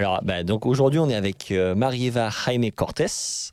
[0.00, 3.52] Alors, bah, donc aujourd'hui, on est avec euh, Marie-Eva Jaime Cortés,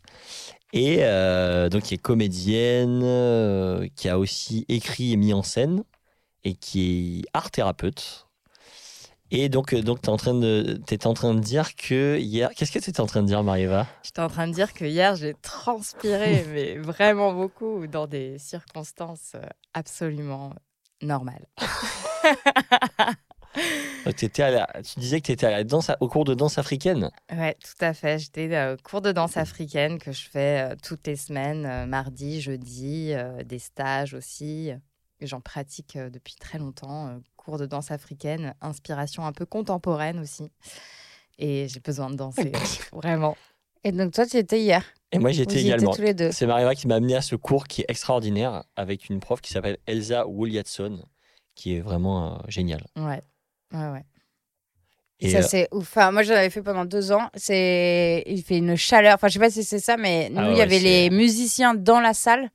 [0.71, 5.84] et euh, donc qui est comédienne, euh, qui a aussi écrit et mis en scène,
[6.45, 8.27] et qui est art thérapeute.
[9.30, 12.49] Et donc, donc tu es en train de, t'es en train de dire que hier,
[12.55, 14.85] qu'est-ce que tu étais en train de dire, Marie-Eva J'étais en train de dire que
[14.85, 19.34] hier, j'ai transpiré, mais vraiment beaucoup, dans des circonstances
[19.73, 20.54] absolument
[21.02, 21.45] normales.
[24.05, 26.34] Donc, t'étais à la- tu disais que tu étais à la danse, au cours de
[26.34, 27.09] danse africaine.
[27.31, 28.20] Ouais, tout à fait.
[28.20, 32.39] J'étais euh, cours de danse africaine que je fais euh, toutes les semaines, euh, mardi,
[32.41, 34.71] jeudi, euh, des stages aussi.
[35.21, 37.07] J'en pratique euh, depuis très longtemps.
[37.07, 40.51] euh, cours de danse africaine, inspiration un peu contemporaine aussi.
[41.39, 42.51] Et j'ai besoin de danser,
[42.93, 43.37] vraiment.
[43.84, 44.84] Et donc toi, tu étais hier?
[45.12, 45.93] Et moi, j'y Vous étais y étiez également.
[45.93, 46.32] tous les deux?
[46.32, 49.51] C'est Marie-Eva qui m'a amené à ce cours qui est extraordinaire avec une prof qui
[49.54, 51.05] s'appelle Elsa Woliatson,
[51.55, 52.84] qui est vraiment euh, géniale.
[52.98, 53.21] Ouais,
[53.73, 54.04] ouais, ouais.
[55.20, 55.82] Et, ça euh, c'est ouf.
[55.98, 57.27] Enfin, moi, j'en avais fait pendant deux ans.
[57.34, 59.15] C'est, il fait une chaleur.
[59.15, 61.73] Enfin, je sais pas si c'est ça, mais nous, Ah il y avait les musiciens
[61.73, 62.49] dans la salle,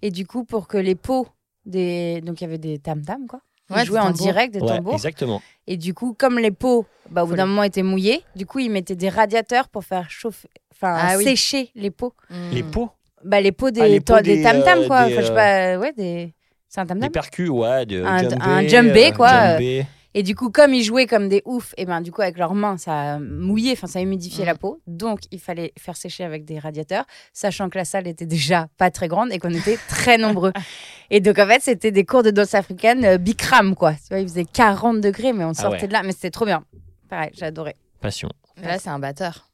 [0.00, 1.26] et du coup, pour que les pots
[1.66, 3.40] des, donc il y avait des tam tam quoi.
[3.70, 4.94] Ils Ouais, jouaient des en direct des ouais, tambours.
[4.94, 5.42] exactement.
[5.66, 8.58] Et du coup, comme les pots, bah, au bout d'un moment étaient mouillés, du coup,
[8.58, 11.24] ils mettaient des radiateurs pour faire chauffer, enfin Ah oui.
[11.24, 12.12] sécher les pots.
[12.52, 12.70] Les Hmm.
[12.70, 12.90] pots,
[13.24, 15.06] Bah, les pots des, Ah, les pots to- des des, tam tam euh, quoi.
[15.06, 16.34] des, Enfin, je sais euh, pas, ouais, des.
[16.68, 19.82] C'est un tam des percus, ouais, de Un- djembé, un euh, quoi, euh.
[20.16, 22.54] Et du coup, comme ils jouaient comme des oufs, et ben du coup avec leurs
[22.54, 24.46] mains, ça mouillait, enfin ça humidifiait Mm.
[24.46, 24.80] la peau.
[24.86, 28.90] Donc il fallait faire sécher avec des radiateurs, sachant que la salle était déjà pas
[28.92, 30.52] très grande et qu'on était très nombreux.
[31.10, 33.92] Et donc en fait, c'était des cours de danse africaine euh, Bikram quoi.
[33.94, 35.88] Tu vois, il faisait 40 degrés, mais on sortait Ah ouais.
[35.88, 36.64] de là, mais c'était trop bien.
[37.08, 37.74] Pareil, adoré.
[38.00, 38.28] Passion.
[38.60, 39.50] Mais Là, c'est un batteur.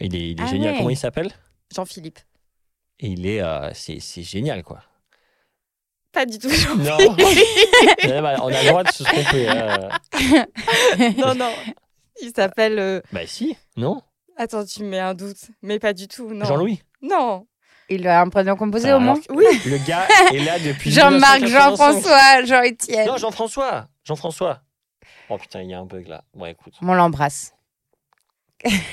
[0.00, 0.72] Il est, il est Ah génial.
[0.72, 0.78] ouais.
[0.78, 1.30] Comment il s'appelle?
[1.74, 2.18] Jean-Philippe.
[3.00, 4.80] Et il est, euh, c'est c'est génial, quoi.
[6.14, 6.48] Pas du tout
[6.78, 9.48] Non, Ouais, bah, on a le droit de se tromper.
[9.48, 9.88] euh.
[11.18, 11.50] non, non.
[12.22, 12.78] Il s'appelle.
[12.78, 14.00] euh, Bah si, non
[14.36, 15.36] Attends, tu me mets un doute.
[15.62, 16.44] Mais pas du tout, non.
[16.44, 16.80] Jean-Louis.
[17.02, 17.46] Non.
[17.90, 19.18] Il a un prénom composé Ah, au moins.
[19.28, 19.44] Oui.
[19.66, 20.90] Le gars est là depuis.
[20.90, 21.48] Jean-Marc, 1985.
[21.50, 23.06] Jean-François, Jean-Étienne.
[23.06, 23.88] Non, Jean-François.
[24.04, 24.60] Jean-François.
[25.28, 26.22] Oh putain, il y a un bug là.
[26.34, 26.74] Bon, écoute.
[26.82, 27.52] On l'embrasse.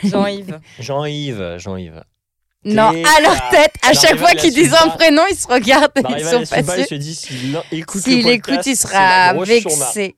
[0.04, 0.60] Jean-Yves.
[0.80, 2.04] Jean-Yves, Jean-Yves.
[2.64, 6.20] Non, à leur tête, à chaque fois qu'ils disent un prénom, ils se regardent et
[6.20, 6.86] ils sont pas sûrs.
[6.86, 10.16] se dit s'il écoute podcast, il sera vexé.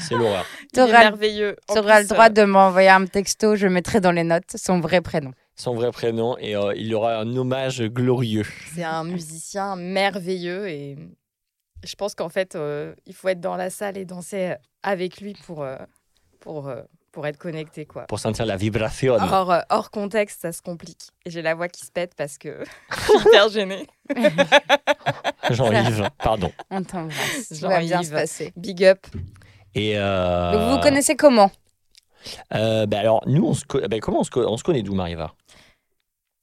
[0.00, 0.44] C'est l'horreur.
[0.74, 4.80] Tu auras le droit euh, de m'envoyer un texto, je mettrai dans les notes son
[4.80, 5.32] vrai prénom.
[5.54, 8.44] Son vrai prénom et euh, il aura un hommage glorieux.
[8.74, 10.96] C'est un musicien merveilleux et
[11.84, 15.34] je pense qu'en fait, euh, il faut être dans la salle et danser avec lui
[15.46, 15.76] pour, euh,
[16.40, 16.82] pour, euh,
[17.16, 17.86] pour être connecté.
[17.86, 18.02] Quoi.
[18.08, 19.14] Pour sentir la vibration.
[19.14, 21.08] Hors, euh, hors contexte, ça se complique.
[21.24, 23.86] Et j'ai la voix qui se pète parce que je suis hyper gênée.
[25.50, 26.52] Jean-Yves, pardon.
[26.70, 27.52] On t'embrasse.
[27.52, 28.02] Jean-Yves.
[28.02, 28.52] se passer.
[28.54, 29.06] Big up.
[29.74, 31.50] Et euh, Donc, vous vous connaissez comment
[32.54, 34.82] euh, bah alors, nous, on se co- bah, comment on se, co- on se connaît
[34.82, 35.32] d'où, Mariva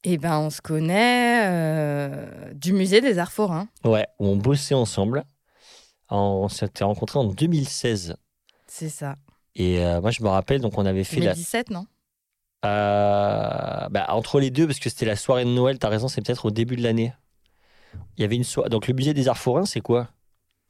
[0.02, 3.68] Eh ben, on se connaît euh, du musée des Arts Forains.
[3.84, 5.22] Ouais, où on bossait ensemble.
[6.08, 8.16] En- On s'était rencontrés en 2016.
[8.66, 9.14] C'est ça.
[9.56, 11.32] Et euh, moi, je me rappelle, donc on avait fait la.
[11.32, 11.86] 2017, non?
[12.64, 16.22] Euh, bah, entre les deux, parce que c'était la soirée de Noël, t'as raison, c'est
[16.22, 17.12] peut-être au début de l'année.
[18.16, 18.70] Il y avait une soirée.
[18.70, 20.08] Donc, le musée des Arts Forains, c'est quoi?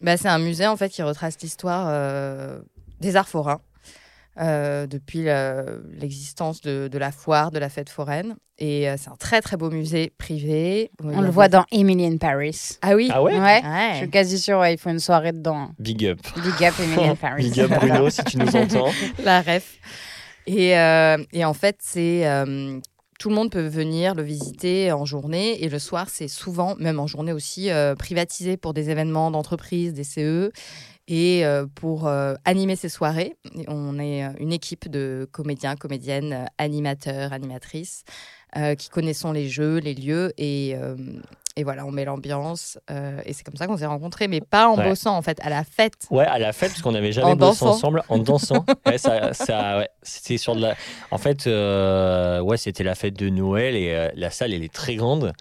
[0.00, 2.61] Bah, C'est un musée en fait qui retrace l'histoire euh,
[3.00, 3.61] des arts forains
[4.41, 8.34] euh, depuis le- l'existence de, de la foire, de la fête foraine.
[8.59, 10.91] Et euh, c'est un très très beau musée privé.
[11.03, 12.78] On le voit dans Emily in Paris.
[12.83, 13.09] Ah oui?
[13.12, 13.33] Ah ouais?
[13.37, 13.41] Ouais.
[13.62, 13.91] Ouais.
[13.93, 15.71] Je suis quasi sûre, ouais, il faut une soirée dedans.
[15.78, 16.19] Big up.
[16.37, 17.50] Big up Emily in Paris.
[17.50, 18.91] Big up, Bruno, si tu nous entends.
[19.25, 19.78] la ref.
[20.47, 22.78] Et, euh, et en fait, c'est euh,
[23.19, 27.00] tout le monde peut venir le visiter en journée et le soir, c'est souvent, même
[27.00, 30.50] en journée aussi, euh, privatisé pour des événements d'entreprise, des CE.
[31.06, 33.37] Et euh, pour euh, animer ces soirées,
[33.69, 38.05] on est euh, une équipe de comédiens, comédiennes, animateurs, animatrices
[38.79, 40.77] qui connaissons les jeux, les lieux et,
[41.56, 42.79] et voilà, on met l'ambiance.
[42.89, 44.85] euh, et c'est comme ça qu'on s'est rencontrés, mais pas en Ouais.
[44.91, 46.06] bossant en fait, à la fête.
[46.11, 47.71] Ouais, à la fête, parce qu'on n'avait jamais En bossé dansant.
[47.71, 48.65] ensemble en dansant.
[48.87, 50.77] Ouais, ça, ça, ouais, c'était sur de la.
[51.11, 54.73] En fait, euh, ouais, c'était la fête de Noël et euh, la salle, elle est
[54.73, 55.33] très grande.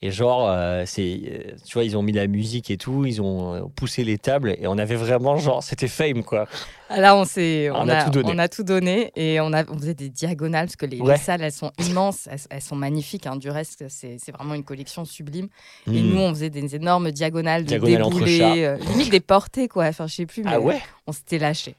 [0.00, 3.20] Et genre, euh, c'est, euh, tu vois, ils ont mis la musique et tout, ils
[3.20, 6.46] ont euh, poussé les tables et on avait vraiment genre, c'était fame quoi.
[6.88, 8.32] Ah, Là, on, s'est, On on, a a, tout donné.
[8.32, 11.42] on a tout donné et on, a, on faisait des diagonales parce que les, salles,
[11.42, 13.26] elles sont immenses, elles, elles sont magnifiques.
[13.26, 13.34] hein.
[13.34, 15.48] Du reste, c'est, c'est vraiment une collection sublime.
[15.92, 16.10] Et Hmm.
[16.14, 19.86] nous, on faisait des énormes diagonales de Diagonales entre déboulés, euh, limite des portées, quoi.
[19.86, 21.74] Enfin, je sais plus, mais Ah ouais, on s'était lâchés.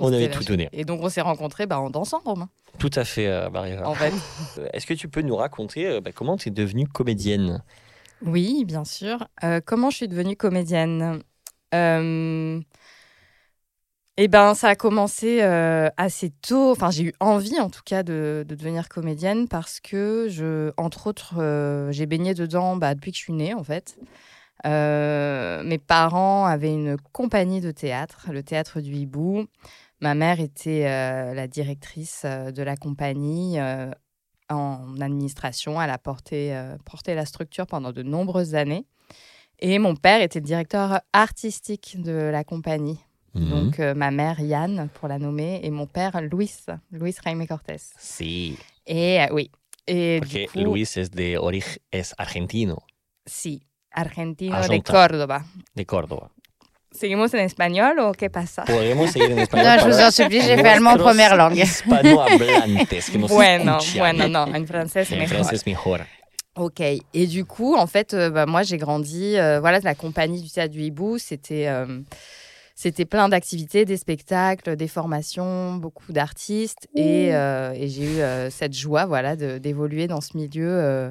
[0.00, 0.68] On avait tout donné.
[0.72, 2.48] Et donc, on s'est rencontrés bah, en dansant, Romain,
[2.78, 3.88] Tout à fait, euh, Marie-Eva.
[3.88, 4.12] en fait.
[4.72, 7.62] Est-ce que tu peux nous raconter euh, bah, comment tu es devenue comédienne?
[8.22, 9.28] Oui, bien sûr.
[9.44, 11.20] Euh, comment je suis devenue comédienne?
[11.74, 12.60] Euh,
[14.16, 16.72] Eh ben, ça a commencé euh, assez tôt.
[16.72, 21.06] Enfin, j'ai eu envie, en tout cas, de, de devenir comédienne parce que, je, entre
[21.06, 23.96] autres, euh, j'ai baigné dedans bah, depuis que je suis née, en fait.
[24.66, 29.46] Euh, mes parents avaient une compagnie de théâtre, le théâtre du Hibou.
[30.00, 33.90] Ma mère était euh, la directrice euh, de la compagnie euh,
[34.48, 35.80] en administration.
[35.82, 38.86] Elle a porté, euh, porté la structure pendant de nombreuses années.
[39.58, 43.00] Et mon père était le directeur artistique de la compagnie.
[43.34, 43.50] Mhm.
[43.50, 47.76] Donc, ma mère, Yann, pour la nommer, et mon père, Luis, Luis Jaime Cortés.
[47.98, 48.56] Si.
[48.86, 49.50] Et oui.
[49.88, 52.82] Et Porque coup, Luis es de origen, es argentino,
[53.24, 54.92] sí, argentino de Argentin.
[54.92, 55.44] Córdoba.
[55.74, 56.30] de Córdoba.
[56.98, 58.64] ¿Seguimos en español o qué pasa?
[58.64, 59.66] Podemos seguir en español.
[59.66, 61.58] Non, je vous para en supplie, j'ai fait allemand première langue.
[61.58, 63.98] Hispanohablantes que nos Bueno, escuchan.
[64.00, 65.36] bueno, no, en francés En mejor.
[65.36, 66.00] francés mejor.
[66.56, 66.80] Ok.
[66.80, 69.36] Et du coup, en fait, euh, bah, moi, j'ai grandi.
[69.36, 71.68] euh, voilà, la compagnie du théâtre du Hibou, c'était.
[71.68, 72.00] euh,
[72.74, 76.86] c'était plein d'activités, des spectacles, des formations, beaucoup d'artistes.
[76.94, 81.10] Et, euh, et j'ai eu euh, cette joie voilà, de- d'évoluer dans ce milieu euh,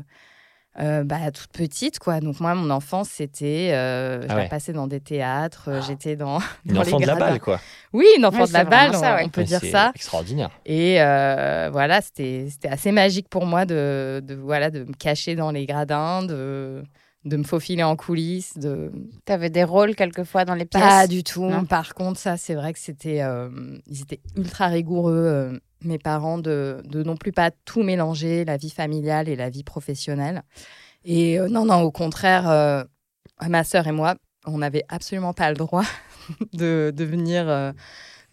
[0.80, 2.00] euh, bah, toute petite.
[2.00, 2.20] Quoi.
[2.20, 3.72] Donc moi, mon enfance, c'était...
[3.74, 4.50] Euh, je Ah la ouais.
[4.50, 6.40] passais dans des théâtres, euh, j'étais dans...
[6.66, 7.32] Une dans les enfant de la gradins.
[7.32, 7.60] balle, quoi.
[7.94, 9.24] Oui, une enfant de la balle, ça, on, ouais.
[9.26, 9.92] on peut dire ça.
[9.96, 10.52] Extraordinaire.
[10.66, 15.36] Et euh, voilà, c'était c'était assez magique pour moi de, de, voilà, de me cacher
[15.36, 16.84] dans les gradins, de,
[17.26, 18.58] de me faufiler en coulisses.
[18.58, 18.92] De...
[19.26, 21.46] T'avais des rôles quelquefois dans les pièces Pas du tout.
[21.46, 21.66] Non.
[21.66, 23.50] Par contre, ça, c'est vrai que c'était euh,
[23.88, 28.58] ils étaient ultra rigoureux, euh, mes parents, de, de non plus pas tout mélanger, la
[28.58, 30.44] vie familiale et la vie professionnelle.
[31.06, 32.84] Et euh, non, non, au contraire, euh,
[33.48, 34.16] ma sœur et moi,
[34.46, 35.84] on n'avait absolument pas le droit
[36.54, 37.48] de, de venir.
[37.48, 37.72] euh,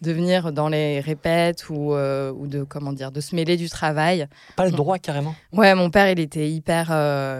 [0.01, 4.27] de venir dans les répètes ou, ou de comment dire de se mêler du travail.
[4.57, 5.33] Pas le droit, carrément?
[5.53, 6.91] Ouais, mon père, il était hyper,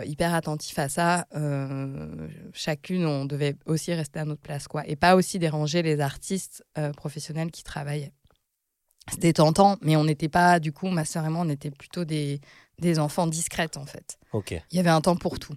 [0.06, 1.25] hyper attentif à ça.
[2.54, 4.84] Chacune, on devait aussi rester à notre place, quoi.
[4.88, 6.63] Et pas aussi déranger les artistes
[6.96, 8.13] professionnels qui travaillaient.
[9.10, 12.06] C'était tentant, mais on n'était pas, du coup, ma sœur et moi, on était plutôt
[12.06, 12.42] des,
[12.80, 14.18] des enfants discrètes, en fait.
[14.34, 14.52] Ok.
[14.72, 15.54] Il y avait un temps pour tout.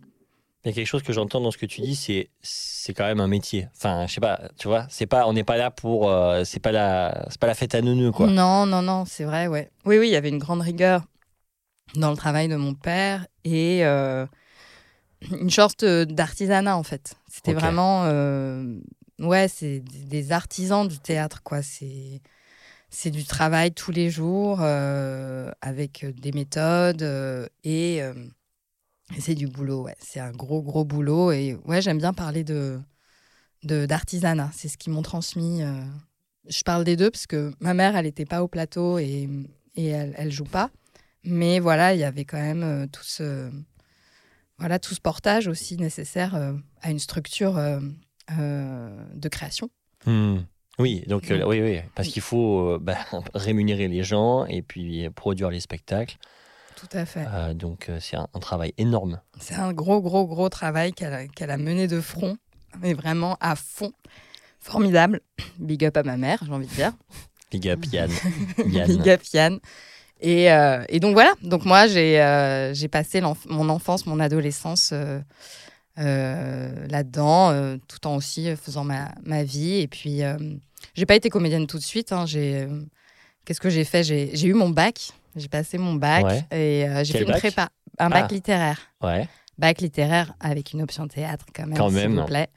[0.64, 3.04] Il y a quelque chose que j'entends dans ce que tu dis, c'est c'est quand
[3.04, 3.68] même un métier.
[3.76, 6.60] Enfin, je sais pas, tu vois, c'est pas, on n'est pas là pour, euh, c'est
[6.60, 8.26] pas la, c'est pas la fête à neuneux quoi.
[8.26, 9.70] Non, non, non, c'est vrai, ouais.
[9.86, 11.04] Oui, oui, il y avait une grande rigueur
[11.94, 14.26] dans le travail de mon père et euh,
[15.30, 17.14] une sorte d'artisanat, en fait.
[17.28, 18.04] C'était vraiment...
[18.06, 18.78] euh,
[19.20, 21.62] ouais, c'est des des artisans du théâtre, quoi.
[21.62, 22.20] C'est...
[22.90, 28.14] C'est du travail tous les jours euh, avec des méthodes euh, et, euh,
[29.18, 29.82] c'est du boulot.
[29.84, 29.96] Ouais.
[30.00, 31.32] C'est un gros, gros boulot.
[31.32, 32.80] Et ouais, j'aime bien parler de,
[33.62, 34.50] d'artisanat.
[34.54, 35.62] C'est ce qu'ils m'ont transmis.
[35.62, 35.84] euh.
[36.48, 39.28] Je parle des deux parce que ma mère, elle n'était pas au plateau et,
[39.76, 40.70] et elle, elle joue pas.
[41.24, 43.50] Mais voilà, il y avait quand même euh, tout, ce,
[44.58, 47.80] voilà, tout ce portage aussi nécessaire euh, à une structure euh,
[48.38, 49.68] euh, de création.
[50.06, 50.38] Hmm.
[50.78, 52.98] Oui, donc euh, oui, oui, parce qu'il faut euh, bah,
[53.34, 56.16] rémunérer les gens et puis produire les spectacles.
[56.78, 57.26] Tout à fait.
[57.26, 59.20] Euh, donc euh, c'est un, un travail énorme.
[59.40, 62.38] C'est un gros, gros, gros travail qu'elle a, mené de front,
[62.80, 63.92] mais vraiment à fond.
[64.60, 65.20] Formidable.
[65.58, 66.92] Big up à ma mère, j'ai envie de dire.
[67.50, 68.10] Big up Yann.
[68.68, 68.86] Yann.
[68.86, 69.58] Big up Yann.
[70.20, 75.20] Et, euh, et donc voilà, donc moi j'ai euh, passé mon enfance, mon adolescence euh,
[75.98, 79.80] euh, là-dedans, euh, tout en aussi faisant ma, ma vie.
[79.80, 80.36] Et puis euh,
[80.94, 82.12] j'ai pas été comédienne tout de suite.
[82.12, 82.26] hein.
[82.26, 82.82] J'ai euh,
[83.44, 84.02] qu'est-ce que j'ai fait?
[84.02, 85.10] J'ai j'ai eu mon bac.
[85.36, 86.38] J'ai passé mon bac Ouais.
[86.50, 87.38] et euh, j'ai Quel fait une bac?
[87.40, 87.68] prépa,
[87.98, 88.32] un bac Ah.
[88.34, 89.28] littéraire Ouais.
[89.58, 92.48] bac littéraire avec une option théâtre quand même, Quand s'il vous plaît.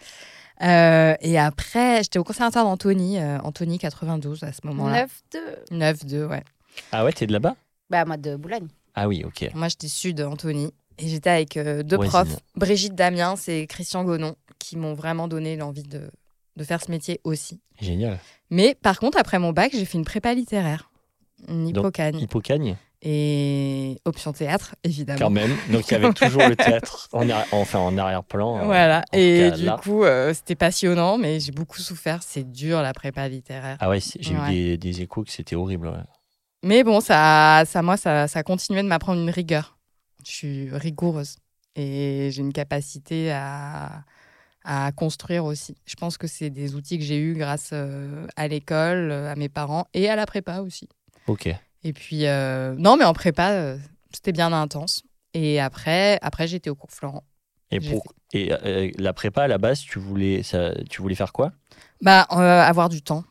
[0.63, 5.06] Euh, et après, j'étais au conservatoire d'Antony, euh, Antony 92 à ce moment-là.
[5.72, 5.96] 9-2.
[5.96, 6.44] 9-2, ouais.
[6.92, 7.56] Ah ouais, t'es de là-bas?
[7.90, 8.68] Bah, moi de Boulogne.
[8.96, 9.50] Ah oui, ok.
[9.56, 10.72] Moi, j'étais sud Antony.
[11.00, 12.12] Et j'étais avec euh, deux Voisine.
[12.12, 16.12] profs, Brigitte Damien et Christian Gonon, qui m'ont vraiment donné l'envie de,
[16.62, 17.60] de faire ce métier aussi.
[17.82, 18.20] Génial.
[18.50, 20.91] Mais par contre, après mon bac, j'ai fait une prépa littéraire,
[21.48, 22.75] une Donc, hypocagne.
[23.03, 25.18] Et option théâtre, évidemment.
[25.20, 25.50] quand même.
[25.72, 28.60] Donc il y avait toujours le théâtre en, arri- enfin, en arrière-plan.
[28.60, 29.00] euh, Voilà.
[29.12, 29.80] en Et cas, du là.
[29.82, 32.22] coup, euh, c'était passionnant, mais j'ai beaucoup souffert.
[32.22, 33.77] C'est dur la prépa littéraire.
[33.80, 34.50] Ah ouais, j'ai Ouais.
[34.50, 35.88] eu des, des échos que c'était horrible.
[35.88, 35.98] ouais.
[36.63, 39.77] Mais bon, ça, ça moi, ça, ça a continué de m'apprendre une rigueur.
[40.24, 41.38] Je suis rigoureuse.
[41.75, 44.03] et j'ai une capacité à,
[44.63, 45.75] à construire aussi.
[45.86, 49.36] Je pense que c'est des outils que j'ai eus grâce euh, à l'école, euh, à
[49.36, 50.88] mes parents et à la prépa aussi.
[51.27, 51.50] Ok.
[51.84, 53.75] Et puis, euh, non, mais en prépa,
[54.13, 55.03] c'était bien intense.
[55.34, 57.24] Et après, après j'étais au cours Florent.
[57.72, 58.03] Et, pour,
[58.34, 61.53] et euh, la prépa, à la base, tu voulais, ça, tu voulais faire quoi?
[62.01, 63.24] Bah, euh, avoir du temps.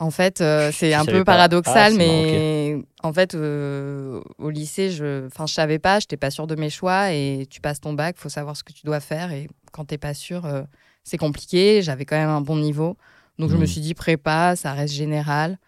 [0.00, 1.32] En fait, euh, c'est un peu pas.
[1.32, 6.30] paradoxal, Ah, mais en fait, euh, au lycée, je, enfin, je savais pas, j'étais pas
[6.30, 7.12] sûre de mes choix.
[7.12, 9.32] Et tu passes ton bac, faut savoir ce que tu dois faire.
[9.32, 10.62] Et quand t'es pas sûr, euh,
[11.04, 11.80] c'est compliqué.
[11.82, 12.96] J'avais quand même un bon niveau,
[13.38, 13.66] donc je me Mhm.
[13.66, 15.58] suis dit prépa, ça reste général.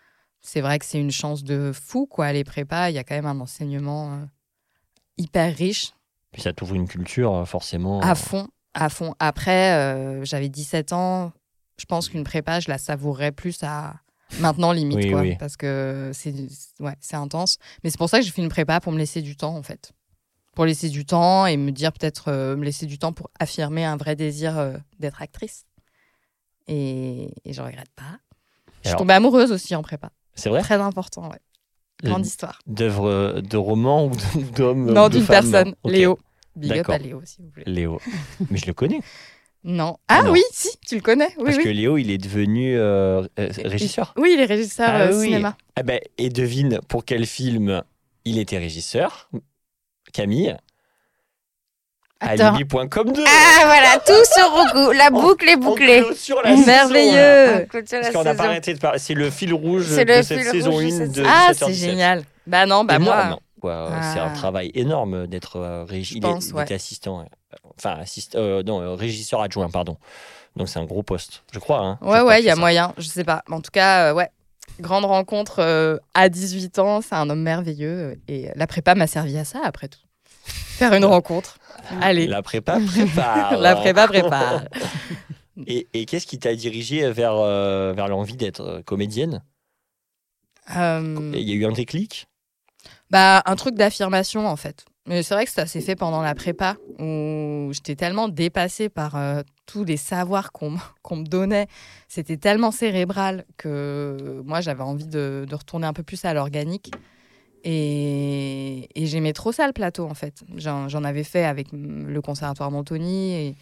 [0.41, 2.33] C'est vrai que c'est une chance de fou, quoi.
[2.33, 4.19] Les prépas, il y a quand même un enseignement
[5.19, 5.93] hyper riche.
[6.33, 8.01] Puis ça t'ouvre une culture, forcément.
[8.01, 9.15] À fond, à fond.
[9.19, 11.33] Après, j'avais 17 ans.
[11.79, 13.95] Je pense qu'une prépa, je la savourerais plus à
[14.41, 15.21] maintenant limite, Oui, quoi.
[15.23, 15.37] oui.
[15.39, 16.35] Parce que c'est
[16.81, 17.59] ouais, c'est intense.
[17.85, 19.63] Mais c'est pour ça que j'ai fait une prépa pour me laisser du temps, en
[19.63, 19.93] fait.
[20.55, 23.85] Pour laisser du temps et me dire peut-être euh, me laisser du temps pour affirmer
[23.85, 25.65] un vrai désir euh, d'être actrice.
[26.67, 28.19] Et, et je regrette pas.
[28.83, 30.11] Je suis tombée amoureuse aussi en prépa.
[30.35, 30.63] C'est vrai?
[30.63, 31.39] Très important, ouais.
[32.03, 32.59] Grande histoire.
[32.67, 34.11] D'œuvres euh, de romans ou
[34.57, 35.75] d'hommes Non, d'une personne.
[35.85, 36.19] Léo.
[36.55, 37.65] Big up à Léo, si vous voulez.
[37.67, 38.01] Léo.
[38.51, 39.01] Mais je le connais.
[39.69, 39.97] Non.
[40.07, 40.31] Ah Non.
[40.31, 41.29] oui, si, tu le connais.
[41.39, 41.65] Oui, parce oui.
[41.65, 44.15] que Léo, il est devenu euh, euh, régisseur.
[44.17, 45.25] Oui, il est régisseur Ah euh, oui.
[45.27, 45.57] cinéma.
[45.75, 47.83] Ah ben, et devine pour quel film
[48.25, 49.29] il était régisseur
[50.13, 50.57] Camille?
[52.21, 52.55] Attends.
[52.55, 54.95] Alibi.com 2 Ah voilà, tout se recoupe.
[54.97, 56.03] La boucle est bouclée.
[56.15, 56.73] sur la saison, là.
[56.89, 57.63] Merveilleux.
[57.65, 58.49] On clôture la Parce qu'on n'a pas saison.
[58.51, 58.99] arrêté de parler.
[59.01, 61.67] C'est le fil rouge de cette saison rouge de 1 cette de Ah, 17h17.
[61.67, 62.23] c'est génial.
[62.47, 63.39] Bah non, bah moi.
[63.61, 63.89] Quoi.
[63.93, 64.13] Ah.
[64.15, 66.21] C'est un travail énorme d'être euh, régi-
[66.53, 66.73] ouais.
[66.73, 67.27] assistant.
[67.79, 68.35] Enfin, assist...
[68.35, 69.97] euh, non, euh, régisseur adjoint, pardon.
[70.57, 71.81] Donc c'est un gros poste, je crois.
[71.81, 71.99] hein.
[72.01, 72.61] Ouais, ouais, il y a ça.
[72.61, 72.95] moyen.
[72.99, 73.43] Je sais pas.
[73.51, 74.31] En tout cas, euh, ouais.
[74.81, 77.01] Grande rencontre euh, à 18 ans.
[77.01, 78.19] C'est un homme merveilleux.
[78.29, 80.01] Et la prépa m'a servi à ça, après tout.
[80.45, 81.59] Faire une rencontre.
[82.03, 82.27] Allez.
[82.27, 83.57] La prépa prépare.
[83.61, 84.65] La prépa prépare.
[85.67, 89.43] Et, et qu'est-ce qui t'a dirigé vers, euh, vers l'envie d'être euh, comédienne?
[90.77, 92.27] Euh, Il y a eu un déclic?
[93.11, 94.85] Bah, un truc d'affirmation, en fait.
[95.07, 99.15] Mais c'est vrai que ça s'est fait pendant la prépa, où j'étais tellement dépassée par
[99.15, 101.69] euh, tous les savoirs qu'on me donnait.
[102.09, 106.91] C'était tellement cérébral que moi, j'avais envie de, de retourner un peu plus à l'organique.
[107.69, 110.43] Et, et j'aimais trop ça, le plateau, en fait.
[110.57, 113.33] J'en j'en avais fait avec le conservatoire Montoni.
[113.35, 113.57] Et,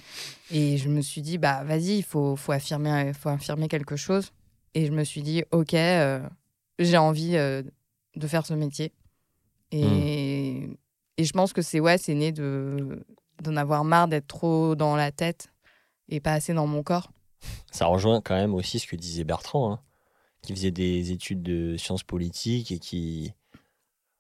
[0.51, 4.33] et je me suis dit, bah, vas-y, il faut, faut, affirmer, faut affirmer quelque chose.
[4.75, 6.21] Et je me suis dit, OK, euh,
[6.79, 7.63] j'ai envie euh,
[8.17, 8.93] de faire ce métier.
[9.77, 10.69] Et,
[11.17, 13.05] et je pense que c'est ouais, c'est né de
[13.43, 15.49] d'en avoir marre d'être trop dans la tête
[16.09, 17.11] et pas assez dans mon corps.
[17.73, 19.81] Ça rejoint quand même aussi ce que disait Bertrand, hein,
[20.43, 23.33] qui faisait des études de sciences politiques et qui.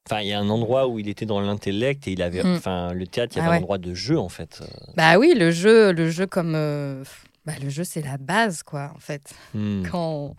[0.06, 2.42] Enfin, il y a un endroit où il était dans l'intellect et il avait.
[2.42, 2.56] Mm.
[2.56, 3.58] Enfin, le théâtre, il y Ah avait ouais.
[3.58, 4.62] un endroit de jeu en fait.
[4.96, 7.04] Bah oui, le jeu, le jeu comme euh,
[7.46, 9.32] bah, le jeu c'est la base quoi en fait.
[9.54, 9.82] Hmm.
[9.90, 10.34] Quand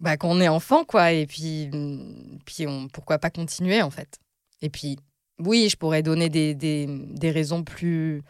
[0.00, 1.70] bah, quand on est enfant quoi et puis
[2.44, 4.18] puis on pourquoi pas continuer en fait.
[4.64, 4.96] Et puis
[5.38, 8.22] oui, je pourrais donner des, des, des raisons plus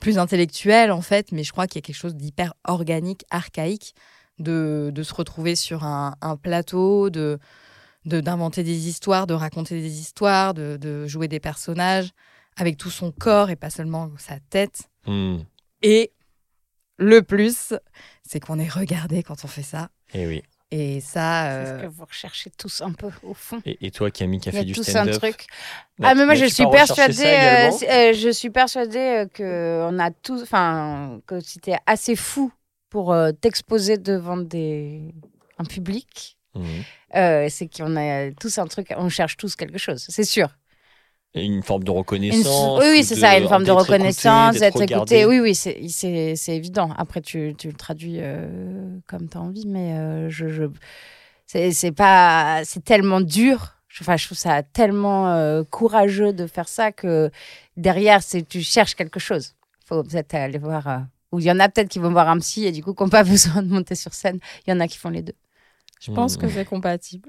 [0.00, 3.94] plus intellectuelles en fait, mais je crois qu'il y a quelque chose d'hyper organique, archaïque
[4.38, 7.38] de, de se retrouver sur un, un plateau, de
[8.04, 12.10] de- d'inventer des histoires, de raconter des histoires, de, de jouer des personnages
[12.56, 14.88] avec tout son corps et pas seulement sa tête.
[15.06, 15.38] Hmm.
[15.82, 16.12] Et
[16.98, 17.74] le plus,
[18.24, 19.88] c'est qu'on est regardé quand on fait ça.
[20.12, 20.42] Eh oui.
[20.70, 23.62] Et ça, C'est ce euh, que vous recherchez tous un peu au fond.
[23.64, 25.46] Et, et toi, Camille, qui a fait du tous un stand-up truc.
[26.02, 27.32] Ah mais moi je suis persuadée, ça euh,
[27.62, 31.40] également c'est- euh, je suis persuadée euh, que on a tous, enfin que
[31.86, 32.52] assez fou
[32.90, 35.14] pour euh, t'exposer devant des
[35.58, 36.36] un public,
[37.16, 40.48] euh, c'est qu'on a tous un truc, on cherche tous quelque chose, c'est sûr.
[41.34, 42.80] Une forme de Une- reconnaissance.
[42.80, 45.26] oui oui ou c'est ça, une forme de reconnaissance, d'être écouté.
[45.26, 46.90] Oui oui c'est évident.
[46.96, 50.64] Après tu, tu le traduis euh, comme t'as envie, mais euh, je, je
[51.46, 53.74] c'est pas c'est tellement dur.
[54.00, 57.30] Enfin, je trouve ça tellement euh, courageux de faire ça que
[57.76, 59.54] derrière, c'est tu cherches quelque chose.
[59.84, 61.06] faut peut-être aller voir.
[61.32, 63.02] ou il y en a peut-être qui vont voir un psy et du coup, qui
[63.02, 64.38] n'ont pas besoin de monter sur scène.
[64.66, 65.34] Il y en a qui font les deux.
[66.00, 67.28] je pense que c'est compatible.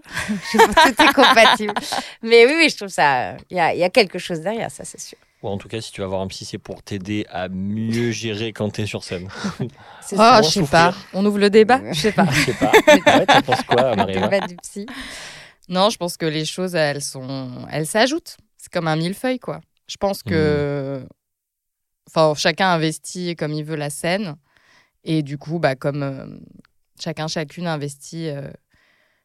[0.52, 1.74] Je trouve que tout est compatible.
[2.22, 3.36] Mais oui, oui, je trouve ça.
[3.50, 5.18] Il y a, il y a quelque chose derrière, ça, c'est sûr.
[5.42, 8.12] Ou en tout cas, si tu vas voir un psy, c'est pour t'aider à mieux
[8.12, 9.30] gérer quand t'es sur scène.
[10.02, 10.44] C'est Oh, sûr.
[10.44, 10.94] je sais pas.
[11.14, 12.26] On ouvre le débat Je sais pas.
[12.30, 12.72] Je sais pas.
[12.88, 14.86] Ouais, T'en penses quoi, Marie du psy.
[15.70, 18.36] Non, je pense que les choses, elles sont, elles s'ajoutent.
[18.58, 19.62] C'est comme un millefeuille, quoi.
[19.88, 21.06] Je pense que,
[22.10, 24.36] enfin, chacun investit comme il veut la scène,
[25.06, 26.26] et du coup, bah, comme euh,
[27.02, 28.50] chacun, chacune investit euh,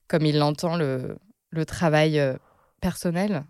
[0.08, 1.16] comme il l'entend le,
[1.50, 2.36] le travail euh,
[2.80, 3.44] personnel,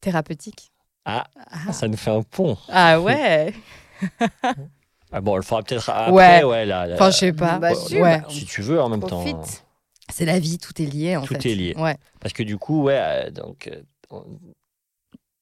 [0.00, 0.70] thérapeutique.
[1.04, 1.26] Ah,
[1.72, 2.56] ça nous fait un pont.
[2.68, 3.52] Ah ouais
[5.12, 6.10] Ah bon, on le fera peut-être après.
[6.10, 6.42] Ouais.
[6.44, 6.94] Ouais, là, là.
[6.94, 7.58] Enfin, je sais pas.
[7.58, 8.20] Bah, si, ouais.
[8.20, 9.22] bah, si tu veux en même temps.
[9.22, 9.64] profite.
[10.10, 11.50] C'est la vie, tout est lié en Tout fait.
[11.52, 11.74] est lié.
[11.76, 11.96] Ouais.
[12.20, 14.24] Parce que du coup, ouais, euh, donc euh, on-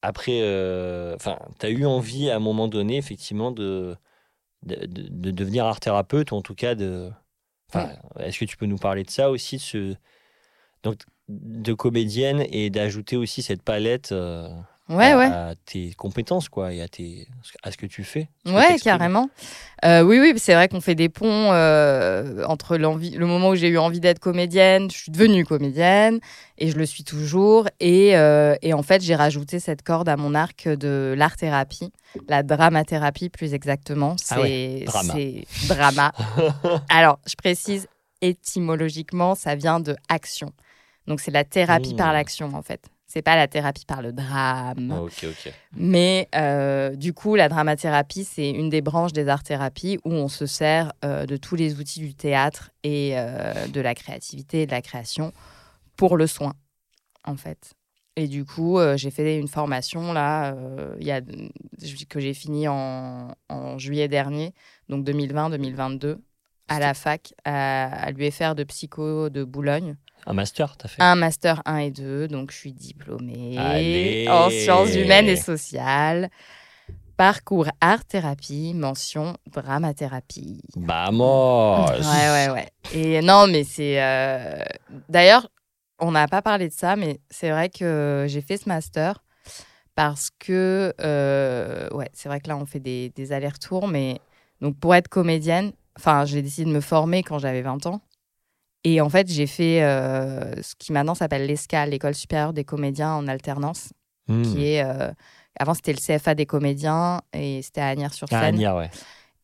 [0.01, 3.95] après, euh, enfin, tu as eu envie à un moment donné, effectivement, de,
[4.63, 7.09] de, de- de devenir art thérapeute, ou en tout cas de.
[7.73, 7.89] Enfin,
[8.19, 9.95] est-ce que tu peux nous parler de ça aussi, de ce,
[10.83, 10.99] donc
[11.29, 14.49] de comédienne et d'ajouter aussi cette palette euh,
[14.95, 15.25] Ouais, à, ouais.
[15.25, 17.27] à tes compétences, quoi, et à tes
[17.63, 18.27] à ce que tu fais.
[18.45, 19.29] Ouais, carrément.
[19.85, 23.67] Euh, oui, oui, c'est vrai qu'on fait des ponts euh, entre le moment où j'ai
[23.69, 26.19] eu envie d'être comédienne, je suis devenue comédienne
[26.57, 27.67] et je le suis toujours.
[27.79, 31.91] Et, euh, et en fait, j'ai rajouté cette corde à mon arc de l'art-thérapie,
[32.29, 34.15] la dramathérapie plus exactement.
[34.17, 34.85] C'est Ah ouais,
[35.67, 36.11] drama.
[36.89, 37.87] Alors, je précise,
[38.21, 40.51] étymologiquement, ça vient de action.
[41.07, 41.97] Donc, c'est la thérapie Mmh.
[41.97, 42.85] par l'action, en fait.
[43.13, 44.91] C'est pas la thérapie par le drame.
[44.91, 44.99] Ah.
[45.75, 50.47] Mais euh, du coup, la dramathérapie, c'est une des branches des arts-thérapies où on se
[50.47, 54.71] sert euh, de tous les outils du théâtre et euh, de la créativité et de
[54.71, 55.31] la création
[55.95, 56.53] pour le soin,
[57.23, 57.73] en fait.
[58.15, 60.55] Et du coup, j'ai fait une formation là,
[60.99, 64.55] il y a, que j'ai fini en, en juillet dernier,
[64.89, 66.17] donc 2020-2022,
[66.67, 69.97] à la fac, à, à l'UFR de psycho de Boulogne.
[70.25, 74.25] Un master, t'as fait Un master 1 et 2, donc je suis diplômée Allez.
[74.29, 76.29] en sciences humaines et sociales.
[77.17, 80.61] Parcours art-thérapie, mention dramathérapie.
[80.75, 82.69] Vamos Ouais, ouais, ouais.
[82.93, 84.01] Et non, mais c'est.
[84.01, 84.63] euh,
[85.09, 85.47] D'ailleurs,
[85.99, 89.23] on n'a pas parlé de ça, mais c'est vrai que j'ai fait ce master
[89.95, 90.93] parce que.
[91.01, 94.19] euh, Ouais, c'est vrai que là, on fait des, des allers-retours, mais.
[94.61, 98.01] Donc, pour être comédienne, enfin, j'ai décidé de me former quand j'avais 20 ans.
[98.85, 103.13] Et en fait, j'ai fait euh, ce qui maintenant s'appelle l'ESCA, l'École supérieure des comédiens
[103.13, 103.89] en alternance,
[104.27, 104.41] Hmm.
[104.41, 104.83] qui est.
[104.85, 105.11] euh,
[105.59, 108.41] Avant, c'était le CFA des comédiens et c'était à Ah, Agnières-sur-Seine.
[108.41, 108.89] Agnia, ouais.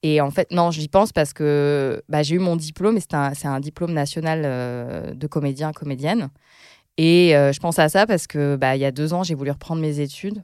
[0.04, 3.14] Et en fait, non, j'y pense parce que bah, j'ai eu mon diplôme et c'est
[3.14, 6.30] un, un diplôme national euh, de comédien, comédienne.
[6.98, 9.52] Et je pense à ça parce que bah, il y a deux ans, j'ai voulu
[9.52, 10.44] reprendre mes études.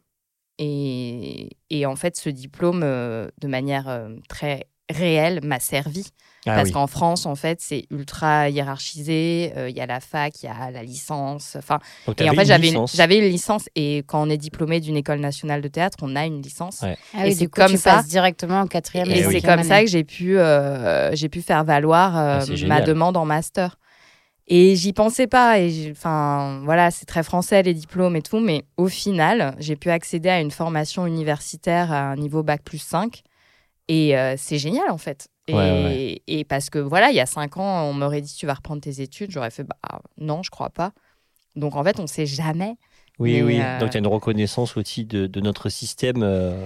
[0.57, 6.05] Et, et en fait, ce diplôme, de manière très réelle, m'a servi.
[6.47, 6.73] Ah parce oui.
[6.73, 9.51] qu'en France, en fait, c'est ultra hiérarchisé.
[9.57, 11.55] Euh, Il y a la fac, il y a la licence.
[11.57, 12.95] Enfin, Donc, et en fait, j'avais une, licence.
[12.95, 13.63] j'avais une licence.
[13.75, 16.81] Et quand on est diplômé d'une école nationale de théâtre, on a une licence.
[16.83, 16.97] Ouais.
[17.15, 17.95] Ah Et oui, c'est du coup, comme tu ça.
[17.95, 19.39] passes directement en quatrième Et Eh oui.
[19.41, 23.17] c'est comme ça que j'ai pu, euh, j'ai pu faire valoir euh, Ah, ma demande
[23.17, 23.79] en master.
[24.47, 25.57] Et j'y pensais pas.
[25.59, 29.75] Et j'ai- enfin, voilà, c'est très français les diplômes et tout, mais au final, j'ai
[29.75, 33.23] pu accéder à une formation universitaire à un niveau bac plus 5.
[33.87, 35.27] Et euh, c'est génial en fait.
[35.47, 36.21] Et, Ouais, ouais.
[36.25, 38.81] et parce que voilà, il y a cinq ans, on m'aurait dit tu vas reprendre
[38.81, 39.29] tes études.
[39.31, 40.91] J'aurais fait bah non, je crois pas.
[41.55, 42.75] Donc en fait, on sait jamais.
[43.19, 43.61] Oui, Mais, oui.
[43.61, 46.21] euh, Donc, tu as une reconnaissance aussi de, de notre système.
[46.23, 46.59] euh,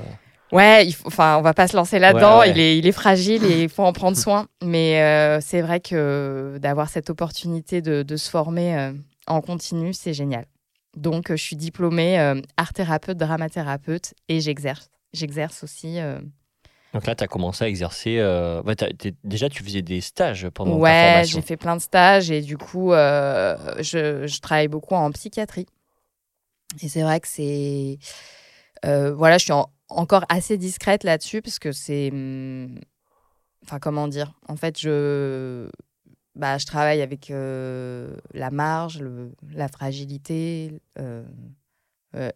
[0.52, 2.40] Ouais, il faut, enfin, on va pas se lancer là-dedans.
[2.40, 2.50] Ouais.
[2.50, 4.48] Il, est, il est fragile et il faut en prendre soin.
[4.64, 8.94] Mais c'est vrai que d'avoir cette opportunité de, de se former
[9.28, 10.46] en continu, c'est génial.
[10.98, 12.18] Donc, je suis diplômée
[12.58, 14.90] art-thérapeute, dramathérapeute et j'exerce.
[15.14, 16.00] J'exerce aussi.
[16.94, 18.18] Donc là, tu as commencé à exercer.
[18.18, 21.40] euh, ouais, t'es- déjà, tu faisais des stages pendant ta Ouais, formation.
[21.40, 25.68] j'ai fait plein de stages et du coup, euh, je, je travaille beaucoup en psychiatrie.
[26.82, 27.98] Et c'est vrai que c'est.
[28.86, 32.10] euh, voilà, je suis en- encore assez discrète là-dessus parce que c'est.
[32.12, 32.80] hum,
[33.66, 34.34] Enfin, comment dire?
[34.48, 35.70] En fait, je.
[36.36, 40.80] Bah, je travaille avec la marge, le- la fragilité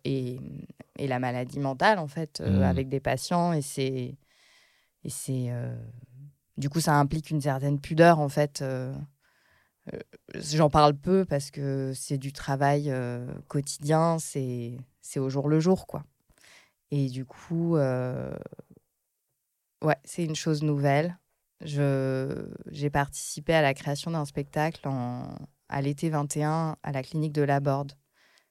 [0.04, 0.39] et,
[1.00, 2.62] et la maladie mentale, en fait, Mhm.
[2.63, 3.54] avec des patients.
[3.54, 4.16] Et c'est.
[5.04, 5.48] Et c'est.
[5.52, 5.76] euh,
[6.58, 8.62] du coup, ça implique une certaine pudeur, en fait.
[8.62, 8.94] euh,
[9.94, 10.00] euh,
[10.36, 12.92] J'en parle peu parce que c'est du travail
[13.48, 14.78] quotidien, c'est
[15.18, 16.04] au jour le jour, quoi.
[16.92, 18.32] Et du coup, ouais,
[20.04, 21.18] c'est une chose nouvelle.
[21.62, 25.36] Je- J'ai participé à la création d'un spectacle en,
[25.70, 27.94] à l'été 21 à la clinique de Laborde.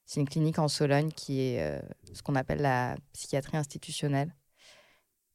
[0.07, 1.81] C'est une clinique en Sologne qui est
[2.13, 4.35] ce qu'on appelle la psychiatrie institutionnelle.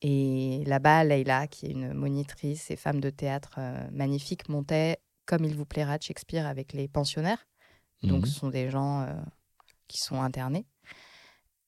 [0.01, 5.43] Et là-bas, Leïla, qui est une monitrice et femme de théâtre euh, magnifique, montait Comme
[5.43, 7.45] il vous plaira de Shakespeare avec les pensionnaires.
[8.03, 8.25] Donc, Mhm.
[8.27, 9.13] ce sont des gens euh,
[9.87, 10.65] qui sont internés.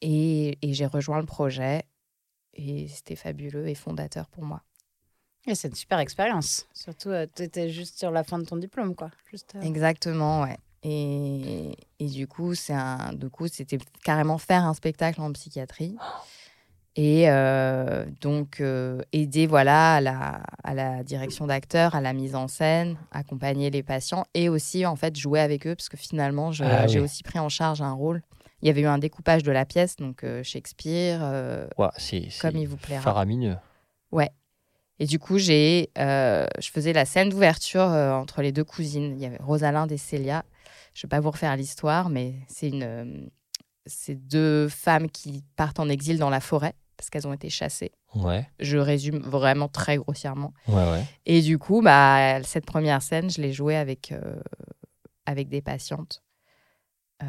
[0.01, 1.83] Et, et j'ai rejoint le projet.
[2.53, 4.61] Et c'était fabuleux et fondateur pour moi.
[5.45, 6.67] Et c'est une super expérience.
[6.73, 9.09] Surtout, tu étais juste sur la fin de ton diplôme, quoi.
[9.31, 10.57] Juste, euh, Exactement, ouais.
[10.83, 15.97] Et, et du coup, c'est un, du coup, c'était carrément faire un spectacle en psychiatrie.
[17.01, 22.35] Et euh, donc, euh, aider voilà, à, la, à la direction d'acteurs, à la mise
[22.35, 26.51] en scène, accompagner les patients et aussi, en fait, jouer avec eux, parce que finalement,
[26.59, 27.05] Ah j'ai oui.
[27.05, 28.21] aussi pris en charge un rôle
[28.61, 31.21] Il y avait eu un découpage de la pièce, donc euh, Shakespeare,
[32.41, 33.01] comme il vous plaira.
[33.01, 33.55] faramineux.
[35.01, 39.13] Et du coup, j'ai, je faisais la scène d'ouverture entre les deux cousines.
[39.15, 40.43] Il y avait Rosalinde et Célia.
[40.93, 43.29] Je ne vais pas vous refaire l'histoire, mais c'est une,
[43.85, 47.93] c'est deux femmes qui partent en exil dans la forêt parce qu'elles ont été chassées.
[48.13, 50.53] Ouais, Je résume vraiment très grossièrement.
[50.67, 51.03] ouais, ouais.
[51.25, 54.35] Et du coup, bah, cette première scène, je l'ai jouée avec, euh,
[55.25, 56.21] avec des patientes.
[57.23, 57.25] Euh,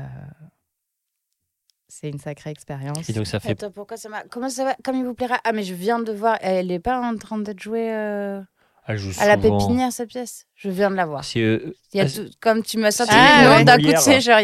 [1.86, 3.08] c'est une sacrée expérience.
[3.08, 3.50] Et donc ça fait.
[3.52, 4.22] Attends, pourquoi ça m'a.
[4.24, 5.38] Comment ça va Comme il vous plaira?
[5.44, 6.36] Ah, mais je viens de voir.
[6.40, 8.40] Elle n'est pas en train d'être jouée euh,
[8.88, 10.46] Elle joue à la souvent- pépinière, cette pièce?
[10.54, 11.24] Je viens de la voir.
[11.24, 13.82] C'est, euh, Il y a tout- Comme tu m'as sorti Ah, le nom d'un coup
[13.82, 13.90] de y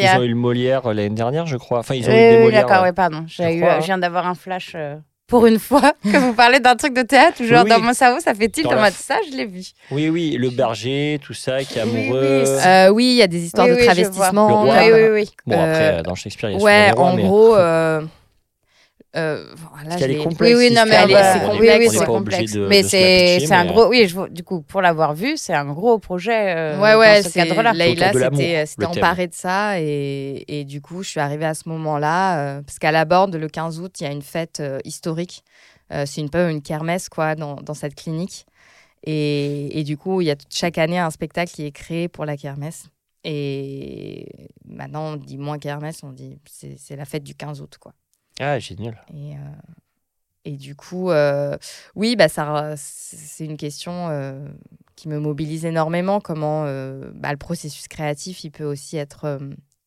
[0.02, 0.18] Ils a.
[0.20, 1.80] ont eu le Molière l'année dernière, je crois.
[1.80, 2.66] Enfin, ils ont eu des oui, Molières.
[2.66, 3.24] d'accord, oui, pardon.
[3.28, 3.80] J'ai eu, crois, euh, hein.
[3.80, 7.02] je viens d'avoir un flash euh, pour une fois que vous parlez d'un truc de
[7.02, 9.44] théâtre, genre Oui, dans mon cerveau, ça fait tilt Dans en mode ça, je l'ai
[9.44, 9.62] vu.
[9.90, 12.44] Oui, oui, le berger, tout ça, qui est oui, amoureux.
[12.64, 14.48] Euh, oui, il y a des histoires Oui, de travestissement.
[14.48, 14.76] Le roi.
[14.82, 15.30] oui, oui, oui.
[15.46, 17.56] Bon, après, Euh, euh, dans Shakespeare, il y a Ouais, des rois, en mais- gros.
[17.56, 18.00] euh,
[19.14, 20.56] euh, voilà, Parce qu'elle je est complexe.
[20.58, 22.52] Oui, oui, non, mais l'histoire, elle est- c'est complexe, Oui, oui, complexe.
[22.52, 23.88] de- mais c'est un gros.
[23.88, 27.28] Oui, je du coup, pour l'avoir vu, c'est un gros projet euh, Ouais, ouais, dans
[27.28, 27.72] ce c'est cadre-là.
[27.72, 28.12] Leïla
[28.66, 32.62] s'était emparée de ça et, et du coup, je suis arrivée à ce moment-là euh,
[32.62, 35.44] parce qu'à la Borde, le 15 août, il y a une fête euh, historique.
[35.92, 38.44] Euh, c'est une peu une kermesse quoi dans, dans cette clinique
[39.04, 42.24] et, et du coup, il y a chaque année un spectacle qui est créé pour
[42.24, 42.86] la kermesse.
[43.24, 44.28] Et
[44.68, 47.92] maintenant, on dit moins kermesse, on dit c'est c'est la fête du 15 août quoi.
[48.40, 49.00] Ah, génial.
[49.14, 49.38] Et, euh,
[50.44, 51.56] et du coup, euh,
[51.94, 54.48] oui, bah, ça, c'est une question euh,
[54.94, 56.20] qui me mobilise énormément.
[56.20, 56.62] Comment
[57.14, 59.38] bah, le processus créatif, il peut aussi être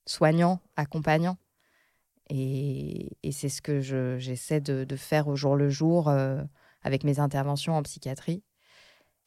[0.06, 1.38] soignant, accompagnant.
[2.30, 6.14] Et, et c'est ce que je- j'essaie de, de faire au jour le jour
[6.84, 8.44] avec mes interventions en psychiatrie.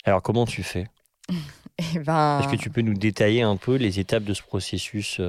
[0.04, 0.86] Alors, comment tu fais?
[1.78, 5.20] Et ben, Est-ce que tu peux nous détailler un peu les étapes de ce processus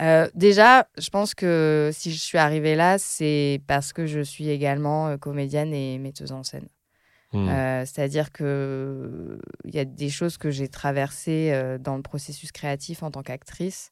[0.00, 4.48] euh, déjà, je pense que si je suis arrivée là, c'est parce que je suis
[4.48, 6.68] également euh, comédienne et metteuse en scène.
[7.32, 12.50] hmm, Euh, C'est-à-dire que il y a des choses que j'ai traversées dans le processus
[12.52, 13.90] créatif en tant qu'actrice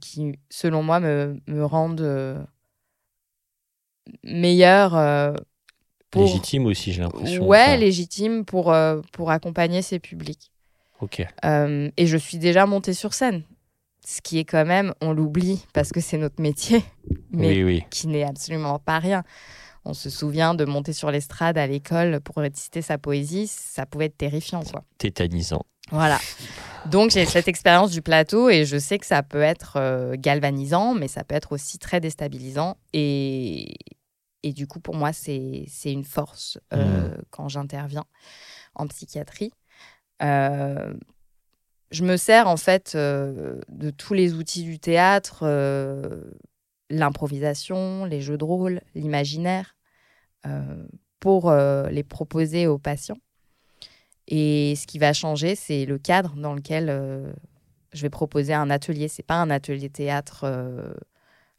[0.00, 2.46] qui, selon moi, me, me rendent
[4.24, 5.34] meilleure.
[6.10, 7.46] pour- Légitime aussi, j'ai l'impression.
[7.46, 8.74] Ouais, légitime pour,
[9.12, 10.50] pour accompagner ces publics.
[11.00, 11.20] Ok.
[11.96, 13.42] Et je suis déjà montée sur scène.
[14.08, 16.84] Ce qui est quand même, on l'oublie parce que c'est notre métier,
[17.32, 17.84] mais Oui, oui.
[17.90, 19.24] qui n'est absolument pas rien.
[19.84, 24.04] On se souvient de monter sur l'estrade à l'école pour réciter sa poésie, ça pouvait
[24.06, 24.84] être terrifiant, quoi.
[24.98, 25.62] Tétanisant.
[25.90, 26.18] Voilà.
[26.86, 30.94] Donc j'ai cette expérience du plateau et je sais que ça peut être euh, galvanisant,
[30.94, 32.76] mais ça peut être aussi très déstabilisant.
[32.92, 33.74] Et,
[34.44, 38.04] et du coup, pour moi, c'est c'est une force euh, quand j'interviens
[38.76, 39.50] en psychiatrie.
[40.22, 40.94] Euh,
[41.90, 46.22] je me sers en fait euh, de tous les outils du théâtre, euh,
[46.90, 49.76] l'improvisation, les jeux de rôle, l'imaginaire,
[50.46, 50.86] euh,
[51.20, 53.18] pour les proposer aux patients.
[54.28, 57.34] Et ce qui va changer, c'est le cadre dans lequel
[57.92, 59.08] je vais proposer un atelier.
[59.08, 60.46] C'est pas un atelier théâtre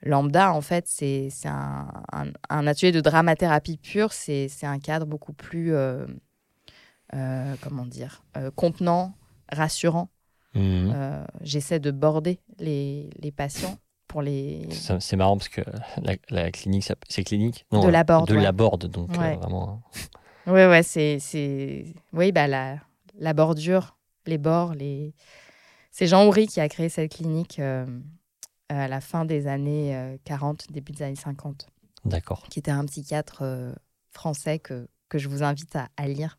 [0.04, 1.88] lambda, en fait, c'est un,
[2.50, 4.14] un- atelier de dramathérapie pure.
[4.14, 5.74] C'est un cadre beaucoup plus,
[7.12, 8.24] comment dire,
[8.56, 9.14] contenant,
[9.52, 10.10] rassurant.
[10.58, 10.92] Mhm.
[10.96, 14.68] Euh, J'essaie de border les, les patients pour les.
[14.72, 15.62] C'est marrant parce que
[16.02, 17.66] la, la clinique, c'est clinique?
[17.72, 18.42] Non, De la Borde, De ouais.
[18.44, 19.82] la borde, donc euh, vraiment.
[20.48, 21.86] Ouais, ouais, c'est.
[22.14, 22.78] Oui, bah, la,
[23.20, 25.14] la bordure, les bords, les.
[25.92, 27.86] C'est Jean Houry qui a créé cette clinique euh,
[28.70, 31.68] à la fin des années euh, 40, début des années 50,
[32.06, 32.44] D'accord.
[32.50, 33.44] qui était un psychiatre
[34.12, 36.38] français que, que je vous invite à, à lire.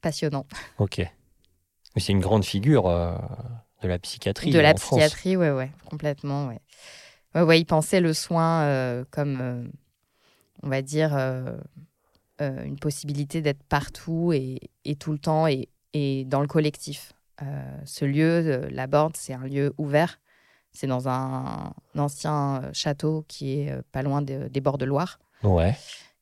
[0.00, 0.46] Passionnant.
[0.78, 1.00] Ok.
[1.98, 3.10] Mais c'est une grande figure euh,
[3.82, 4.52] de la psychiatrie.
[4.52, 5.00] De la en France.
[5.00, 6.60] psychiatrie, ouais, ouais, complètement, ouais.
[7.34, 9.64] Ouais, ouais, il pensait le soin euh, comme, euh,
[10.62, 11.56] on va dire, euh,
[12.40, 17.14] euh, une possibilité d'être partout et, et tout le temps et, et dans le collectif.
[17.42, 20.20] Euh, ce lieu, euh, la Borde, c'est un lieu ouvert.
[20.70, 24.84] C'est dans un, ancien euh, château qui est euh, pas loin de- des bords de
[24.84, 25.18] Loire.
[25.42, 25.74] Ouais.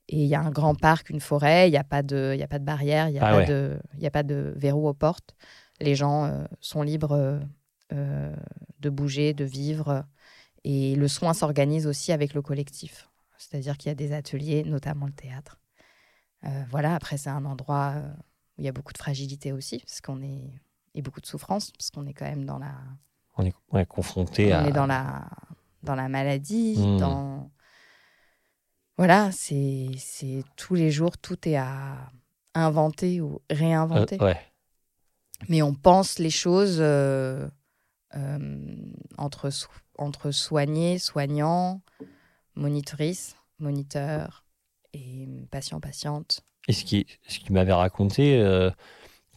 [0.09, 2.43] Et il y a un grand parc, une forêt, il n'y a, pas de- y
[2.43, 4.07] a pas de barrière, il n'y a, Ah ouais.
[4.07, 5.35] a pas de verrou aux portes.
[5.81, 7.39] Les gens euh, sont libres euh,
[7.93, 8.35] euh,
[8.81, 10.05] de bouger, de vivre.
[10.65, 13.09] Et le soin s'organise aussi avec le collectif.
[13.39, 15.61] C'est-à-dire qu'il y a des ateliers, notamment le théâtre.
[16.45, 17.95] Euh, voilà, après, c'est un endroit
[18.59, 20.51] où il y a beaucoup de fragilité aussi, parce qu'on est.
[20.95, 22.73] et beaucoup de souffrance, parce qu'on est quand même dans la,
[23.37, 24.69] On est confronté on à.
[24.69, 25.29] est dans la,
[25.83, 26.97] dans la maladie, Mm.
[26.99, 27.51] dans...
[28.97, 29.91] Voilà, c'est
[30.57, 32.11] tous les jours, tout est à
[32.55, 34.19] inventer ou Euh, réinventer.
[34.23, 34.41] ouais.
[35.49, 37.47] Mais on pense les choses euh,
[38.15, 38.77] euh,
[39.19, 39.69] entre, sou-
[39.99, 41.81] entre soigné, soignant,
[42.55, 44.45] monitrice, moniteur
[44.93, 46.41] et patient, patiente.
[46.69, 48.71] Et ce qui, ce qui m'avait raconté, euh,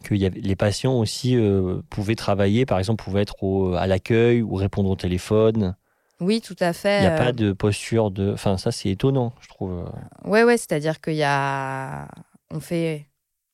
[0.02, 3.86] que y avait, les patients aussi euh, pouvaient travailler, par exemple, pouvaient être au- à
[3.86, 5.76] l'accueil ou répondre au téléphone.
[6.20, 6.98] Oui, tout à fait.
[6.98, 8.32] Il n'y a euh, pas de posture de.
[8.32, 9.90] Enfin, ça, c'est étonnant, je trouve.
[10.24, 12.08] Ouais, ouais, c'est-à-dire qu'il y a.
[12.50, 13.06] On fait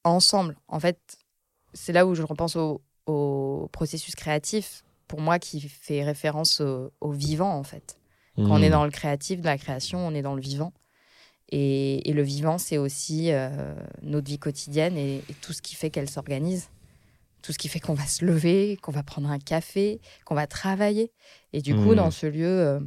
[0.04, 0.56] ensemble.
[0.68, 1.18] En fait,
[1.76, 6.90] c'est là où je repense au, au processus créatif, pour moi, qui fait référence au,
[7.00, 7.98] au vivant, en fait.
[8.36, 8.72] Quand on est Hmm.
[8.72, 10.72] dans le créatif, de la création, on est dans le vivant.
[11.50, 15.74] Et, et le vivant, c'est aussi euh, notre vie quotidienne et, et tout ce qui
[15.76, 16.68] fait qu'elle s'organise.
[17.42, 20.48] Tout ce qui fait qu'on va se lever, qu'on va prendre un café, qu'on va
[20.48, 21.12] travailler.
[21.52, 21.94] Et du coup, Mhm.
[21.94, 22.80] dans ce lieu, euh,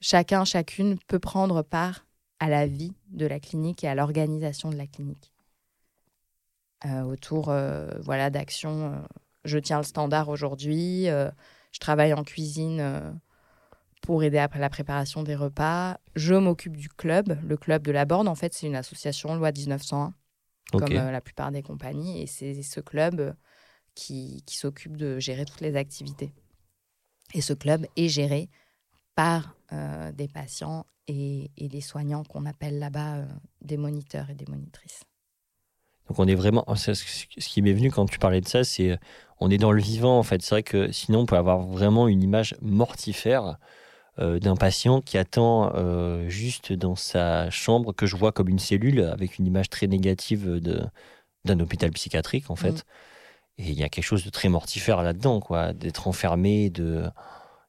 [0.00, 2.06] chacun, chacune peut prendre part
[2.38, 5.29] à la vie de la clinique et à l'organisation de la clinique.
[6.86, 8.92] Euh, autour euh, voilà, d'actions.
[8.92, 8.96] euh,
[9.44, 13.18] je tiens le standard aujourd'hui, je travaille en cuisine
[14.02, 15.98] pour aider à la préparation des repas.
[16.14, 17.38] Je m'occupe du club.
[17.42, 20.14] Le club de la Borde, en fait, c'est une association loi 1901,
[20.72, 20.80] Ok.
[20.80, 22.20] comme euh, la plupart des compagnies.
[22.22, 23.34] Et c'est ce club
[23.94, 26.32] qui, qui s'occupe de gérer toutes les activités.
[27.34, 28.48] Et ce club est géré
[29.14, 33.26] par euh, des patients et, et des soignants qu'on appelle là-bas euh,
[33.62, 35.02] des moniteurs et des monitrices.
[36.10, 36.64] Donc on est vraiment.
[36.74, 38.98] c'est Ce qui m'est venu quand tu parlais de ça, c'est
[39.38, 40.42] on est dans le vivant en fait.
[40.42, 43.58] C'est vrai que sinon on peut avoir vraiment une image mortifère
[44.18, 48.58] euh, d'un patient qui attend euh, juste dans sa chambre que je vois comme une
[48.58, 50.82] cellule avec une image très négative de
[51.44, 52.72] d'un hôpital psychiatrique en fait.
[52.72, 53.62] Mm.
[53.62, 57.04] Et il y a quelque chose de très mortifère là-dedans quoi, d'être enfermé, de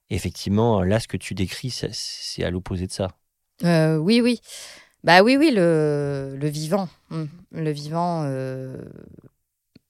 [0.10, 3.10] effectivement là ce que tu décris c'est- c'est à l'opposé de ça.
[3.64, 4.42] Euh, oui, oui.
[5.04, 6.88] Bah oui, oui, le, le vivant.
[7.10, 7.24] Mm.
[7.54, 8.78] Le vivant, euh,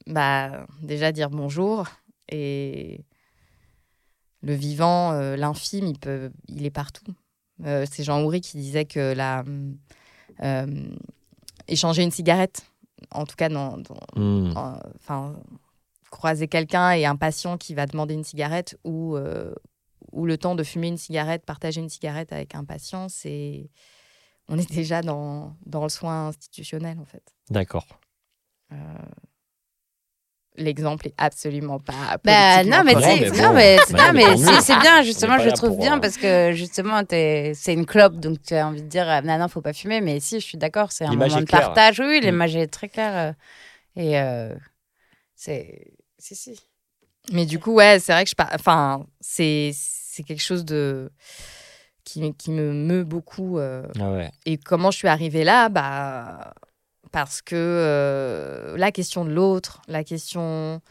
[0.08, 1.86] bah, déjà dire bonjour.
[2.30, 3.04] Et
[4.41, 7.04] le vivant, euh, l'infime, il, peut, il est partout.
[7.65, 9.43] Euh, C'est Jean Houry qui disait que la,
[11.67, 12.65] échanger une cigarette,
[13.12, 14.00] en tout cas, dans, dans-
[14.56, 15.36] en- enfin,
[16.10, 19.17] croiser quelqu'un et un patient qui va demander une cigarette ou,
[20.12, 23.69] ou le temps de fumer une cigarette, partager une cigarette avec un patient, c'est
[24.47, 27.23] on est déjà dans, dans le soin institutionnel en fait.
[27.49, 27.88] D'accord.
[28.73, 28.75] Euh,
[30.58, 32.17] L'exemple est absolument pas.
[32.25, 35.95] Bah non mais, non mais, c'est- Bah, mais c'est bien justement je le trouve bien
[35.95, 39.21] euh, parce que justement t'es- c'est une clope donc tu as envie de dire ah,
[39.21, 41.62] non non faut pas fumer mais si je suis d'accord c'est un moment de claire.
[41.73, 42.25] partage oui Mm.
[42.25, 43.34] l'image est très claire
[43.97, 44.54] euh, et euh,
[45.36, 46.60] c'est si si
[47.32, 48.36] Mais du coup, ouais, c'est vrai que je.
[48.36, 51.10] par- Enfin, c'est c'est quelque chose de.
[52.03, 53.59] Qui, qui me meut beaucoup.
[53.59, 54.31] euh, Ah ouais.
[54.45, 55.69] Et comment je suis arrivée là?
[55.69, 56.53] Bah,
[57.11, 60.81] Parce que euh, la question de l'autre, la question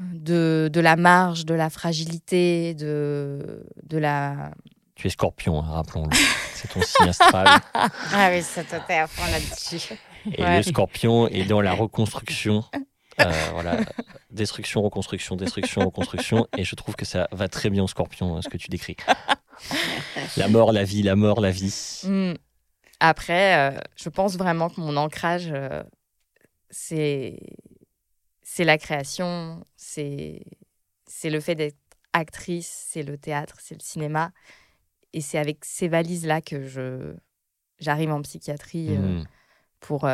[0.00, 4.50] de, de la marge, de la fragilité, de, de la...
[4.96, 6.16] Tu es scorpion, hein, rappelons-le.
[6.54, 7.48] C'est ton signe astral.
[7.74, 9.94] ah oui ça t'était à fond là-dessus
[10.36, 10.56] Et Ouais.
[10.58, 12.64] le scorpion est dans la reconstruction.
[13.20, 13.78] Euh, voilà.
[14.30, 16.46] Destruction, reconstruction, destruction, reconstruction.
[16.56, 18.96] Et je trouve que ça va très bien au scorpion, hein, ce que tu décris.
[20.36, 22.00] La mort, la vie, la mort, la vie.
[22.02, 22.32] Hmm.
[22.98, 25.82] Après, euh, je pense vraiment que mon ancrage, euh,
[26.70, 27.38] c'est
[28.42, 30.42] c'est la création, c'est
[31.06, 31.78] c'est le fait d'être
[32.12, 34.32] actrice, c'est le théâtre, c'est le cinéma.
[35.12, 37.14] Et c'est avec ces valises-là que je
[37.78, 39.24] j'arrive en psychiatrie Hmm.
[39.78, 40.08] pour,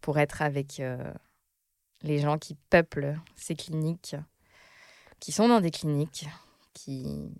[0.00, 0.80] pour être avec
[2.02, 4.16] les gens qui peuplent ces cliniques,
[5.20, 6.26] qui sont dans des cliniques,
[6.74, 7.30] qui...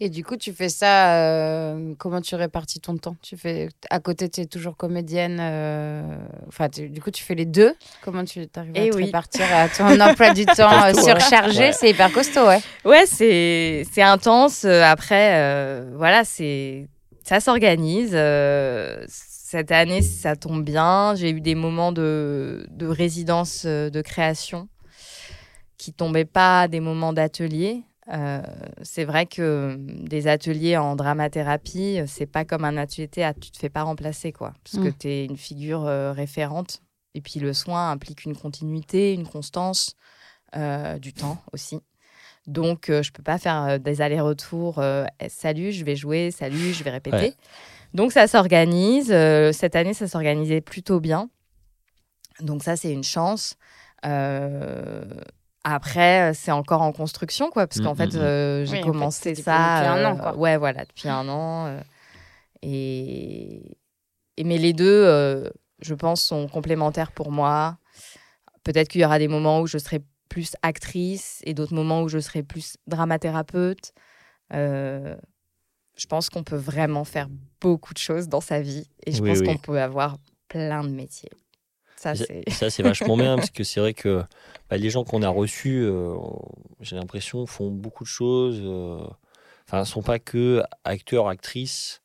[0.00, 3.16] et du coup tu fais ça euh, comment tu répartis ton temps?
[3.22, 6.02] Tu fais à côté tu es toujours comédienne euh,
[6.48, 7.74] enfin tu- du coup tu fais les deux?
[8.02, 9.04] Comment tu arrives à Eh te oui.
[9.06, 11.72] répartir à ton emploi du temps euh, surchargé Ouais.
[11.72, 14.64] c'est hyper costaud ouais Ouais, c'est c'est intense.
[14.64, 16.86] Euh, Après, euh, voilà, c'est
[17.24, 18.10] ça s'organise.
[18.14, 19.04] Euh,
[19.54, 21.14] cette année, ça tombe bien.
[21.14, 24.68] J'ai eu des moments de, de résidence euh, de création
[25.78, 27.84] qui tombaient pas des moments d'atelier.
[28.12, 28.42] Euh,
[28.82, 33.38] c'est vrai que des ateliers en dramathérapie, euh, c'est pas comme un atelier théâtre.
[33.38, 34.54] Tu te fais pas remplacer, quoi.
[34.64, 34.98] Parce que Mm.
[34.98, 36.80] tu es une figure euh, référente.
[37.14, 39.94] Et puis le soin implique une continuité, une constance,
[40.56, 41.78] euh, du temps aussi.
[42.46, 44.78] Donc, euh, je peux pas faire euh, des allers-retours.
[44.78, 46.30] euh, Eh, salut, je vais jouer.
[46.30, 47.16] Salut, je vais répéter.
[47.16, 47.34] Ouais.
[47.94, 49.10] Donc, ça s'organise.
[49.12, 51.30] Euh, cette année, ça s'organisait plutôt bien.
[52.40, 53.56] Donc, ça, c'est une chance.
[54.04, 55.04] Euh,
[55.62, 58.20] après, c'est encore en construction, quoi, parce Mm, qu'en fait, mm, mm.
[58.22, 59.76] euh, j'ai Oui, en fait, commencé depuis- ça.
[59.80, 60.36] depuis un an, quoi.
[60.36, 61.66] Ouais, voilà, depuis un an.
[61.68, 61.80] euh,
[62.62, 63.78] et...
[64.36, 65.48] et mais les deux, euh,
[65.80, 67.78] je pense, sont complémentaires pour moi.
[68.64, 70.00] Peut-être qu'il y aura des moments où je serai
[70.34, 73.92] plus actrice et d'autres moments où je serai plus dramathérapeute.
[74.52, 75.14] Euh,
[75.96, 77.28] je pense qu'on peut vraiment faire
[77.60, 79.46] beaucoup de choses dans sa vie et je Oui, pense oui.
[79.46, 80.16] qu'on peut avoir
[80.48, 81.30] plein de métiers.
[81.96, 82.82] Ça, c'est.
[82.82, 84.24] vachement bien parce que c'est vrai que
[84.68, 86.16] bah, les gens qu'on a reçus, euh,
[86.80, 88.60] j'ai l'impression, font beaucoup de choses.
[88.60, 89.06] euh,
[89.68, 92.02] Enfin, sont pas que acteurs, actrices.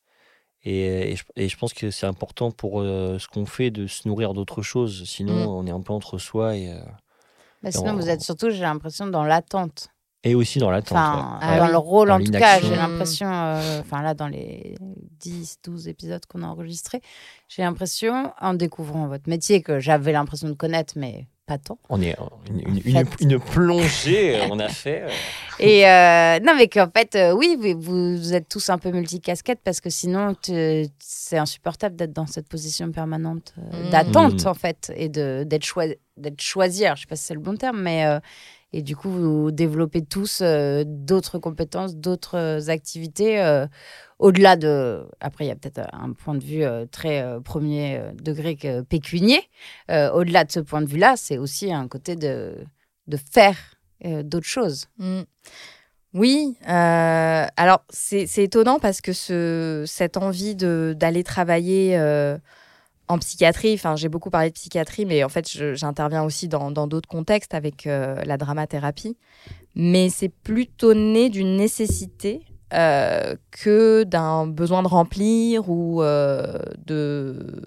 [0.62, 3.88] Et, et je, et je pense que c'est important pour euh, ce qu'on fait de
[3.88, 5.04] se nourrir d'autres choses.
[5.04, 5.48] Sinon, Mm.
[5.48, 6.68] on est un peu entre soi et,
[7.62, 9.88] Bah, sinon, on- vous êtes surtout, j'ai l'impression, dans l'attente.
[10.22, 10.98] et aussi dans l'attente.
[10.98, 11.46] Enfin, ouais.
[11.56, 14.76] Ah dans le rôle, Dans en tout cas, j'ai l'impression, euh, enfin là, dans les
[15.18, 17.00] 10, 12 épisodes qu'on a enregistrés,
[17.48, 21.78] j'ai l'impression, en découvrant votre métier, que j'avais l'impression de connaître, mais pas tant.
[21.88, 22.80] On est en- une,
[23.20, 25.02] une- plongée, euh, on a fait.
[25.02, 25.08] euh,
[25.58, 29.58] Et euh, non, mais qu'en fait, euh, oui, vous, vous êtes tous un peu multicasquettes
[29.64, 33.90] parce que sinon, c'est insupportable d'être dans cette position permanente euh, Mm.
[33.90, 34.48] d'attente, Mm.
[34.48, 36.84] en fait, et de- d'être choi- d'être choisi.
[36.84, 38.06] Alors, je sais pas si c'est le bon terme, mais.
[38.72, 43.42] Et du coup, vous développez tous euh, d'autres compétences, d'autres euh, activités.
[43.42, 43.66] euh,
[44.20, 45.06] au-delà de.
[45.20, 48.54] Après, il y a peut-être un point de vue très premier degré
[48.86, 49.40] pécunier.
[49.88, 52.54] Au-delà de ce point de vue-là, c'est aussi un côté de,
[53.06, 53.56] de faire
[54.04, 54.88] d'autres choses.
[54.98, 55.22] Mm.
[56.12, 61.96] Oui, alors c'est étonnant parce que ce, cette envie d'aller travailler
[63.10, 67.08] en psychiatrie, enfin j'ai beaucoup parlé de psychiatrie, mais en fait j'interviens aussi dans d'autres
[67.08, 69.16] contextes avec euh, la dramathérapie,
[69.74, 77.62] mais c'est plutôt né d'une nécessité euh, que d'un besoin de remplir ou euh, de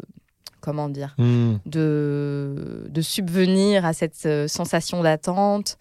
[0.62, 1.56] comment dire hmm.
[1.66, 5.78] de, de subvenir à cette sensation d'attente.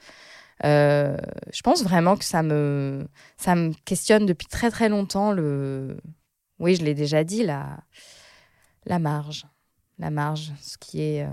[0.64, 5.31] Je pense vraiment que ça me, ça me questionne depuis très très longtemps.
[5.33, 5.96] Le...
[6.59, 7.79] Oui, je l'ai déjà dit, la,
[8.87, 9.46] la marge.
[10.03, 11.31] La marge, ce qui est, euh,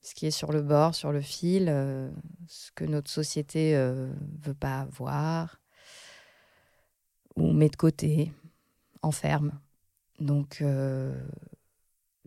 [0.00, 2.10] ce qui est sur le bord, sur le fil, euh,
[2.48, 5.60] ce que notre société euh, veut pas voir
[7.36, 8.32] ou met de côté,
[9.02, 9.52] enferme.
[10.20, 10.64] Donc,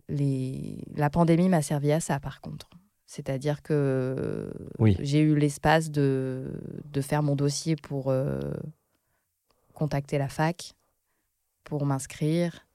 [0.08, 0.84] les...
[0.94, 2.70] la pandémie m'a servi à ça, par contre.
[3.06, 4.96] C'est-à-dire que Oui.
[5.00, 6.52] j'ai eu l'espace de,
[6.84, 8.40] de faire mon dossier pour euh,
[9.72, 10.74] contacter la fac,
[11.64, 12.66] pour m'inscrire,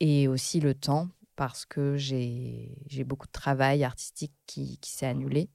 [0.00, 5.06] et aussi le temps, parce que j'ai j'ai beaucoup de travail artistique qui, qui s'est
[5.06, 5.48] annulé.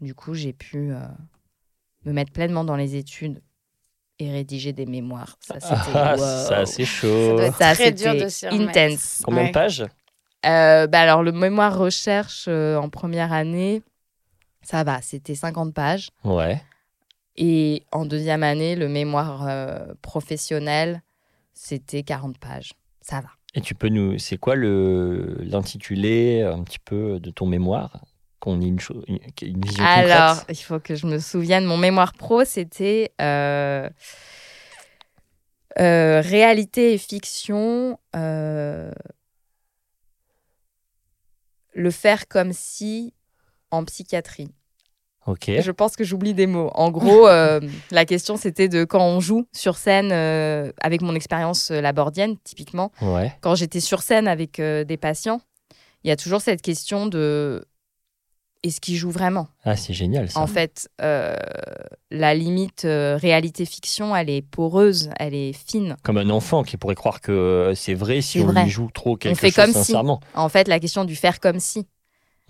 [0.00, 1.00] Du coup, j'ai pu euh,
[2.04, 3.42] me mettre pleinement dans les études
[4.18, 5.36] et rédiger des mémoires.
[5.40, 6.18] Ça, c'était Ah, wow.
[6.18, 7.38] ça, c'est Ça chaud.
[7.58, 8.24] Ça, très dur de
[8.54, 9.22] intense.
[9.24, 9.48] Combien Ouais.
[9.48, 9.84] de pages?
[10.44, 13.82] Euh, bah alors, le mémoire recherche euh, en première année,
[14.62, 16.10] ça va, c'était 50 pages.
[16.24, 16.60] Ouais.
[17.36, 21.02] Et en deuxième année, le mémoire euh, professionnel,
[21.54, 22.72] c'était 40 pages.
[23.00, 23.30] Ça va.
[23.54, 24.18] Et tu peux nous.
[24.18, 28.04] C'est quoi l'intitulé un petit peu de ton mémoire?
[28.40, 29.20] Qu'on ait une, cho- une,
[29.64, 33.88] vision Alors, il faut que je me souvienne, mon mémoire pro, c'était euh,
[35.78, 38.90] euh, réalité et fiction, euh,
[41.74, 43.14] le faire comme si
[43.70, 44.50] en psychiatrie.
[45.26, 46.70] Je pense que j'oublie des mots.
[46.74, 51.14] En gros, euh, la question c'était de quand on joue sur scène euh, avec mon
[51.14, 52.90] expérience euh, labordienne, typiquement.
[53.00, 53.32] Ouais.
[53.40, 55.40] Quand j'étais sur scène avec euh, des patients,
[56.04, 57.64] il y a toujours cette question de
[58.64, 59.48] est-ce qu'ils jouent vraiment?
[59.64, 60.38] Ah, c'est génial ça.
[60.38, 65.96] En fait, la limite réalité-fiction, elle est poreuse, elle est fine.
[66.04, 68.64] Comme un enfant qui pourrait croire que c'est vrai si on vrai.
[68.64, 69.78] lui joue trop quelque fait chose comme si.
[69.78, 70.20] sincèrement.
[70.34, 71.86] En fait, la question du faire comme si.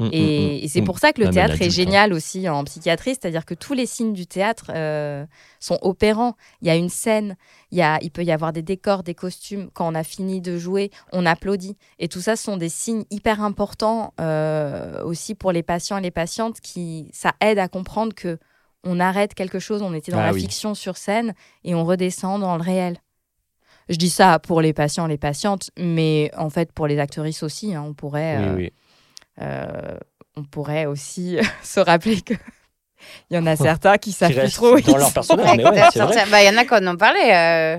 [0.02, 2.64] Mm, mm, Et, mm, et c'est pour ça que le théâtre est génial aussi en
[2.64, 5.24] psychiatrie, c'est-à-dire que tous les signes du théâtre euh,
[5.60, 6.34] sont opérants.
[6.60, 7.36] Il y a une scène,
[7.70, 9.70] il, y a, il peut y avoir des décors, des costumes.
[9.72, 11.76] Quand on a fini de jouer, on applaudit.
[11.98, 16.02] Et tout ça ce sont des signes hyper importants euh, aussi pour les patients et
[16.02, 18.38] les patientes qui ça aide à comprendre que
[18.84, 19.80] on arrête quelque chose.
[19.82, 20.40] On était dans Ah la oui.
[20.40, 21.34] fiction sur scène
[21.64, 22.98] et on redescend dans le réel.
[23.88, 27.42] Je dis ça pour les patients et les patientes, mais en fait pour les actrices
[27.42, 28.36] aussi, hein, on pourrait.
[28.38, 28.66] Euh, oui.
[28.66, 28.68] euh,
[29.40, 32.34] on pourrait aussi se rappeler que
[33.30, 34.70] il y en a certains qui savent Qui plus restent trop.
[34.72, 35.56] dans ils leur sont- personnage.
[35.56, 35.80] mais ouais.
[36.30, 37.20] Bah, Il y en a qui en ont parlé.
[37.32, 37.78] euh,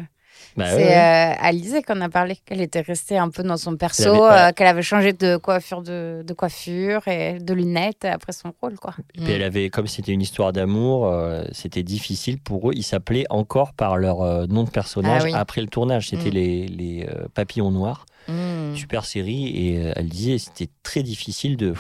[0.58, 1.34] Bah, c'est ouais, ouais.
[1.34, 4.68] euh, Alizé qu'on a parlé, qu'elle était restée un peu dans son perso, euh, qu'elle
[4.68, 8.76] avait changé de coiffure, de, de coiffure et de lunettes après son rôle.
[8.78, 8.94] Quoi.
[9.16, 12.74] Puis elle avait, comme c'était une histoire d'amour, euh, c'était difficile pour eux.
[12.76, 15.34] Ils s'appelaient encore par leur euh, nom de personnage Ah oui.
[15.34, 16.10] après le tournage.
[16.10, 16.34] C'était Mm.
[16.34, 18.06] les, les euh, Papillons Noirs.
[18.28, 18.76] Mm.
[18.76, 19.48] Super série.
[19.56, 21.74] Et euh, elle disait c'était très difficile de.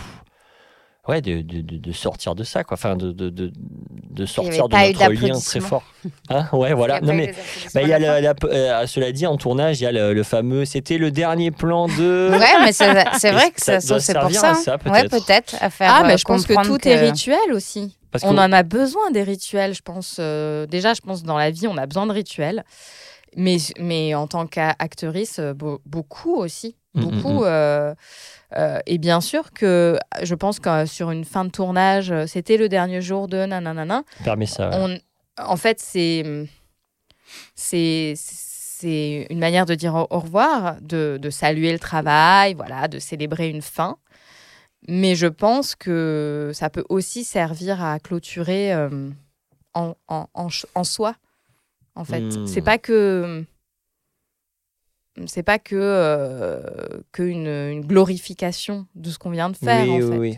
[1.06, 2.76] Ouais, de, de, de- de sortir de ça, quoi.
[2.76, 3.52] Enfin, de, de, de,
[4.10, 5.84] de sortir de notre lien très fort.
[6.30, 7.00] Hein ouais, voilà.
[7.02, 7.34] Il y a Non, mais
[7.74, 10.14] bah, il y a la la- euh, cela dit, en tournage, il y a le,
[10.14, 10.64] le fameux.
[10.64, 12.30] C'était le dernier plan de.
[12.32, 13.04] Ouais, mais c'est vrai
[13.52, 14.52] que Ça c'est pour ça.
[14.52, 15.56] à ça, ouais, peut-être.
[15.60, 17.98] À faire Ah, euh, mais je pense que tout est rituel aussi.
[18.10, 20.18] Parce On que- en a besoin des rituels, je pense.
[20.20, 22.64] euh, déjà, je pense dans la vie, on a besoin de rituels.
[23.36, 26.76] Mais, mais en tant qu'actrice, euh, beau- beaucoup aussi.
[26.94, 27.42] Mm, mm, Beaucoup.
[27.42, 27.46] mm.
[27.46, 27.96] euh,
[28.58, 32.70] euh, et bien sûr que je pense que sur une fin de tournage, c'était le
[32.70, 34.04] dernier jour de nanana.
[34.24, 34.70] Permet ça.
[34.70, 35.00] ouais.
[35.38, 36.24] On, en fait, c'est
[37.56, 43.00] c'est c'est une manière de dire au, revoir, de, de saluer le travail, voilà, de
[43.00, 43.98] célébrer une fin.
[44.90, 49.10] Mais je pense que ça peut aussi servir à clôturer euh,
[49.74, 50.28] en, en,
[50.76, 51.16] en soi,
[51.96, 52.22] en fait.
[52.22, 52.48] Hmm.
[52.48, 53.46] C'est pas que
[55.26, 56.62] c'est pas que euh,
[57.12, 59.84] que une, une glorification de ce qu'on vient de faire.
[59.86, 60.18] oui, en oui, fait.
[60.18, 60.38] oui.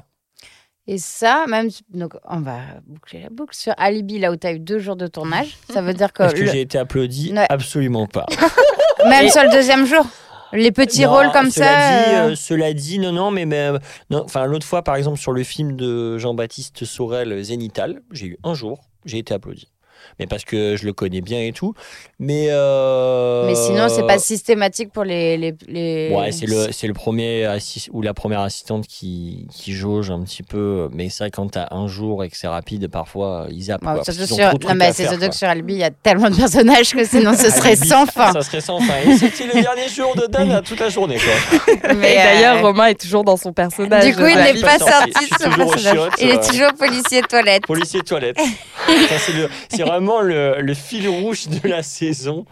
[0.88, 4.54] Et ça, même, donc on va boucler la boucle sur Alibi, là où tu as
[4.54, 5.58] eu deux jours de tournage.
[5.72, 7.48] Ça veut dire que, Est-ce que j'ai été applaudi Ouais.
[7.50, 8.28] Absolument pas.
[9.10, 10.06] même sur le deuxième jour,
[10.54, 11.90] les petits Non, rôles comme cela ça.
[11.90, 13.80] Dit, euh, euh, cela dit, non, non, mais, mais, euh,
[14.12, 18.54] enfin, l'autre fois, par exemple, sur le film de Jean-Baptiste Sorel, Zénital, j'ai eu un
[18.54, 19.72] jour, j'ai été applaudi.
[20.20, 21.74] Mais parce que je le connais bien et tout.
[22.20, 22.48] Mais.
[22.50, 25.38] euh, Mais sinon, c'est pas systématique pour les.
[25.38, 29.74] les, les- Ouais, c'est le, c'est le premier assis- ou la première assistante qui, qui
[29.74, 30.90] jauge un petit peu.
[30.94, 33.84] Mais ça, quand t'as un jour et que c'est rapide, parfois, ils zappent.
[33.86, 34.38] Ouais, surtout sur...
[34.38, 37.34] Non, mais c'est surtout que sur Alibi, il y a tellement de personnages que sinon
[37.34, 38.32] ce serait Alibi, sans fin.
[38.34, 38.94] Ça serait sans fin.
[39.10, 41.94] Et c'était le dernier jour de Dan à toute la journée, quoi.
[41.96, 44.06] Mais, Et euh, d'ailleurs, Romain est toujours dans son personnage.
[44.06, 45.12] Du coup, il n'est pas sorti.
[45.12, 45.94] de son personnage.
[45.94, 46.34] chiottes, Il euh.
[46.36, 47.64] est toujours policier toilette.
[47.68, 48.38] Policier toilette.
[48.88, 52.46] Ça, c'est, le- c'est vraiment le, le fil rouge de la saison.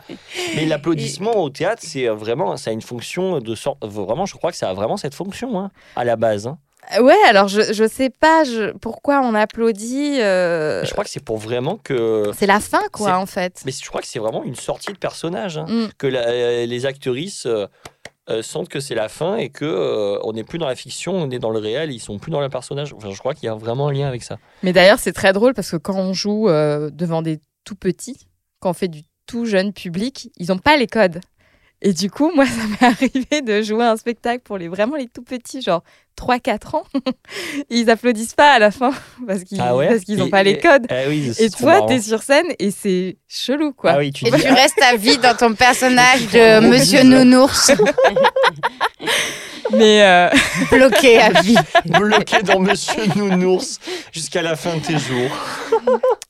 [0.56, 3.78] Mais l'applaudissement au théâtre, c'est vraiment, ça a une fonction de sorte.
[3.86, 6.48] Vraiment, je crois que ça a vraiment cette fonction hein, à la base.
[6.48, 6.58] hein.
[7.00, 10.20] Ouais, alors je, je sais pas je- pourquoi on applaudit.
[10.20, 12.30] euh, Je crois que c'est pour vraiment que.
[12.38, 13.62] C'est la fin, quoi, en fait.
[13.66, 15.58] Mais je crois que c'est vraiment une sortie de personnage.
[15.58, 15.66] hein.
[15.70, 15.88] Mm.
[15.98, 17.68] Que la- les actrices euh,
[18.30, 21.14] euh, sentent que c'est la fin et que euh, on n'est plus dans la fiction,
[21.14, 21.92] on est dans le réel.
[21.92, 22.94] Ils sont plus dans le personnage.
[22.94, 24.38] Enfin, je crois qu'il y a vraiment un lien avec ça.
[24.64, 28.28] Mais d'ailleurs, c'est très drôle parce que quand on joue euh, devant des tout petits,
[28.60, 31.20] quand on fait du tout jeune public, ils n'ont pas les codes.
[31.86, 35.08] Et du coup, moi, ça m'est arrivé de jouer un spectacle pour les vraiment les
[35.08, 35.84] tout petits, genre
[36.18, 36.84] 3-4 ans.
[37.70, 38.92] ils applaudissent pas à la fin
[39.28, 40.86] parce qu'ils Ah ouais parce qu'ils n'ont Et- pas les et- codes.
[40.90, 41.86] Ah oui, Et toi, marrant.
[41.88, 43.92] t'es sur scène et c'est chelou, quoi.
[43.92, 44.42] Ah oui, tu Et dis.
[44.42, 47.04] tu restes à vie dans ton personnage de Monsieur.
[47.04, 47.72] Nounours,
[49.72, 50.30] Mais euh,
[50.72, 51.58] bloqué à vie.
[51.86, 53.80] bloqué dans Monsieur Nounours
[54.12, 55.32] jusqu'à la fin de tes jours.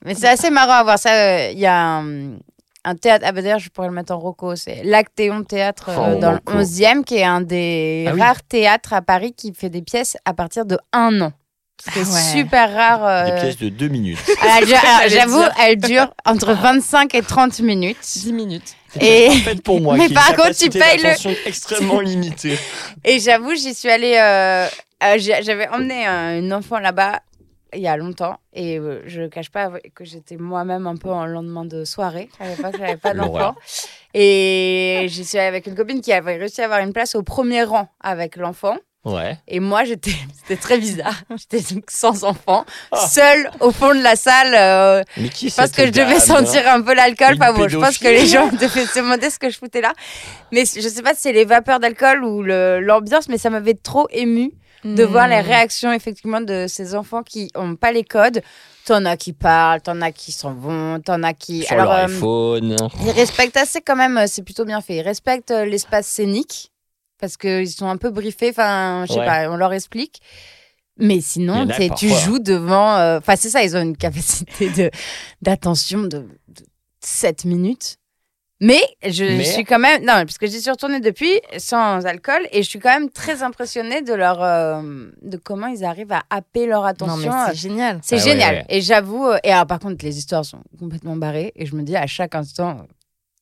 [0.06, 1.12] Mais c'est assez marrant à voir ça.
[1.14, 2.38] euh, Il y a un,
[2.86, 6.14] un théâtre, ah bah d'ailleurs je pourrais le mettre en roco, c'est l'Actéon Théâtre euh,
[6.16, 8.22] Oh, dans le 11e, qui est un des Ah oui.
[8.22, 11.32] rares théâtres à Paris qui fait des pièces à partir de un an.
[11.84, 12.40] C'est Ah ouais.
[12.42, 13.26] super rare.
[13.26, 14.20] Des euh, pièces de deux minutes.
[14.42, 15.54] J'allais J'avoue, dire.
[15.60, 17.98] elle dure entre 25 et 30 minutes.
[18.02, 18.76] 10 minutes.
[19.02, 19.96] Et, Faites pour moi.
[19.98, 22.58] Mais qui par contre, tu payes le- extrêmement limitée.
[23.04, 24.18] et j'avoue, j'y suis allée.
[24.22, 24.68] euh,
[25.04, 27.22] euh, J'avais emmené un, une enfant là-bas
[27.76, 31.26] il y a longtemps et euh, je cache pas que j'étais moi-même un peu en
[31.26, 32.30] lendemain de soirée.
[32.40, 33.56] À l'époque, j'avais pas d'enfant.
[34.14, 37.24] Et j'y suis allée avec une copine qui avait réussi à avoir une place au
[37.24, 38.78] premier rang avec l'enfant.
[39.06, 39.38] Ouais.
[39.50, 41.16] Et moi, j'étais, c'était très bizarre.
[41.32, 42.64] J'étais donc sans enfant,
[42.94, 43.06] Ah.
[43.08, 44.54] seule au fond de la salle.
[44.56, 47.36] euh, Mais qui je pense cette que je devais dame sentir un peu l'alcool.
[47.38, 49.92] Enfin bon, je pense que les gens devaient se demander ce que je foutais là.
[50.54, 54.08] Mais je sais pas si c'est les vapeurs d'alcool ou l'ambiance, mais ça m'avait trop
[54.12, 54.52] ému
[54.84, 55.46] de voir les Hmm.
[55.46, 58.42] réactions effectivement de ces enfants qui ont pas les codes.
[58.86, 61.64] T'en as qui parlent, t'en as qui s'en vont, t'en as qui.
[61.64, 62.76] Sur leur euh, iPhone.
[63.06, 64.98] ils respectent assez quand même, euh, c'est plutôt bien fait.
[64.98, 66.70] Ils respectent euh, l'espace scénique
[67.20, 69.26] parce qu'ils sont un peu briefés, enfin, je sais Ouais.
[69.26, 70.20] pas, on leur explique.
[70.98, 71.66] Mais sinon,
[71.98, 72.98] tu joues devant.
[72.98, 74.92] euh, Enfin, c'est ça, ils ont une capacité de
[75.42, 76.66] d'attention de, de
[77.00, 77.96] 7 minutes.
[78.62, 80.02] Mais je Mais- suis quand même.
[80.02, 83.44] Non, parce que j'y suis retournée depuis sans alcool et je suis quand même très
[83.44, 84.42] impressionnée de leur.
[84.42, 84.82] euh,
[85.22, 87.32] de comment ils arrivent à happer leur Non, attention.
[87.32, 88.00] mais c'est génial.
[88.04, 88.56] C'est Ah génial.
[88.56, 88.66] ouais.
[88.70, 91.52] Et j'avoue, euh, et alors, par contre, les histoires sont complètement barrées.
[91.56, 92.84] Et je me dis à chaque instant, euh,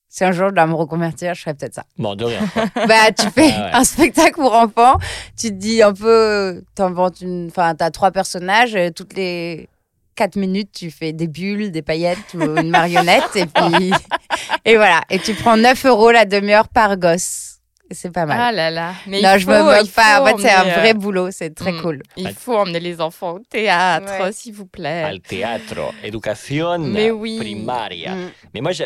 [0.09, 1.83] si un jour je dois me reconvertir, je ferais peut-être ça.
[1.99, 2.39] Bon, de rien.
[2.87, 3.71] bah, tu fais Ah ouais.
[3.73, 4.97] un spectacle pour enfants,
[5.37, 7.47] tu te dis un peu, t'inventes une.
[7.47, 9.69] Enfin, t'as trois personnages, toutes les
[10.15, 13.35] quatre minutes, tu fais des bulles, des paillettes ou une marionnette.
[13.35, 13.91] et puis.
[14.65, 15.01] Et voilà.
[15.09, 17.51] Et tu prends 9 euros la demi-heure par gosse.
[17.93, 18.37] C'est pas mal.
[18.39, 18.93] Ah là là.
[19.05, 20.21] Mais non, il je faut- me moque pas.
[20.21, 21.29] En fait, c'est un vrai euh, boulot.
[21.31, 21.81] C'est très mm.
[21.81, 22.01] cool.
[22.15, 24.31] Il faut emmener les enfants au théâtre, Ouais.
[24.31, 25.03] s'il vous plaît.
[25.03, 27.37] Al teatro, educación Mais oui.
[27.37, 28.15] primaria.
[28.15, 28.31] Mm.
[28.53, 28.85] Mais moi, ça,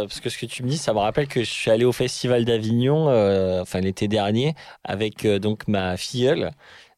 [0.00, 1.92] parce que ce que tu me dis, ça me rappelle que je suis allé au
[1.92, 4.54] Festival d'Avignon, euh, enfin l'été dernier,
[4.84, 6.50] avec euh, donc ma filleule,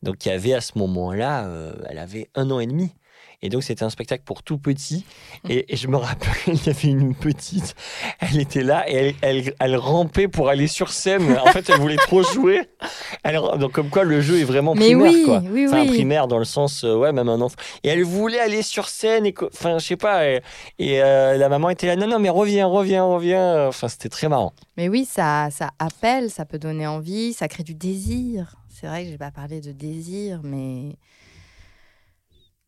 [0.03, 2.93] donc qui avait à ce moment-là, euh, elle avait un an et demi.
[3.41, 5.05] Et donc, c'était un spectacle pour tout petit.
[5.49, 7.77] Et, et je me rappelle, il y avait une petite,
[8.19, 11.39] elle était là et elle, elle, elle rampait pour aller sur scène.
[11.39, 12.63] En fait, elle voulait trop jouer.
[13.23, 15.43] Elle, donc, comme quoi, le jeu est vraiment Mais primaire, oui, quoi.
[15.53, 15.89] oui, Enfin, oui.
[15.89, 17.55] primaire dans le sens, euh, ouais, même un enfant.
[17.85, 20.27] Et elle voulait aller sur scène, et, enfin, je sais pas.
[20.29, 20.41] Et,
[20.81, 23.69] et, euh, la maman était là, non, non, mais reviens, reviens, reviens.
[23.69, 24.53] Enfin, c'était très marrant.
[24.77, 28.57] Mais oui, ça, ça appelle, ça peut donner envie, ça crée du désir.
[28.69, 30.97] C'est vrai que j'ai pas parlé de désir, mais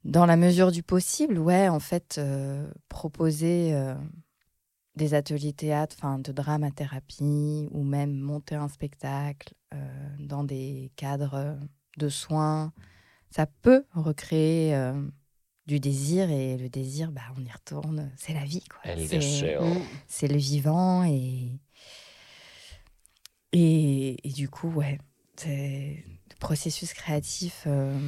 [0.05, 3.95] dans la mesure du possible, ouais, en fait, euh, proposer euh,
[4.97, 11.59] des ateliers théâtre, enfin de dramathérapie, ou même monter un spectacle euh, dans des cadres
[11.99, 12.73] de soins,
[13.31, 14.75] ça peut recréer
[15.67, 18.81] du désir et le désir, bah, on y retourne, c'est la vie, quoi.
[19.07, 19.59] C'est-.
[19.61, 19.83] Mm.
[20.09, 21.61] c'est le vivant et
[23.53, 24.99] et, et du coup ouais
[25.37, 27.99] c'est le processus créatif euh,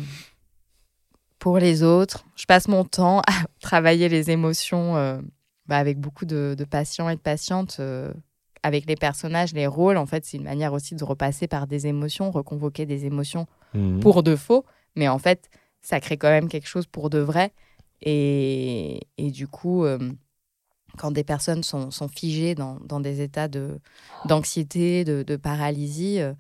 [1.43, 5.20] pour les autres je passe mon temps à travailler les émotions euh,
[5.66, 8.12] bah, avec beaucoup de, de patients et de patientes euh,
[8.62, 11.86] avec les personnages les rôles en fait c'est une manière aussi de repasser par des
[11.86, 14.01] émotions reconvoquer des émotions Mhm.
[14.01, 14.66] pour de faux,
[14.97, 15.49] mais en fait,
[15.80, 17.53] ça crée quand même quelque chose pour de vrai.
[18.03, 19.99] Et, et du coup, euh,
[20.99, 23.80] quand des personnes sont, sont figées dans, dans des états de,
[24.26, 26.34] d'anxiété, de, de paralysie, euh,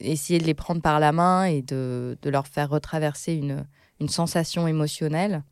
[0.00, 3.64] essayer de les prendre par la main et de, de leur faire retraverser une,
[4.00, 5.42] une sensation émotionnelle,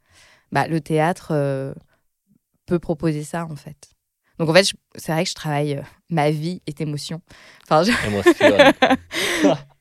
[0.53, 1.75] bah, le théâtre euh,
[2.67, 3.91] peut proposer ça, en fait.
[4.39, 7.21] Donc, en fait, c'est vrai que je travaille, euh, ma vie est émotion.
[7.65, 8.57] Enfin, je- Émotion.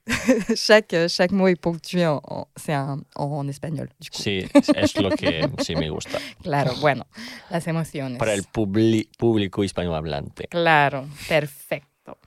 [0.56, 3.90] chaque, euh, chaque mot est ponctué en, en- c'est un, en, en espagnol.
[4.00, 4.22] Du coup.
[4.22, 6.20] Sí, es lo que sí me gusta.
[6.44, 7.06] Claro, bueno,
[7.52, 8.18] las emociones.
[8.20, 10.48] Para el público hispanohablante.
[10.50, 12.18] Claro, perfecto.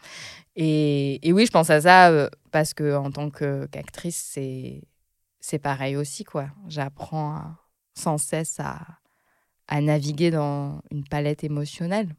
[0.55, 4.83] Et, et oui, je pense à ça parce que en tant qu'actrice, c'est
[5.41, 6.51] c'est pareil aussi quoi.
[6.69, 7.55] J'apprends
[7.95, 8.81] sans cesse à,
[9.69, 12.15] à naviguer dans une palette émotionnelle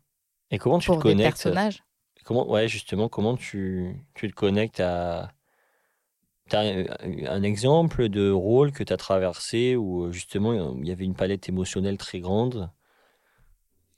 [0.52, 1.84] Et comment tu pour te des connectes personnages.
[2.24, 5.34] Comment, ouais, justement, comment tu, tu te connectes à.
[6.50, 6.86] Tu as
[7.32, 11.50] un exemple de rôle que tu as traversé où justement il y avait une palette
[11.50, 12.70] émotionnelle très grande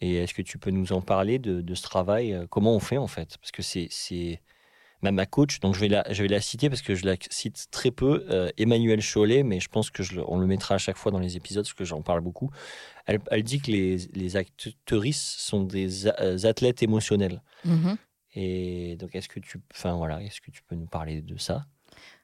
[0.02, 2.46] Et est-ce que tu peux nous en parler de, de ce travail?
[2.50, 3.38] Comment on fait en fait?
[3.38, 3.90] Parce que c'est.
[5.04, 7.16] Ma, ma coach, donc je vais, la, je vais la citer parce que je la
[7.30, 10.76] cite très peu, euh, Emmanuel Chollet, mais je pense que je le- on le mettra
[10.76, 12.50] à chaque fois dans les épisodes parce que j'en parle beaucoup.
[13.06, 17.42] Elle, elle dit que les, les actrices sont des euh, athlètes émotionnels.
[17.66, 17.98] Mhm.
[18.36, 21.66] Et donc, est-ce que tu, enfin voilà, est-ce que tu peux nous parler de ça?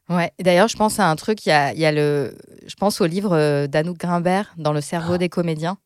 [0.08, 0.32] Ouais.
[0.40, 1.46] D'ailleurs, je pense à un truc.
[1.46, 4.74] Il y a, il y a le, je pense au livre euh, d'Anouk Grimbert dans
[4.74, 5.18] le cerveau Ah.
[5.20, 5.78] des comédiens.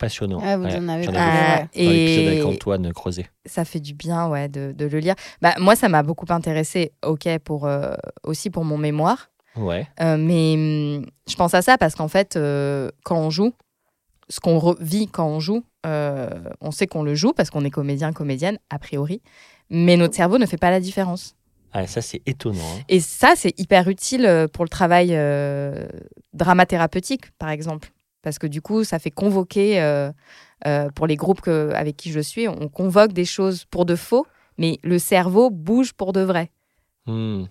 [0.00, 0.40] Passionnant.
[0.42, 3.26] Ah, vous Ouais, en avez fait dans l'épisode avec et Antoine Creuset.
[3.46, 5.14] ça fait du bien, ouais, de, de le lire.
[5.42, 6.92] Bah, moi, ça m'a beaucoup intéressé.
[7.06, 7.92] Ok, pour euh,
[8.24, 9.30] aussi pour mon mémoire.
[9.56, 9.86] Ouais.
[10.00, 13.52] Euh, mais hum, je pense à ça parce qu'en fait, euh, quand on joue,
[14.30, 18.12] ce qu'on vit quand on joue, on sait qu'on le joue parce qu'on est comédien,
[18.12, 19.20] comédienne, a priori.
[19.70, 21.36] Mais notre cerveau ne fait pas la différence.
[21.72, 22.58] Ah, ça, c'est étonnant.
[22.58, 22.82] hein.
[22.88, 25.08] Et ça, c'est hyper utile pour le travail
[26.32, 27.90] dramathérapeutique, par exemple.
[28.22, 30.10] Parce que du coup, ça fait convoquer, euh,
[30.66, 33.96] euh, pour les groupes que- avec qui je suis, on convoque des choses pour de
[33.96, 34.26] faux,
[34.58, 36.50] mais le cerveau bouge pour de vrai.
[37.06, 37.44] Hmm.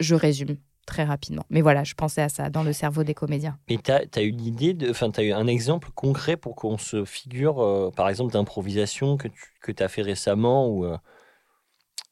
[0.00, 0.56] Je résume
[0.86, 1.44] très rapidement.
[1.50, 3.58] Mais voilà, je pensais à ça dans le cerveau des comédiens.
[3.68, 6.78] Et tu as, eu l'idée, de, enfin, tu as eu un exemple concret pour qu'on
[6.78, 10.84] se figure, euh, par exemple, d'improvisation que tu as fait récemment ou,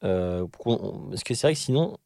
[0.03, 0.45] euh,
[1.09, 1.97] Parce que c'est vrai que sinon,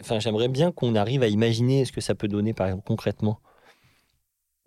[0.00, 3.40] enfin, j'aimerais bien qu'on arrive à imaginer ce que ça peut donner, par exemple, concrètement.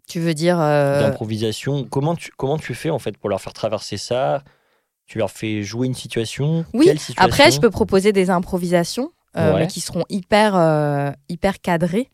[0.07, 1.83] Tu veux dire euh, D'improvisation.
[1.85, 4.43] Comment tu, comment tu fais, en fait, pour leur faire traverser ça?
[5.07, 6.65] Tu leur fais jouer une situation?
[6.73, 9.59] Oui, Quelle situation Après, je peux proposer des improvisations, euh, Ouais.
[9.61, 12.09] mais qui seront hyper, euh, hyper cadrées,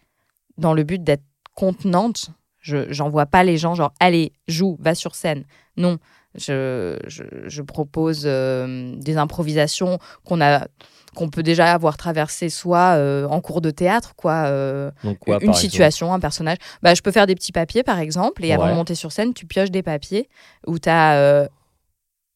[0.57, 1.23] dans le but d'être
[1.55, 2.29] contenantes.
[2.59, 5.45] Je j'envoie pas les gens genre allez joue va sur scène.
[5.77, 5.97] Non,
[6.35, 10.67] je, je, je propose euh, des improvisations qu'on a
[11.16, 15.39] qu'on peut déjà avoir traversées soit euh, en cours de théâtre quoi euh, Donc, quoi,
[15.41, 16.57] une situation, un personnage.
[16.82, 19.34] Bah, je peux faire des petits papiers, par exemple, et avant de monter sur scène,
[19.34, 20.30] tu pioches des papiers
[20.68, 21.47] où tu as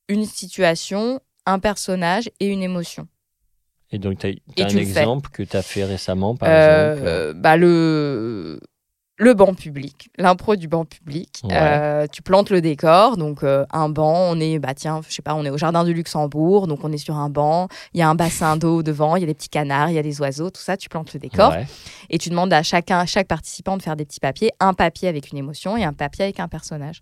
[0.07, 3.07] une situation, un personnage et une émotion.
[3.91, 7.07] Et donc, tu as, Et un exemple que tu as fait récemment, par Euh, exemple
[7.07, 8.59] euh, bah, le...
[9.18, 11.41] le banc public, l'impro du banc public.
[11.43, 11.53] Ouais.
[11.53, 15.22] Euh, tu plantes le décor, donc euh, un banc, on est, bah tiens, je sais
[15.22, 18.03] pas, on est au jardin du Luxembourg, donc on est sur un banc, il y
[18.03, 20.20] a un bassin d'eau devant, il y a des petits canards, il y a des
[20.20, 21.51] oiseaux, tout ça, tu plantes le décor.
[21.51, 21.66] Ouais.
[22.09, 25.07] et tu demandes à chacun, à chaque participant de faire des petits papiers, un papier
[25.07, 27.01] avec une émotion et un papier avec un personnage.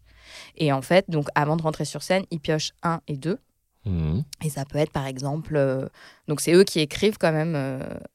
[0.57, 3.39] Et en fait, donc avant de rentrer sur scène, ils piochent un et deux.
[3.85, 4.23] Mhm.
[4.45, 5.87] Et ça peut être par exemple, euh,
[6.27, 7.57] donc c'est eux qui écrivent quand même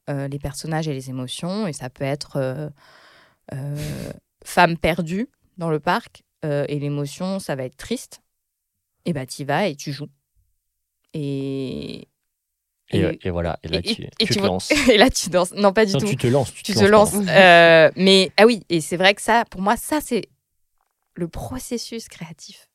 [0.09, 1.67] les personnages et les émotions.
[1.67, 2.71] Et ça peut être
[4.45, 8.23] femme perdue, dans le parc euh, et l'émotion, ça va être triste,
[9.05, 10.09] et bah tu vas et tu joues.
[11.15, 12.09] Et,
[12.91, 14.71] Et, Et- et voilà, et là tu, tu tu te vois- lances.
[14.91, 15.53] et là tu danses.
[15.53, 16.07] Non, pas du Non, tout.
[16.07, 16.53] tu te lances.
[16.55, 17.15] Tu, tu te te lances.
[17.15, 20.29] Euh, mais ah oui, et c'est vrai que ça, pour moi, ça c'est
[21.15, 22.69] le processus créatif.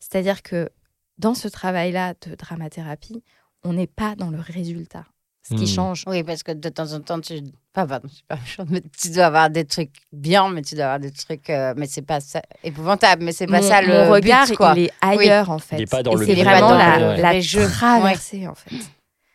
[0.00, 0.70] C'est-à-dire que
[1.18, 3.22] dans ce travail-là de dramathérapie,
[3.64, 5.06] on n'est pas dans le résultat.
[5.48, 5.66] Ce qui Hmm.
[5.66, 7.40] change, Oui, parce que de temps en temps, tu.
[7.72, 10.74] Pas, pardon, je suis pas méchante, mais tu dois avoir des trucs bien, mais tu
[10.74, 11.48] dois avoir des trucs.
[11.50, 12.42] euh, mais c'est pas ça.
[12.64, 13.88] Épouvantable, mais c'est pas mon, ça le.
[13.92, 14.72] mon regard, but, quoi.
[14.76, 15.76] il est ailleurs en fait.
[15.76, 18.90] Il est pas dans Et le c'est vrai, vraiment dans la, la en fait.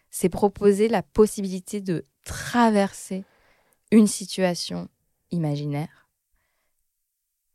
[0.10, 3.24] C'est proposer la possibilité de traverser
[3.92, 4.90] une situation
[5.32, 6.10] imaginaire,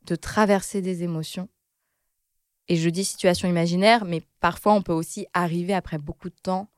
[0.07, 1.50] de traverser des émotions.
[2.68, 6.68] Et je dis situation imaginaire, mais parfois on peut aussi arriver après beaucoup de temps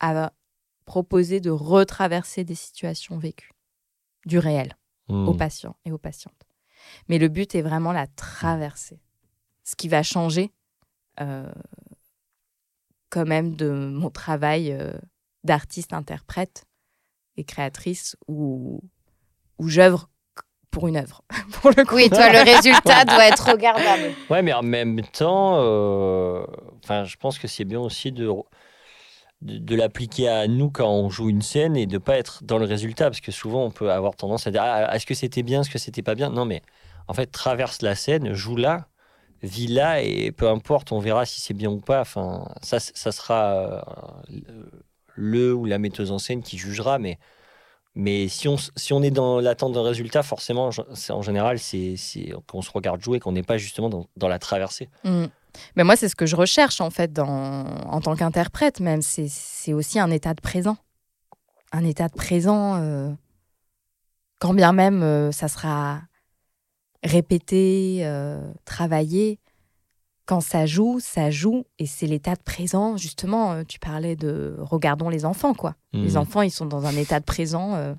[0.00, 0.32] à
[0.88, 3.52] proposer de retraverser des situations vécues,
[4.26, 4.74] du réel
[5.08, 5.26] Hmm.
[5.26, 6.46] aux patients et aux patientes.
[7.08, 9.00] Mais le but est vraiment la traversée.
[9.64, 10.52] Ce qui va changer
[11.20, 11.50] euh,
[13.08, 14.92] quand même de mon travail euh,
[15.44, 16.66] d'artiste-interprète
[17.38, 18.82] et créatrice où,
[19.58, 20.10] où j'œuvre
[20.70, 21.22] pour une œuvre.
[21.62, 21.94] pour le coup.
[21.94, 24.12] Oui, toi, le résultat doit être regardable.
[24.28, 26.44] Ouais, mais en même temps, euh,
[26.84, 28.30] enfin, je pense que c'est bien aussi de,
[29.42, 32.64] de, l'appliquer à nous quand on joue une scène et de pas être dans le
[32.64, 35.60] résultat, parce que souvent on peut avoir tendance à dire ah, est-ce que c'était bien,
[35.60, 36.30] est-ce que c'était pas bien?
[36.30, 36.62] Non, mais
[37.06, 38.88] en fait, traverse la scène, joue là,
[39.42, 42.00] vis là, et peu importe, on verra si c'est bien ou pas.
[42.00, 43.80] Enfin, ça, ça sera euh,
[45.14, 47.18] le ou la metteuse en scène qui jugera, mais.
[47.94, 50.70] Mais si on, si on est dans l'attente d'un résultat, forcément,
[51.08, 51.96] en général, c'est
[52.46, 54.88] qu'on se regarde jouer, qu'on n'est pas justement dans, dans la traversée.
[55.02, 55.24] Mm.
[55.76, 59.02] Mais moi, c'est ce que je recherche en fait dans, en tant qu'interprète, même.
[59.02, 60.76] C'est- C'est aussi un état de présent.
[61.72, 63.10] Un état de présent, euh,
[64.40, 66.00] quand bien même euh, ça sera
[67.04, 69.38] répété, euh, travaillé.
[70.26, 71.64] Quand ça joue, ça joue.
[71.78, 73.64] Et c'est l'état de présent, justement.
[73.64, 75.74] tu parlais de regardons les enfants, quoi.
[75.92, 76.16] Les Mhm.
[76.18, 77.94] enfants, ils sont dans un état de présent.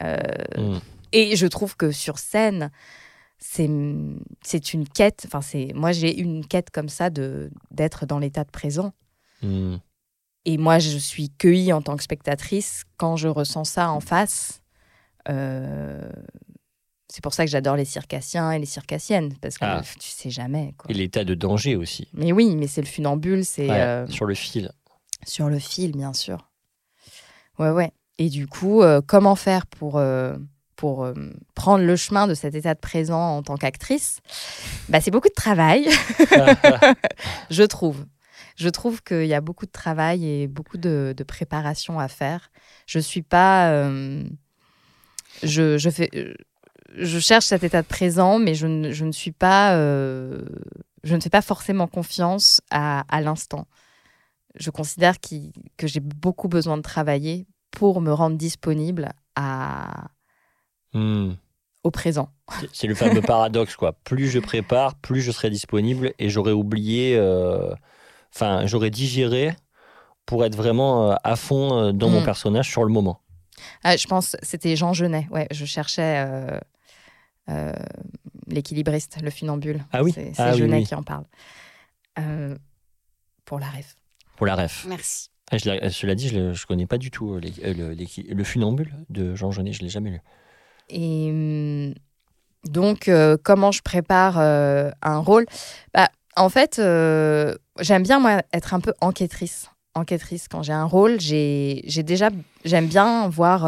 [0.00, 0.80] Mhm.
[1.12, 2.70] et je trouve que sur scène,
[3.46, 5.24] c'est une quête.
[5.26, 8.92] Enfin, c'est moi j'ai une quête comme ça de d'être dans l'état de présent.
[9.42, 9.80] Mhm.
[10.46, 14.60] Et moi, je suis cueillie en tant que spectatrice quand je ressens ça en face.
[15.30, 16.06] Euh,
[17.08, 19.80] c'est pour ça que j'adore les circassiens et les circassiennes parce que Ah.
[19.98, 20.74] tu sais jamais.
[20.76, 20.90] Quoi.
[20.90, 22.08] Et l'état de danger aussi.
[22.12, 24.70] Mais oui, mais c'est le funambule, c'est Ouais, euh, Sur le fil.
[25.24, 26.50] sur le fil, bien sûr.
[27.58, 27.92] Ouais, ouais.
[28.18, 30.36] Et du coup, euh, comment faire pour, euh,
[30.84, 31.14] pour euh,
[31.54, 34.18] prendre le chemin de cet état de présent en tant qu'actrice
[34.90, 35.88] bah, C'est beaucoup de travail,
[37.50, 38.04] je trouve.
[38.56, 42.50] Je trouve qu'il y a beaucoup de travail et beaucoup de, de préparation à faire.
[42.86, 43.70] Je suis pas.
[43.72, 44.24] euh,
[45.42, 46.34] je, je, fais, euh,
[46.98, 49.76] je cherche cet état de présent, mais je ne, je ne suis pas.
[49.76, 50.42] euh,
[51.02, 53.66] je ne fais pas forcément confiance à, à l'instant.
[54.54, 60.08] Je considère que j'ai beaucoup besoin de travailler pour me rendre disponible à,
[60.94, 61.36] Mhm.
[61.82, 62.30] au présent.
[62.72, 63.92] C'est- le fameux paradoxe, quoi.
[64.04, 67.74] Plus je prépare, plus je serai disponible et j'aurais oublié, euh,
[68.34, 69.54] enfin, j'aurais digéré
[70.24, 72.24] pour être vraiment euh, à fond euh, dans mon Mm.
[72.24, 73.20] personnage sur le moment.
[73.82, 75.26] Ah, je pense c'était Jean Genet.
[75.30, 76.58] Ouais, je cherchais euh,
[77.50, 77.72] euh,
[78.46, 79.84] l'équilibriste, le funambule.
[79.92, 80.86] Ah oui C'est Ah Genet oui.
[80.86, 81.24] qui en parle.
[82.18, 82.56] Euh,
[83.44, 83.94] pour la ref.
[84.36, 84.86] Pour la ref.
[84.88, 85.28] Merci.
[85.50, 89.34] Ah, je cela dit, je ne connais pas du tout les- le, le funambule de
[89.34, 90.20] Jean Genet, je ne l'ai jamais lu.
[90.88, 91.94] Et hum,
[92.68, 95.46] donc, euh, comment je prépare euh, un rôle?
[95.92, 99.70] Bah, En fait, euh, j'aime bien, moi, être un peu enquêtrice.
[99.94, 102.30] Enquêtrice, quand j'ai un rôle, j'ai déjà,
[102.64, 103.60] j'aime bien voir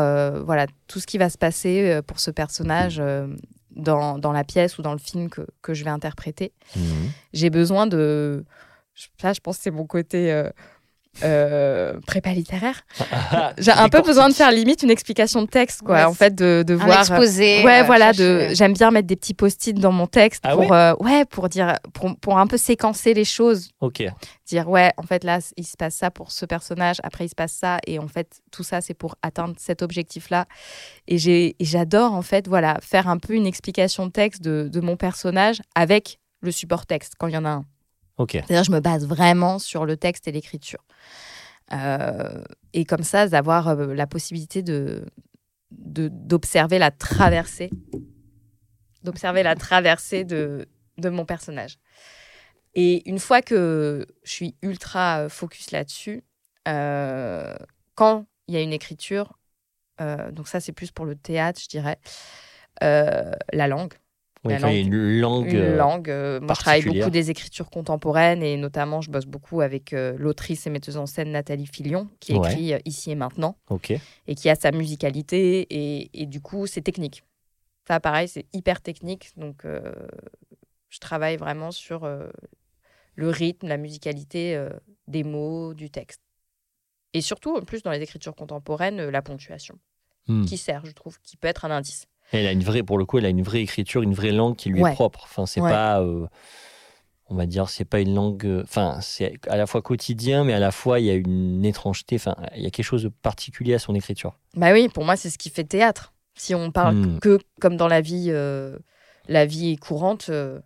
[0.45, 3.01] voilà, tout ce qui va se passer pour ce personnage
[3.71, 6.53] dans, dans la pièce ou dans le film que, que je vais interpréter.
[6.75, 7.11] Mhm.
[7.33, 8.45] J'ai besoin de.
[9.21, 10.51] Ça, je pense que c'est mon côté
[11.23, 12.83] euh, euh, prépa littéraire.
[13.59, 15.95] J'ai un peu besoin de faire limite une explication de texte, quoi.
[15.97, 16.99] Ouais, en fait, de, de Un voir.
[17.01, 17.63] exposé.
[17.65, 20.55] Ouais, euh, voilà, chercher- de j'aime bien mettre des petits post-it dans mon texte Ah
[20.55, 24.03] pour euh, ouais, pour dire pour, pour un peu séquencer les choses, Ok.
[24.47, 27.35] dire ouais, en fait là, il se passe ça pour ce personnage, après il se
[27.35, 30.47] passe ça et en fait tout ça c'est pour atteindre cet objectif-là.
[31.09, 34.69] Et j'ai et j'adore en fait voilà, faire un peu une explication de texte de,
[34.73, 37.65] de mon personnage avec le support texte quand il y en a un.
[38.47, 40.83] C'est-à-dire, je me base vraiment sur le texte et l'écriture.
[41.73, 42.43] Euh,
[42.73, 45.05] et comme ça, d'avoir euh, la possibilité de
[45.73, 47.71] d'observer la traversée,
[49.03, 51.79] d'observer la traversée de, de mon personnage.
[52.75, 56.23] Et une fois que je suis ultra focus là-dessus,
[56.69, 57.57] euh,
[57.97, 59.39] quand il y a une écriture,
[59.99, 61.99] donc ça c'est plus pour le théâtre, je dirais,
[62.81, 63.95] la langue.
[64.47, 65.47] Oui, La langue- une langue.
[65.47, 66.11] une euh, langue.
[66.11, 70.17] euh, moi, je travaille beaucoup des écritures contemporaines et notamment, je bosse beaucoup avec euh,
[70.19, 73.57] l'autrice et metteuse en scène Nathalie Filion, qui écrit Ici et maintenant
[74.27, 77.23] et qui a sa musicalité et, et du coup, c'est technique.
[77.89, 79.33] Ça, pareil, c'est hyper technique.
[79.37, 79.93] Donc, euh,
[80.89, 82.29] je travaille vraiment sur euh,
[83.15, 84.71] le rythme, la musicalité euh,
[85.09, 86.21] des mots, du texte.
[87.15, 89.79] Et surtout, en plus, dans les écritures contemporaines, la ponctuation,
[90.29, 90.45] Hmm.
[90.45, 92.07] qui sert, je trouve, qui peut être un indice.
[92.33, 94.57] Elle a une vraie, pour le coup, elle a une vraie écriture, une vraie langue
[94.57, 94.91] qui lui Ouais.
[94.91, 95.21] est propre.
[95.25, 95.71] Enfin, c'est Ouais.
[95.71, 96.27] pas, euh,
[97.29, 98.45] on va dire, c'est pas une langue.
[98.45, 101.65] euh, Enfin, c'est à la fois quotidien, mais à la fois il y a une
[101.65, 102.17] étrangeté.
[102.17, 104.39] Enfin, il y a quelque chose de particulier à son écriture.
[104.55, 106.13] Bah oui, pour moi, c'est ce qui fait théâtre.
[106.35, 107.19] Si on parle Hmm.
[107.21, 108.77] que comme dans la vie, euh,
[109.29, 110.61] la vie courante, euh,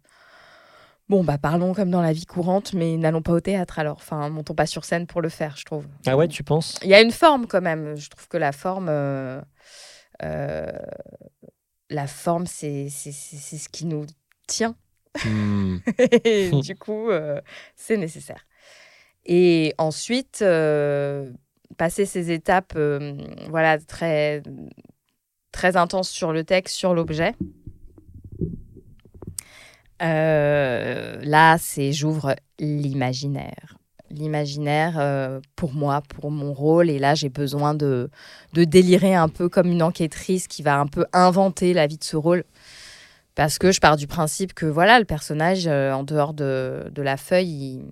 [1.09, 3.97] bon, bah parlons comme dans la vie courante, mais n'allons pas au théâtre alors.
[3.97, 5.87] Enfin, montons pas sur scène pour le faire, je trouve.
[6.07, 6.79] Ah ouais, tu penses?
[6.83, 7.97] Il y a une forme quand même.
[7.97, 8.89] Je trouve que la forme,
[10.21, 14.07] la forme, c'est ce qui nous
[14.47, 14.77] tient.
[15.25, 15.79] Hmm.
[16.25, 17.41] Et du coup, euh,
[17.75, 18.47] c'est nécessaire.
[19.27, 21.31] Et ensuite, euh,
[21.77, 23.17] passer ces étapes euh,
[23.49, 24.43] voilà, très,
[25.53, 27.35] très intenses sur le texte, sur l'objet.
[30.03, 33.77] Euh, là, c'est j'ouvre l'imaginaire.
[34.11, 36.91] L'imaginaire euh, pour moi, pour mon rôle.
[36.91, 38.11] Et là, j'ai besoin de,
[38.55, 42.05] de délirer un peu comme une enquêtrice qui va un peu inventer la vie de
[42.05, 42.45] ce rôle.
[43.37, 47.03] Parce que je pars du principe que voilà, le personnage, euh, en dehors de, de
[47.03, 47.85] la feuille, il-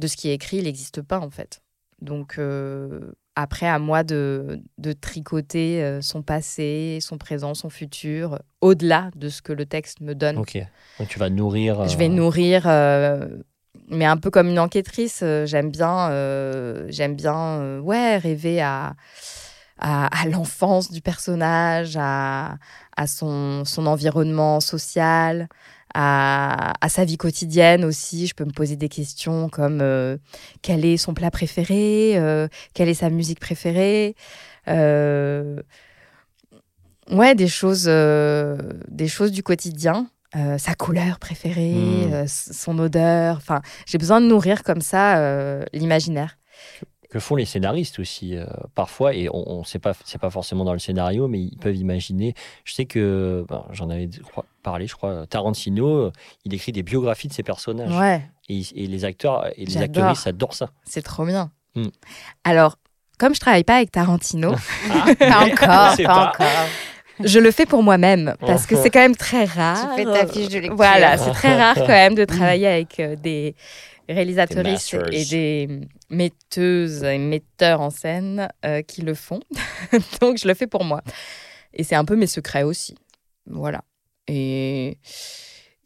[0.00, 1.62] de ce qui est écrit, il n'existe pas en fait.
[2.02, 9.10] Donc euh, après, à moi de, de tricoter son passé, son présent, son futur, au-delà
[9.14, 10.38] de ce que le texte me donne.
[10.38, 10.58] Ok.
[10.98, 11.86] Donc tu vas nourrir.
[11.88, 12.64] Je vais nourrir,
[13.88, 15.20] mais un peu comme une enquêtrice.
[15.22, 18.94] euh, j'aime bien, euh, j'aime bien, euh, ouais, rêver à
[19.78, 22.56] à, l'enfance du personnage, à,
[22.96, 25.48] à son, son environnement social,
[25.94, 28.26] à, à sa vie quotidienne aussi.
[28.26, 29.82] Je peux me poser des questions comme
[30.62, 32.18] quel est son plat préféré,
[32.72, 34.14] quelle est sa musique préférée.
[34.68, 35.64] ouais,
[37.34, 40.06] des choses, des choses du quotidien.
[40.36, 41.72] Euh, sa couleur préférée,
[42.08, 42.12] Mm.
[42.12, 43.36] euh, son odeur.
[43.36, 46.36] Enfin, j'ai besoin de nourrir comme ça euh, l'imaginaire.
[47.10, 48.34] que font les scénaristes aussi
[48.74, 51.76] parfois et on, on sait pas c'est pas forcément dans le scénario mais ils peuvent
[51.76, 54.08] imaginer je sais que ben, j'en avais
[54.64, 56.10] parlé je crois Tarantino
[56.44, 58.20] il écrit des biographies de ses personnages Ouais.
[58.48, 61.52] et, et les acteurs et les actrices adorent ça C'est trop bien.
[61.76, 61.86] Mm.
[62.42, 62.78] Alors,
[63.18, 64.50] comme je travaille pas avec Tarantino,
[65.20, 66.28] Pas encore, pas.
[66.30, 66.66] encore.
[67.24, 69.94] Je le fais pour moi-même parce que c'est quand même très rare.
[69.96, 70.76] Tu fais ta fiche de lecture.
[70.76, 73.54] Voilà, c'est très rare quand même de travailler avec euh, des
[74.08, 79.40] réalisatrices Des et des metteuses et metteurs en scène euh, qui le font.
[80.20, 81.02] Donc, je le fais pour moi.
[81.72, 82.96] Et c'est un peu mes secrets aussi.
[83.46, 83.82] Voilà.
[84.28, 84.98] Et,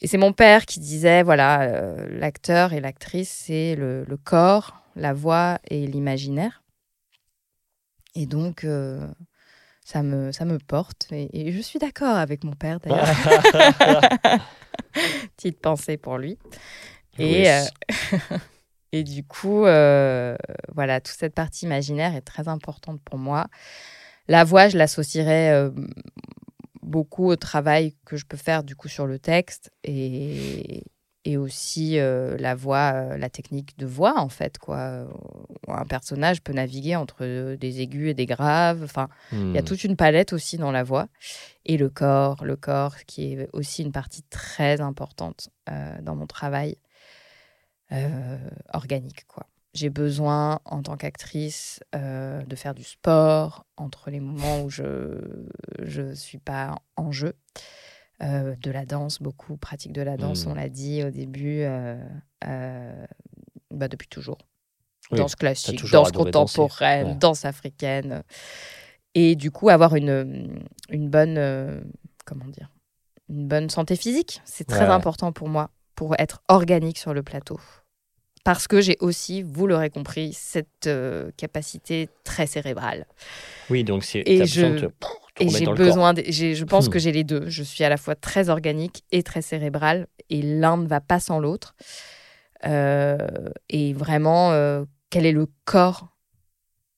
[0.01, 4.83] et c'est mon père qui disait, voilà, euh, l'acteur et l'actrice, c'est le, le corps,
[4.97, 6.63] la voix et l'imaginaire.
[8.15, 9.07] Et donc, euh,
[9.89, 11.07] ça, me, ça me porte.
[11.13, 13.07] Et, et je suis d'accord avec mon père, d'ailleurs.
[15.37, 16.39] Petite pensée pour lui.
[17.19, 17.49] Et, Oui.
[17.49, 18.37] euh,
[18.93, 20.37] et du coup, euh,
[20.75, 23.47] voilà, toute cette partie imaginaire est très importante pour moi.
[24.29, 25.71] La voix, je l'associerais euh,
[26.83, 30.85] beaucoup au travail que je peux faire du coup sur le texte et,
[31.25, 35.07] et aussi euh, la voix, euh, la technique de voix en fait quoi.
[35.67, 38.83] Un personnage peut naviguer entre des aigus et des graves.
[38.85, 39.65] Enfin, il y a Hmm.
[39.65, 41.09] toute une palette aussi dans la voix.
[41.67, 46.27] Et le corps, le corps qui est aussi une partie très importante euh, dans mon
[46.27, 46.77] travail
[47.93, 48.39] euh,
[48.73, 49.27] organique.
[49.27, 49.47] quoi.
[49.75, 54.85] J'ai besoin, en tant qu'actrice, euh, de faire du sport entre les moments où je
[55.85, 57.35] ne suis pas en jeu.
[58.23, 60.51] Euh, de la danse, beaucoup pratique de la danse, Mm.
[60.51, 61.97] on l'a dit au début, euh,
[62.47, 63.07] euh,
[63.71, 64.39] bah, depuis toujours.
[65.13, 67.15] Oui, danse classique, danse contemporaine, Ouais.
[67.15, 68.25] danse africaine.
[69.15, 70.61] Et du coup, avoir une,
[70.91, 71.83] une bonne,
[72.27, 72.71] comment dire,
[73.29, 74.93] une bonne santé physique, c'est très Ouais.
[74.93, 77.61] important pour moi, pour être organique sur le plateau.
[78.45, 83.07] Parce que j'ai aussi, vous l'aurez compris, cette euh, capacité très cérébrale.
[83.71, 84.89] oui donc c'est je-
[85.41, 86.91] Et j'ai besoin, de- je pense Hmm.
[86.91, 87.49] que j'ai les deux.
[87.49, 91.21] Je suis à la fois très organique et très cérébrale, et l'un ne va pas
[91.21, 91.75] sans l'autre.
[92.67, 93.19] Euh,
[93.69, 96.09] et vraiment, euh, quel est le corps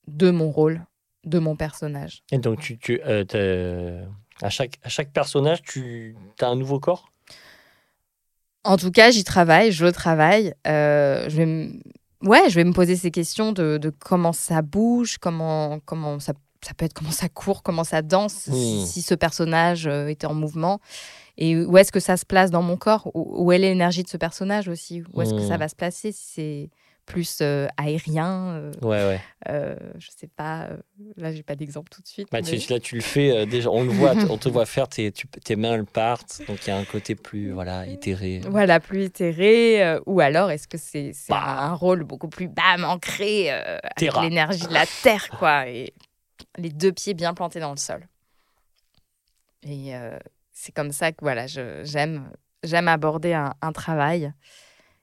[0.09, 0.85] de mon rôle,
[1.25, 2.23] de mon personnage?
[2.33, 4.05] Et donc tu, tu euh,
[4.41, 7.13] à chaque à chaque personnage tu as un nouveau corps?
[8.65, 10.55] En tout cas, j'y travaille, je le travaille.
[10.65, 11.81] Je vais me-
[12.23, 16.35] Ouais, je vais me poser ces questions de, de comment ça bouge, comment, comment ça
[16.65, 18.87] ça peut être comment ça court, comment ça danse, si- Mm.
[18.87, 20.81] si ce personnage euh, était en mouvement.
[21.39, 23.11] Et où est-ce que ça se place dans mon corps?
[23.15, 25.03] Où, où est l'énergie de ce personnage aussi?
[25.15, 25.61] Où est-ce que ça Mm.
[25.61, 26.13] va se placer?
[26.13, 26.71] Si c'est
[27.07, 29.21] plus euh, aérien, euh, Ouais, ouais.
[29.49, 30.65] euh, je sais pas.
[30.67, 30.77] euh,
[31.17, 32.29] là, j'ai pas d'exemple tout de suite.
[32.31, 33.69] Bah, tu- là, tu le fais déjà.
[33.71, 34.87] On le voit, on te voit faire.
[34.87, 36.43] Tes, tu- tes mains elles partent.
[36.47, 38.43] Donc, il y a un côté plus voilà, éthéré.
[38.49, 39.99] Voilà, plus éthéré.
[40.07, 41.41] ou alors, est-ce que c'est Bah.
[41.43, 45.69] un rôle beaucoup plus bam, ancré, avec l'énergie de la terre, quoi.
[45.69, 45.93] Et
[46.61, 48.07] les deux pieds bien plantés dans le sol.
[49.63, 50.19] Et euh,
[50.53, 52.31] c'est comme ça que voilà, j'aime
[52.63, 54.33] j'aime aborder un, un travail.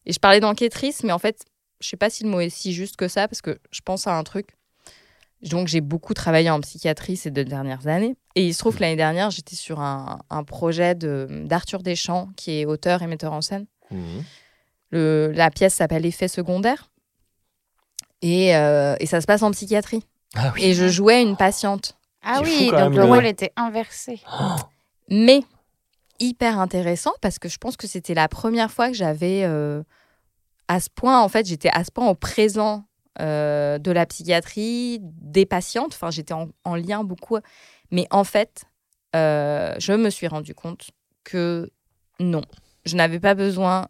[0.05, 1.43] Et je parlais d'enquêtrice, mais en fait,
[1.80, 4.08] je sais pas si le mot est si juste que ça, parce que je pense
[4.08, 4.49] à un truc.
[5.43, 8.16] Donc, j'ai beaucoup travaillé en psychiatrie ces deux dernières années.
[8.34, 12.30] Et il se trouve que l'année dernière, j'étais sur un, un projet de- d'Arthur Deschamps,
[12.36, 13.68] qui est auteur et metteur en scène.
[13.91, 14.24] Mhm.
[14.89, 16.89] Le- la pièce s'appelle Effet secondaire.
[18.24, 20.03] Et, euh, et ça se passe en psychiatrie.
[20.36, 20.63] Ah oui.
[20.65, 21.97] Et je jouais une patiente.
[22.23, 24.21] Ah oui, donc le le- rôle était inversé.
[25.09, 25.41] Mais
[26.19, 29.84] hyper intéressant parce que je pense que c'était la première fois que j'avais euh,
[30.67, 32.84] à ce point, en fait, j'étais à ce point au présent
[33.21, 35.93] euh, de la psychiatrie, des patientes.
[35.93, 37.38] Enfin, j'étais en, en lien beaucoup.
[37.91, 38.65] Mais en fait,
[39.15, 40.89] euh, je me suis rendu compte
[41.23, 41.69] que
[42.19, 42.41] non,
[42.86, 43.88] je n'avais pas besoin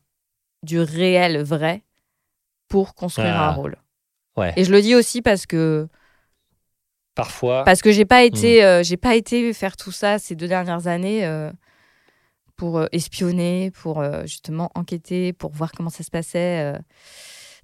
[0.64, 1.84] du réel vrai
[2.68, 3.50] pour construire Ah.
[3.50, 3.78] un rôle.
[4.36, 4.54] Ouais.
[4.56, 5.88] Et je le dis aussi parce que
[7.18, 7.64] Parfois.
[7.66, 10.88] parce que j'ai pas été euh, j'ai pas été faire tout ça ces deux dernières
[10.88, 11.52] années euh,
[12.56, 16.80] pour euh, espionner pour euh, justement enquêter pour voir comment ça se passait euh,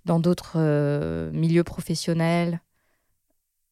[0.05, 2.59] dans d'autres euh, milieux professionnels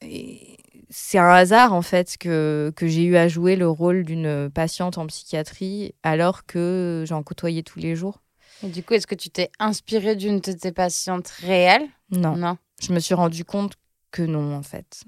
[0.02, 0.58] Et
[0.90, 4.98] c'est un hasard en fait que, que j'ai eu à jouer le rôle d'une patiente
[4.98, 8.22] en psychiatrie alors que j'en côtoyais tous les jours
[8.64, 11.88] Et du coup, est-ce que tu t'es inspiré d'une de tes patientes réelles?
[12.12, 12.58] Non Non.
[12.82, 13.74] je me suis rendu compte
[14.12, 15.04] que non, en fait.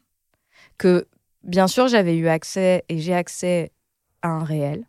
[0.84, 1.08] Que
[1.44, 3.72] bien sûr, j'avais eu accès et j'ai accès
[4.22, 4.86] à un réel,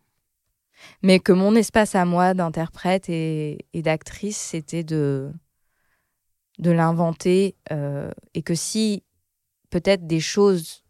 [1.03, 5.31] mais que mon espace à moi d'interprète et, et d'actrice, c'était de,
[6.59, 9.05] de l'inventer euh, et que si
[9.71, 10.83] peut-être des choses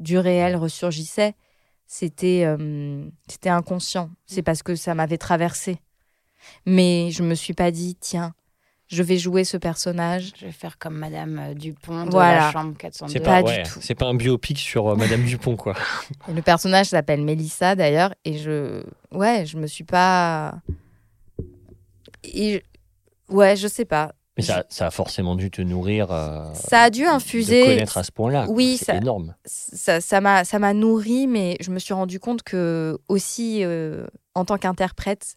[0.00, 1.36] du réel ressurgissaient,
[1.86, 4.10] c'était euh, c'était inconscient.
[4.26, 5.78] C'est parce que ça m'avait traversé.
[6.66, 8.34] Mais je me suis pas dit, tiens,
[8.92, 12.38] je vais jouer ce personnage Je vais faire comme Madame euh, Dupont de Voilà.
[12.46, 13.12] la chambre 402.
[13.12, 13.78] C'est Pas pas, du ouais, tout.
[13.80, 15.74] c'est pas un biopic sur euh, Madame Dupont, quoi.
[16.28, 18.82] Et le personnage s'appelle Mélissa d'ailleurs, et je,
[19.12, 20.54] ouais, je me suis pas,
[22.24, 22.62] et
[23.30, 24.12] je- ouais, je sais pas.
[24.38, 26.10] Mais ça, ça a forcément dû te nourrir.
[26.10, 27.64] euh, Ça a dû De infuser.
[27.64, 28.46] connaître à ce point-là.
[28.48, 29.34] Oui, c'est ça- énorme.
[29.44, 34.06] Ça, ça m'a, ça m'a nourri, mais je me suis rendu compte que aussi, euh,
[34.34, 35.34] en tant qu'interprète,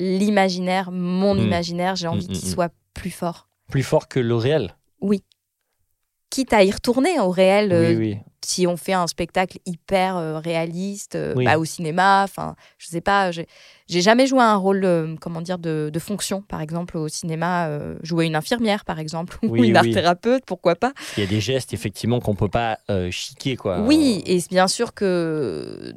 [0.00, 1.40] l'imaginaire, mon Mm.
[1.40, 2.52] imaginaire, j'ai envie Mm, mm, qu'il mm.
[2.52, 3.48] soit plus fort.
[3.70, 4.74] Plus fort que le réel.
[6.30, 8.18] Quitte à y retourner au réel, euh, oui, oui.
[8.44, 11.44] si on fait un spectacle hyper euh, réaliste, euh, Oui.
[11.44, 13.46] bah, au cinéma, enfin, je sais pas, j'ai
[13.88, 17.96] jamais joué un rôle, euh, comment dire, de, de fonction, par exemple, au cinéma, euh,
[18.04, 19.76] jouer une infirmière, par exemple, ou Oui, une oui.
[19.76, 20.92] art thérapeute, pourquoi pas.
[21.16, 23.80] Il y a des gestes, effectivement, qu'on peut pas euh, chiquer, quoi.
[23.80, 25.92] Oui, et c'est bien sûr que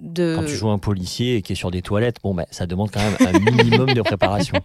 [0.00, 0.34] de...
[0.36, 2.90] Quand tu joues un policier et qui est sur des toilettes, bon, bah, ça demande
[2.90, 4.56] quand même un minimum de préparation.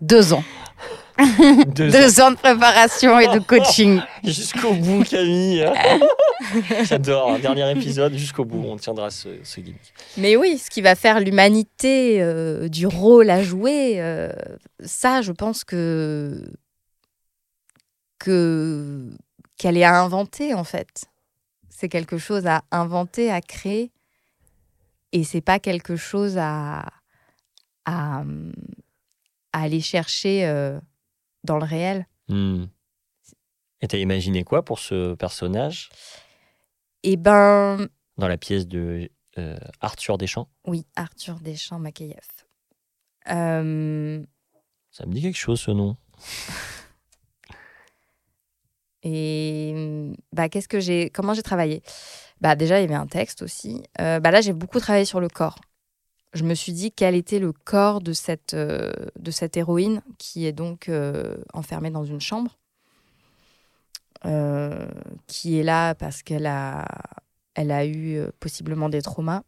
[0.00, 0.44] Deux ans.
[1.66, 4.00] Deux Deux ans de préparation et de coaching.
[4.24, 5.66] Jusqu'au bout, Camille.
[6.84, 7.38] J'adore.
[7.38, 9.92] Dernier épisode, jusqu'au bout, on tiendra ce, ce gimmick.
[10.16, 14.30] Mais oui, ce qui va faire l'humanité euh, du rôle à jouer, euh,
[14.82, 16.50] ça, je pense que
[18.18, 19.10] que
[19.56, 21.09] qu'elle est à inventer en fait.
[21.80, 23.90] C'est quelque chose à inventer, à créer,
[25.12, 26.84] et c'est pas quelque chose à
[27.86, 28.22] à,
[29.54, 30.78] à aller chercher euh,
[31.42, 32.06] dans le réel.
[32.28, 32.66] Hmm.
[33.80, 35.88] Et t'as imaginé quoi pour ce personnage?
[37.02, 40.50] Et ben dans la pièce de euh, Arthur Deschamps?
[40.66, 42.28] Oui, Arthur Deschamps Makeyev.
[43.30, 44.22] Euh,
[44.90, 45.96] Ça me dit quelque chose ce nom.
[49.02, 49.39] Et
[50.32, 51.82] bah, qu'est-ce que j'ai, comment j'ai travaillé?
[52.40, 53.82] Bah déjà il y avait un texte aussi.
[54.00, 55.60] Euh, bah là j'ai beaucoup travaillé sur le corps.
[56.32, 60.46] Je me suis dit quel était le corps de cette euh, de cette héroïne qui
[60.46, 62.56] est donc euh, enfermée dans une chambre,
[65.26, 66.86] qui est là parce qu'elle a
[67.54, 69.42] elle a eu possiblement des traumas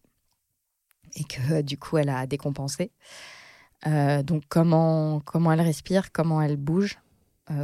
[1.14, 2.90] et que du coup elle a décompensé.
[3.86, 6.98] Donc comment comment elle respire, comment elle bouge,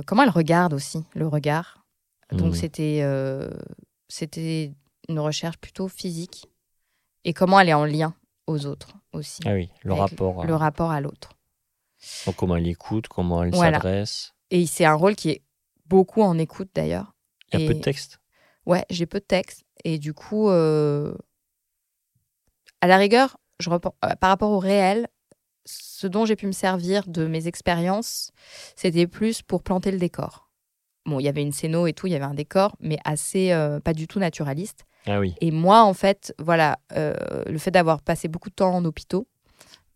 [0.07, 1.78] comment elle regarde aussi le regard.
[2.33, 2.57] Donc Hmm.
[2.59, 3.51] c'était euh,
[4.09, 4.72] c'était
[5.09, 6.47] une recherche plutôt physique
[7.24, 8.14] et comment elle est en lien
[8.47, 10.45] aux autres aussi, Ah oui, le rapport.
[10.45, 11.31] le rapport à l'autre.
[12.26, 13.79] donc comment elle écoute, comment elle Voilà.
[13.79, 14.35] s'adresse.
[14.51, 15.43] Et c'est un rôle qui est
[15.87, 17.14] beaucoup en écoute d'ailleurs.
[17.53, 18.18] Il y a peu de texte?
[18.66, 19.64] Ouais, j'ai peu de texte.
[19.85, 21.14] Et du coup, euh,
[22.81, 25.09] à la rigueur, je euh, par rapport au réel,
[25.64, 28.31] ce dont j'ai pu me servir de mes expériences,
[28.76, 30.48] c'était plus pour planter le décor.
[31.09, 33.51] Bon, il y avait une scéno et tout, il y avait un décor, mais assez
[33.53, 34.85] euh, pas du tout naturaliste.
[35.07, 35.35] Ah oui.
[35.41, 37.15] Et moi, en fait, voilà, euh,
[37.47, 39.27] le fait d'avoir passé beaucoup de temps en hôpitaux,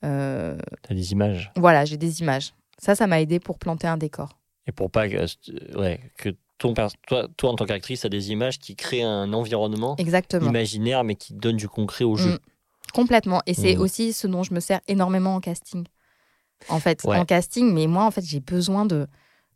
[0.04, 1.52] euh, T'as des images.
[1.56, 2.54] voilà, j'ai des images.
[2.78, 4.38] Ça, ça m'a aidé pour planter un décor.
[4.66, 5.26] Et pour pas que,
[5.78, 9.32] ouais, que ton toi, toi, en tant qu'actrice, tu as des images qui créent un
[9.32, 10.48] environnement Exactement.
[10.48, 12.30] imaginaire, mais qui donnent du concret au jeu.
[12.34, 12.38] Mm.
[12.94, 13.40] Complètement.
[13.46, 13.80] Et c'est Mhm.
[13.82, 15.84] aussi ce dont je me sers énormément en casting.
[16.68, 17.16] En fait, Ouais.
[17.18, 19.06] en casting, mais moi, en fait, j'ai besoin de.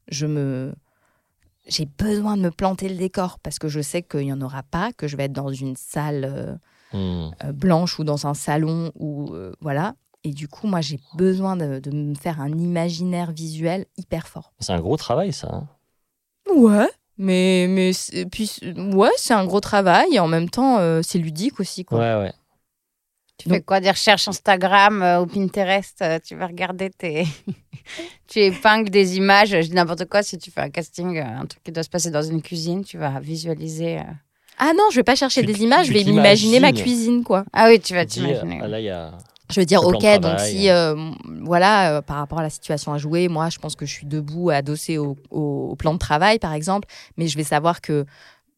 [0.09, 0.75] Je me.
[1.67, 4.62] J'ai besoin de me planter le décor parce que je sais qu'il n'y en aura
[4.62, 6.55] pas, que je vais être dans une salle euh,
[6.93, 7.31] Mm.
[7.45, 9.95] euh, blanche ou dans un salon ou euh, voilà.
[10.23, 14.53] Et du coup, moi, j'ai besoin de, de me faire un imaginaire visuel hyper fort.
[14.61, 15.49] C'est un gros travail, ça.
[15.53, 15.69] hein.
[16.55, 16.89] Ouais.
[17.19, 21.19] Mais, mais c'est- puis, ouais, c'est un gros travail et en même temps, euh, c'est
[21.19, 21.85] ludique aussi.
[21.85, 21.99] Quoi.
[21.99, 22.33] Ouais, ouais.
[23.39, 27.26] Tu Donc- fais quoi Des recherches Instagram euh, ou Pinterest euh, Tu vas regarder tes.
[28.28, 30.22] tu épingles des images, je dis n'importe quoi.
[30.22, 32.84] Si tu fais un casting, euh, un truc qui doit se passer dans une cuisine,
[32.84, 33.99] tu vas visualiser.
[33.99, 34.03] euh.
[34.59, 37.22] Ah non, je vais pas chercher Tu- des images, tu je vais m'imaginer ma cuisine,
[37.24, 37.45] quoi.
[37.53, 38.61] Ah oui, tu vas t'imaginer.
[38.62, 39.12] ah, là, il y a.
[39.49, 41.14] Je veux dire, ok, donc si, euh, m-
[41.45, 44.07] voilà, euh, par rapport à la situation à jouer, moi, je pense que je suis
[44.07, 48.07] debout, adossée au, au- au plan de travail, par exemple, mais je vais savoir que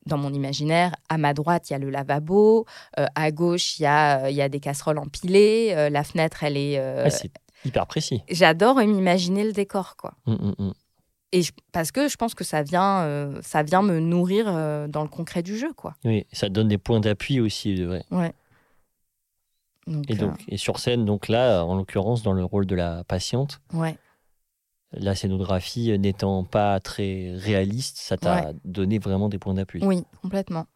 [0.06, 2.66] dans mon imaginaire, à ma droite, il y a le lavabo,
[2.98, 6.02] euh, à gauche, il y a, euh, il y a des casseroles empilées, euh, la
[6.04, 6.78] fenêtre, elle est...
[6.78, 7.30] euh, Ouais, c'est
[7.64, 8.22] hyper précis.
[8.30, 10.14] J'adore m'imaginer le décor, quoi.
[10.26, 10.72] Mm, mm, mm.
[11.32, 14.46] Et je- parce que je pense que ça vient, ça vient me nourrir
[14.88, 15.94] dans le concret du jeu, quoi.
[16.04, 17.84] Oui, ça donne des points d'appui aussi.
[17.84, 18.32] ouais.
[19.86, 23.04] Donc, Et, donc, et sur scène, donc là, en l'occurrence, dans le rôle de la
[23.04, 23.96] patiente, ouais.
[24.92, 29.84] La scénographie n'étant pas très réaliste, ça t'a donné vraiment des points d'appui.
[29.84, 30.66] Oui, complètement.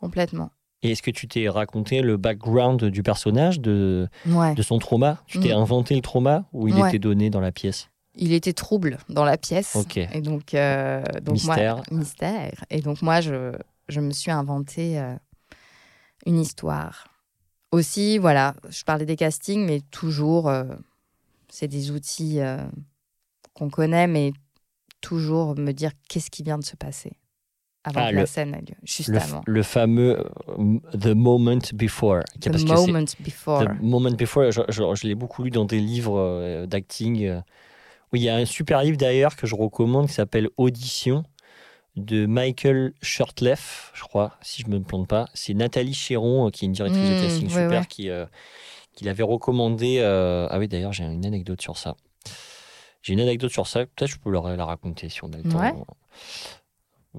[0.00, 0.50] Complètement.
[0.82, 4.54] Et est-ce que tu t'es raconté le background du personnage, de, Ouais.
[4.54, 5.22] de son trauma?
[5.26, 5.58] Tu t'es Mm.
[5.58, 6.88] inventé le trauma ou il Ouais.
[6.88, 7.88] était donné dans la pièce?
[8.14, 9.74] Il était trouble dans la pièce.
[9.74, 9.96] Ok.
[9.96, 11.76] Et donc, euh, donc Mystère.
[11.90, 12.64] Moi, mystère.
[12.70, 13.52] Et donc moi, je,
[13.88, 15.14] je me suis inventé euh,
[16.26, 17.08] une histoire.
[17.72, 20.64] Aussi, voilà, je parlais des castings, mais toujours, euh,
[21.48, 22.38] c'est des outils
[23.58, 24.32] qu'on connaît, mais
[25.00, 27.12] toujours me dire qu'est-ce qui vient de se passer
[27.84, 29.42] avant Ah, que le- la scène ait lieu, juste le, avant.
[29.46, 32.22] le fameux euh, The Moment Before.
[32.40, 33.64] The parce que c'est- moment before.
[33.64, 37.24] The Moment Before, je, je- je l'ai beaucoup lu dans des livres euh, d'acting.
[37.24, 37.40] euh.
[38.12, 41.24] Oui, il y a un super livre d'ailleurs que je recommande qui s'appelle Audition
[41.96, 45.28] de Michael Shurtleff, je crois, si je ne me plante pas.
[45.34, 47.86] C'est Nathalie Chéron, euh, qui est une directrice de Mm, casting ouais, super, ouais.
[47.86, 48.08] qui,
[48.94, 50.00] qui l'avait recommandé.
[50.00, 51.96] Ah oui, d'ailleurs, j'ai une anecdote sur ça.
[53.02, 53.86] J'ai une anecdote sur ça.
[53.86, 55.60] Peut-être je peux leur la raconter si on a le temps.
[55.60, 55.72] Ouais.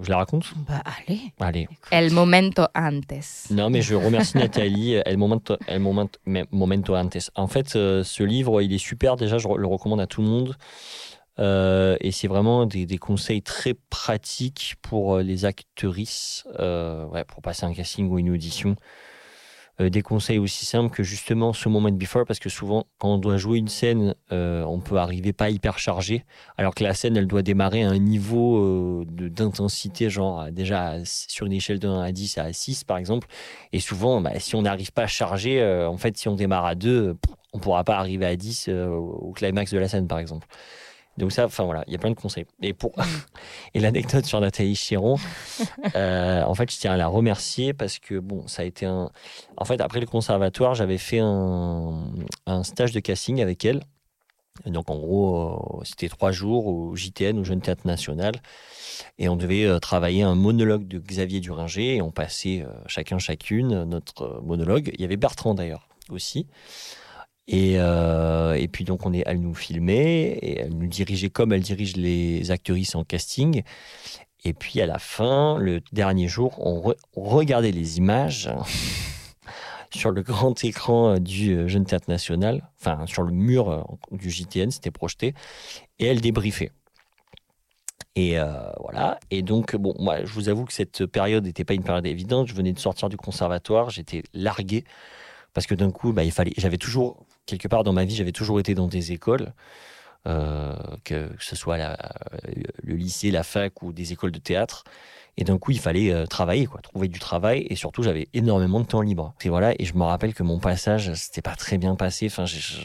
[0.01, 0.53] Je la raconte?
[0.67, 1.19] Bah allez.
[1.39, 1.67] Allez.
[1.91, 3.47] El momento antes.
[3.49, 4.93] Non, mais je remercie Nathalie.
[5.05, 7.31] El momento, el momento, me- momento antes.
[7.35, 9.15] En fait, euh, ce livre, il est super.
[9.15, 10.55] Déjà, je le recommande à tout le monde.
[11.39, 17.23] Euh, et c'est vraiment des, des conseils très pratiques pour euh, les actrices, euh, ouais,
[17.23, 18.75] pour passer un casting ou une audition.
[19.81, 23.17] Euh, des conseils aussi simples que justement ce moment before, parce que souvent, quand on
[23.17, 26.25] doit jouer une scène, euh, on peut arriver pas hyper chargé,
[26.57, 31.45] alors que la scène, elle doit démarrer à un niveau euh, d'intensité, genre déjà sur
[31.45, 33.27] une échelle de 1 à 10 à 6 par exemple.
[33.71, 36.65] Et souvent, bah, si on n'arrive pas à charger, euh, en fait, si on démarre
[36.65, 37.15] à 2,
[37.53, 40.47] on pourra pas arriver à 10 euh, au climax de la scène, par exemple.
[41.19, 42.45] Donc ça, enfin voilà, il y a plein de conseils.
[42.61, 42.93] Et pour
[43.73, 45.17] et l'anecdote sur Nathalie Chéron,
[45.95, 49.11] euh, en fait, je tiens à la remercier parce que bon, ça a été un.
[49.57, 52.05] En fait, après le conservatoire, j'avais fait un,
[52.45, 53.83] un stage de casting avec elle.
[54.65, 58.33] Donc en gros, euh, c'était trois jours au JTN, au Jeune Théâtre National,
[59.17, 63.83] et on devait euh, travailler un monologue de Xavier Duringer et on passait chacun chacune
[63.83, 64.91] notre monologue.
[64.93, 66.47] Il y avait Bertrand d'ailleurs aussi.
[67.51, 71.51] Et, euh, et puis donc on est, elle nous filmait et elle nous dirigeait comme
[71.51, 73.63] elle dirige les actrices en casting.
[74.43, 78.51] Et puis à la fin, le dernier jour, on, re- on regardait les images
[79.91, 83.81] sur le grand écran du euh, Jeune Théâtre National, enfin sur le mur euh,
[84.11, 85.33] du JTN, c'était projeté,
[85.97, 86.71] et elle débriefait.
[88.15, 88.35] Et
[88.81, 89.17] voilà.
[89.31, 92.47] Et donc, bon, moi, je vous avoue que cette période n'était pas une période évidente.
[92.47, 94.83] Je venais de sortir du conservatoire, j'étais largué
[95.53, 96.51] parce que d'un coup, bah, il fallait.
[96.57, 99.53] J'avais toujours quelque part dans ma vie, j'avais toujours été dans des écoles,
[100.27, 101.77] euh, que, ce soit
[102.83, 104.83] le lycée, la fac ou des écoles de théâtre.
[105.37, 107.65] Et d'un coup, il fallait euh, travailler, quoi, trouver du travail.
[107.69, 109.33] Et surtout, j'avais énormément de temps libre.
[109.41, 109.73] Et voilà.
[109.79, 112.25] Et je me rappelle que mon passage, c'était pas très bien passé.
[112.25, 112.81] Enfin, je, je,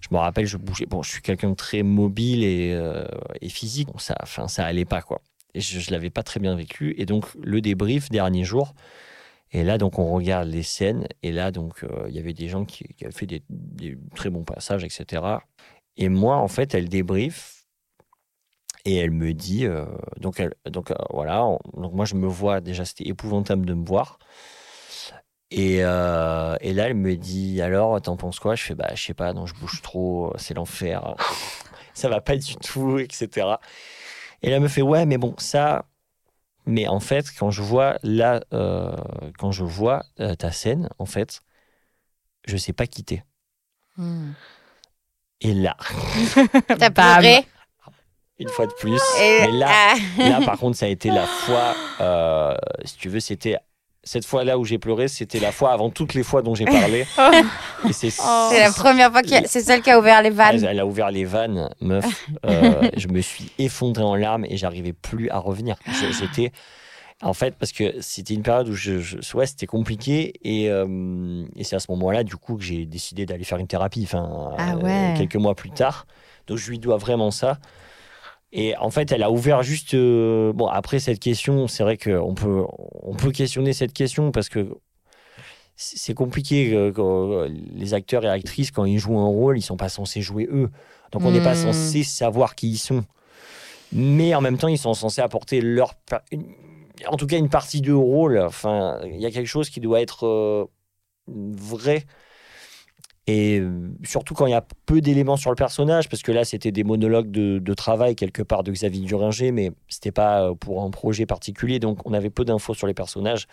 [0.00, 0.86] je me rappelle, je bougeais.
[0.86, 3.06] Bon, je suis quelqu'un de très mobile et, euh,
[3.40, 3.88] et physique.
[3.98, 5.20] Ça, enfin, ça allait pas, quoi.
[5.54, 6.94] et je ne l'avais pas très bien vécu.
[6.98, 8.74] Et donc, le débrief, dernier jour.
[9.54, 11.06] Et là, donc, on regarde les scènes.
[11.22, 13.42] Et là, donc, euh, il y avait des gens qui, qui avaient fait des,
[14.16, 15.42] très bons passages, etc.
[15.96, 17.64] Et moi, en fait, elle débrief.
[18.84, 19.86] Et elle me dit, euh,
[20.20, 23.84] donc, donc euh, voilà, on- donc moi je me vois, déjà c'était épouvantable de me
[23.86, 24.18] voir.
[25.50, 28.56] Et, et là elle me dit, alors t'en penses quoi?
[28.56, 31.14] Je fais, bah je sais pas, non, je bouge trop, c'est l'enfer,
[31.94, 33.60] ça va pas du tout, etc.
[34.42, 35.86] Et là elle me fait, ouais, mais bon, ça.
[36.66, 38.96] Mais en fait, quand je vois là, euh,
[39.38, 41.42] quand je vois euh, ta scène, en fait,
[42.46, 43.22] je sais pas quitter.
[43.96, 44.32] Hmm.
[45.40, 45.76] Et là,
[46.78, 47.46] T'as pleuré.
[48.38, 49.94] une fois de plus, Et- mais là, ah.
[50.18, 53.58] Là, par contre, ça a été la fois, euh, si tu veux, c'était
[54.04, 57.06] cette fois-là où j'ai pleuré, c'était la fois avant toutes les fois dont j'ai parlé.
[57.88, 60.64] Et c'est C'est la première fois que c'est celle qui a ouvert les elle, vannes.
[60.64, 62.26] elle a ouvert les vannes, meuf.
[62.46, 65.76] Euh, je me suis effondré en larmes et j'arrivais plus à revenir.
[65.88, 66.52] Je- J'étais.
[67.22, 71.44] En fait, parce que c'était une période où je, je- ouais, c'était compliqué et, euh,
[71.56, 74.02] et c'est à ce moment-là, du coup, que j'ai décidé d'aller faire une thérapie.
[74.04, 76.06] Enfin, Ah euh, quelques mois plus tard.
[76.48, 77.58] Donc, je lui dois vraiment ça.
[78.56, 79.94] Et en fait, elle a ouvert juste.
[79.94, 82.62] euh, bon, après cette question, c'est vrai qu'on peut,
[83.02, 84.68] on peut questionner cette question parce que
[85.76, 86.72] c'est compliqué.
[86.72, 90.22] euh, euh, les acteurs et actrices, quand ils jouent un rôle, ils sont pas censés
[90.22, 90.70] jouer eux.
[91.10, 91.72] Donc, on n'est pas Hmm.
[91.72, 93.04] censé savoir qui ils sont.
[93.92, 95.94] Mais en même temps, ils sont censés apporter leur.
[96.30, 96.46] une-
[97.08, 98.38] En tout cas, une partie de rôle.
[98.38, 100.64] Enfin, il y a quelque chose qui doit être euh,
[101.26, 102.04] vrai.
[103.26, 106.44] Et euh, surtout quand il y a peu d'éléments sur le personnage, parce que là,
[106.44, 110.54] c'était des monologues de, de travail quelque part de Xavier Duringer, mais c'était pas euh,
[110.54, 113.46] pour un projet particulier, donc on avait peu d'infos sur les personnages.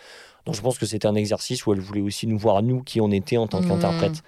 [0.44, 3.00] Donc je pense que c'était un exercice où elle voulait aussi nous voir, nous, qui
[3.00, 3.68] on était en tant Mhm.
[3.68, 4.22] qu'interprète.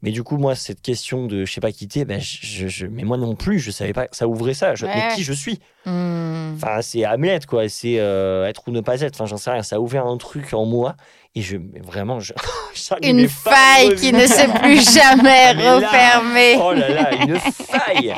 [0.00, 3.02] Mais du coup, moi, cette question de je sais pas quitter, ben, je, je- mais
[3.02, 4.76] moi non plus, je savais pas ça ouvrait ça.
[4.76, 5.58] Je, Ouais, mais qui je suis?
[5.84, 6.52] Hmm.
[6.54, 7.68] Enfin, c'est Hamlet, quoi.
[7.68, 9.14] C'est euh, être ou ne pas être.
[9.16, 9.62] Enfin, j'en sais rien.
[9.64, 10.94] Ça a ouvert un truc en moi.
[11.34, 12.32] Et je, vraiment, je,
[13.02, 16.56] Une faille qui ne s'est plus jamais Ah, là, refermée.
[16.60, 18.14] Oh là là, une faille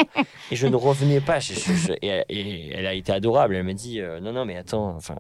[0.51, 1.39] Et je ne revenais pas.
[1.41, 1.53] Je-
[2.03, 3.57] et, et elle a été adorable.
[3.57, 4.95] Elle m'a dit euh, non, non, mais attends.
[4.97, 5.17] Enfin,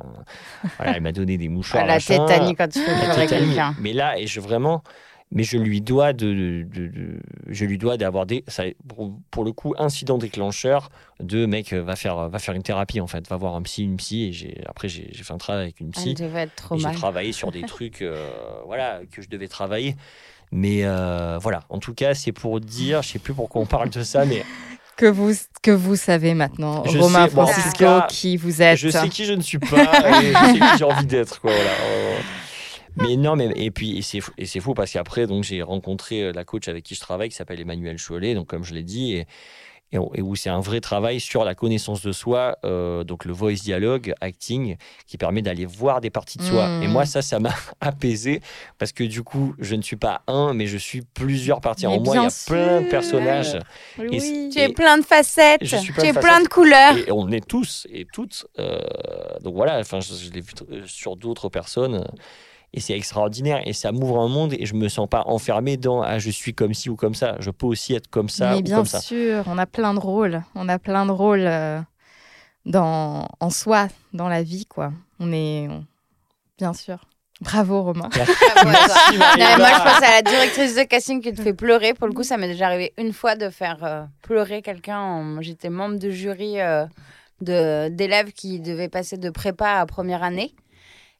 [0.78, 1.82] voilà, elle m'a donné des mouchoirs.
[1.84, 2.24] Ah, la machin.
[2.26, 3.74] tétanie quand tu fais pleurer quelqu'un.
[3.80, 4.82] Mais là, et je vraiment.
[5.32, 9.12] Mais je lui dois de, de- de- de- je lui dois d'avoir des, ça, pour,
[9.30, 13.06] pour le coup, incident déclencheur de mec euh, va faire, va faire une thérapie en
[13.06, 15.62] fait, va voir un psy, une psy et j'ai, après j'ai, j'ai fait un travail
[15.62, 16.16] avec une psy.
[16.18, 18.16] Elle devait être trop Et j'ai travaillé sur des trucs euh,
[18.66, 19.94] voilà, que je devais travailler.
[20.52, 23.90] Mais euh, voilà, en tout cas, c'est pour dire, je sais plus pourquoi on parle
[23.90, 24.44] de ça, mais
[24.96, 28.76] Que vous, que vous savez maintenant, Je Romain sais, bon, Francisco, cas, qui vous êtes.
[28.76, 31.40] je sais qui je ne suis pas et je sais qui j'ai envie d'être.
[31.40, 31.70] Quoi, voilà.
[32.96, 36.22] Mais non, mais et puis et c'est et c'est fou parce qu'après donc j'ai rencontré
[36.22, 38.82] euh, la coach avec qui je travaille qui s'appelle Emmanuel Cholet, donc comme je l'ai
[38.82, 39.26] dit et,
[39.92, 43.24] et, on- et où c'est un vrai travail sur la connaissance de soi, euh, donc
[43.24, 44.76] le voice dialogue, acting,
[45.06, 46.68] qui permet d'aller voir des parties de soi.
[46.82, 48.40] Et moi ça, ça m'a apaisé
[48.78, 51.96] parce que du coup je ne suis pas un, mais je suis plusieurs parties Mais
[51.96, 52.14] en moi.
[52.16, 53.58] Il y a plein de personnages.
[53.98, 54.50] Oui.
[54.52, 56.22] Tu es plein de facettes, tu plein de es facettes.
[56.30, 56.96] plein de couleurs.
[56.98, 58.46] Et on est tous et toutes.
[58.58, 58.80] euh,
[59.42, 60.52] donc voilà, enfin, je, je l'ai vu
[60.86, 62.04] sur d'autres personnes.
[62.72, 63.60] Et c'est extraordinaire.
[63.66, 66.54] Et ça m'ouvre un monde et je me sens pas enfermé dans ah, je suis
[66.54, 67.36] comme ci ou comme ça.
[67.40, 69.00] Je peux aussi être comme ça Mais ou bien comme ça.
[69.00, 70.42] sûr, on a plein de rôles.
[70.54, 71.80] On a plein de rôles euh,
[72.66, 74.92] dans, en soi, dans la vie, quoi.
[75.18, 75.66] On est.
[75.68, 75.84] on-
[76.58, 76.98] Bien sûr.
[77.40, 78.10] Bravo, Romain.
[78.14, 78.32] Merci,
[79.14, 81.94] Non, moi, je pense à la directrice de casting qui te fait pleurer.
[81.94, 84.98] Pour le coup, ça m'est déjà arrivé une fois de faire euh, pleurer quelqu'un.
[85.00, 86.84] en- J'étais membre de jury euh,
[87.40, 90.54] de- d'élèves qui devaient passer de prépa à première année.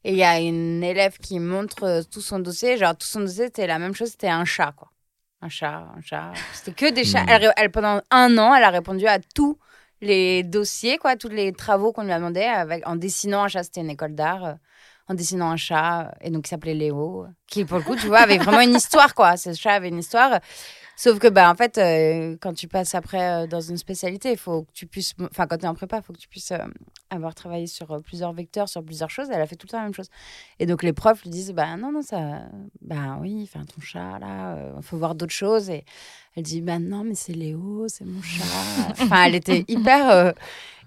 [0.04, 2.76] Et il y a une élève qui montre euh, tout son dossier.
[2.76, 4.10] Genre, tout son dossier, c'était la même chose.
[4.10, 4.90] C'était un chat, quoi.
[5.42, 6.32] Un chat, un chat.
[6.52, 7.24] C'était que des chats.
[7.24, 7.52] Hmm.
[7.56, 9.58] Elle, pendant un an, elle a répondu à tous
[10.00, 13.62] les dossiers, quoi, tous les travaux qu'on lui a demandé avec, en dessinant un chat.
[13.62, 14.44] C'était une école d'art.
[14.44, 14.54] euh,
[15.10, 18.06] en dessinant un chat, euh, et donc il s'appelait Léo, qui pour le coup, tu
[18.06, 19.36] vois, avait vraiment une histoire, quoi.
[19.36, 20.38] Ce chat avait une histoire.
[21.02, 24.36] Sauf que, bah, en fait, euh, quand tu passes après euh, dans une spécialité, il
[24.36, 26.50] faut que tu puisses, enfin, quand tu es en prépa, il faut que tu puisses
[26.50, 26.58] euh,
[27.08, 29.28] avoir travaillé sur plusieurs vecteurs, sur plusieurs choses.
[29.32, 30.10] Elle a fait tout le temps la même chose.
[30.58, 32.42] Et donc, les profs lui disent, bah, non, non, ça,
[32.82, 35.70] bah, oui, enfin, ton chat, là, il faut voir d'autres choses.
[35.70, 35.86] Et
[36.36, 38.44] elle dit, bah, non, mais c'est Léo, c'est mon chat.
[39.00, 40.34] Enfin, elle était hyper.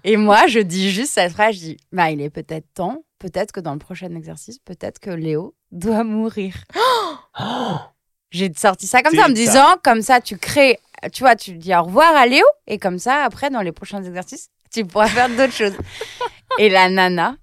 [0.04, 3.50] Et moi, je dis juste cette phrase, je dis, bah, il est peut-être temps, peut-être
[3.50, 6.54] que dans le prochain exercice, peut-être que Léo doit mourir.
[8.34, 9.40] J'ai sorti ça comme ça en me ça.
[9.40, 10.78] disant, comme ça, tu crées,
[11.12, 14.02] tu vois, tu dis au revoir à Léo, et comme ça, après, dans les prochains
[14.02, 15.76] exercices, tu pourras faire d'autres choses.
[16.58, 17.36] Et la nana,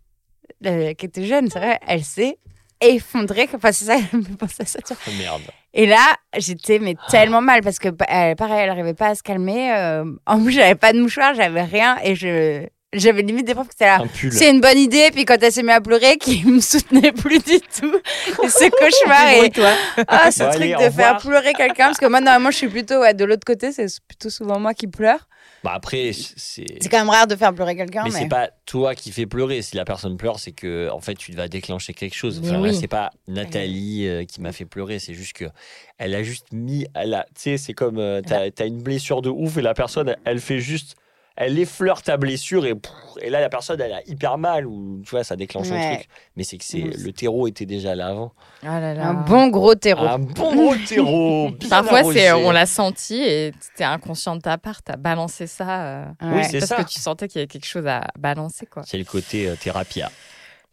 [0.65, 2.37] euh, qui était jeune, c'est vrai, elle s'est
[2.81, 3.49] effondrée.
[3.53, 4.79] Enfin, c'est ça, elle me penser à ça.
[4.81, 5.03] tu vois.
[5.07, 5.41] Oh, merde.
[5.73, 9.23] Et là, j'étais mais tellement mal parce que elle, pareil, elle n'arrivait pas à se
[9.23, 9.73] calmer.
[9.73, 13.69] euh, en plus, j'avais pas de mouchoir, j'avais rien et je J'avais limite des profs
[13.69, 14.01] qui étaient là.
[14.01, 14.33] Un pull.
[14.33, 17.39] C'est une bonne idée, puis quand elle s'est mise à pleurer, qui me soutenait plus
[17.39, 17.95] du tout.
[18.43, 19.71] Et ce cauchemar et toi.
[20.07, 21.21] ah, ce Bon, truc allez, de faire revoir.
[21.21, 24.29] pleurer quelqu'un, parce que moi normalement je suis plutôt ouais, de l'autre côté, c'est plutôt
[24.29, 25.27] souvent moi qui pleure.
[25.63, 26.65] Bah après, c'est.
[26.81, 29.27] C'est quand même rare de faire pleurer quelqu'un, Mais, mais, c'est pas toi qui fais
[29.27, 29.61] pleurer.
[29.61, 32.41] Si la personne pleure, c'est que en fait tu vas déclencher quelque chose.
[32.43, 32.75] Enfin, oui.
[32.75, 34.97] c'est pas Nathalie euh, qui m'a fait pleurer.
[34.99, 35.45] C'est juste que
[35.99, 36.87] elle a juste mis.
[36.95, 39.75] Elle a, tu sais, c'est comme euh, t'as as une blessure de ouf et la
[39.75, 40.95] personne, elle fait juste,
[41.43, 42.91] elle effleure ta blessure et pff,
[43.21, 46.07] et là la personne, elle a hyper mal ou tu vois, ça déclenche un truc.
[46.35, 48.31] Mais c'est que c'est le terreau était déjà là avant.
[48.63, 49.07] Ah là là.
[49.07, 50.05] un bon gros terreau.
[50.05, 51.51] Un bon gros terreau.
[51.69, 52.45] Parfois, c'est, arrosé.
[52.47, 55.81] on l'a senti et t'es inconscient de ta part, t'as balancé ça.
[55.83, 56.43] euh, Oui, Ouais.
[56.43, 56.83] c'est parce ça.
[56.83, 58.83] que tu sentais qu'il y avait quelque chose à balancer, quoi.
[58.85, 60.11] C'est le côté euh, thérapia.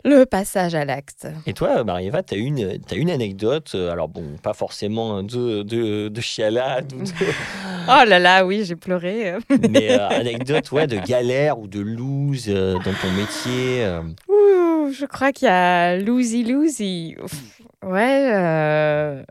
[0.09, 1.27] Le passage à l'acte.
[1.47, 5.63] Et toi, Marie-Eva, tu as une, t'as une anecdote, euh, alors bon, pas forcément de,
[5.63, 7.11] de, de chialade, ou de-
[7.89, 9.35] Oh là là, oui, j'ai pleuré.
[9.71, 13.85] mais euh, anecdote ouais, de galère ou de lose euh, dans ton métier.
[13.85, 14.01] euh.
[14.29, 17.17] Ouh, je crois qu'il y a Lousy.
[17.23, 17.33] Ouf.
[17.83, 19.23] Ouais.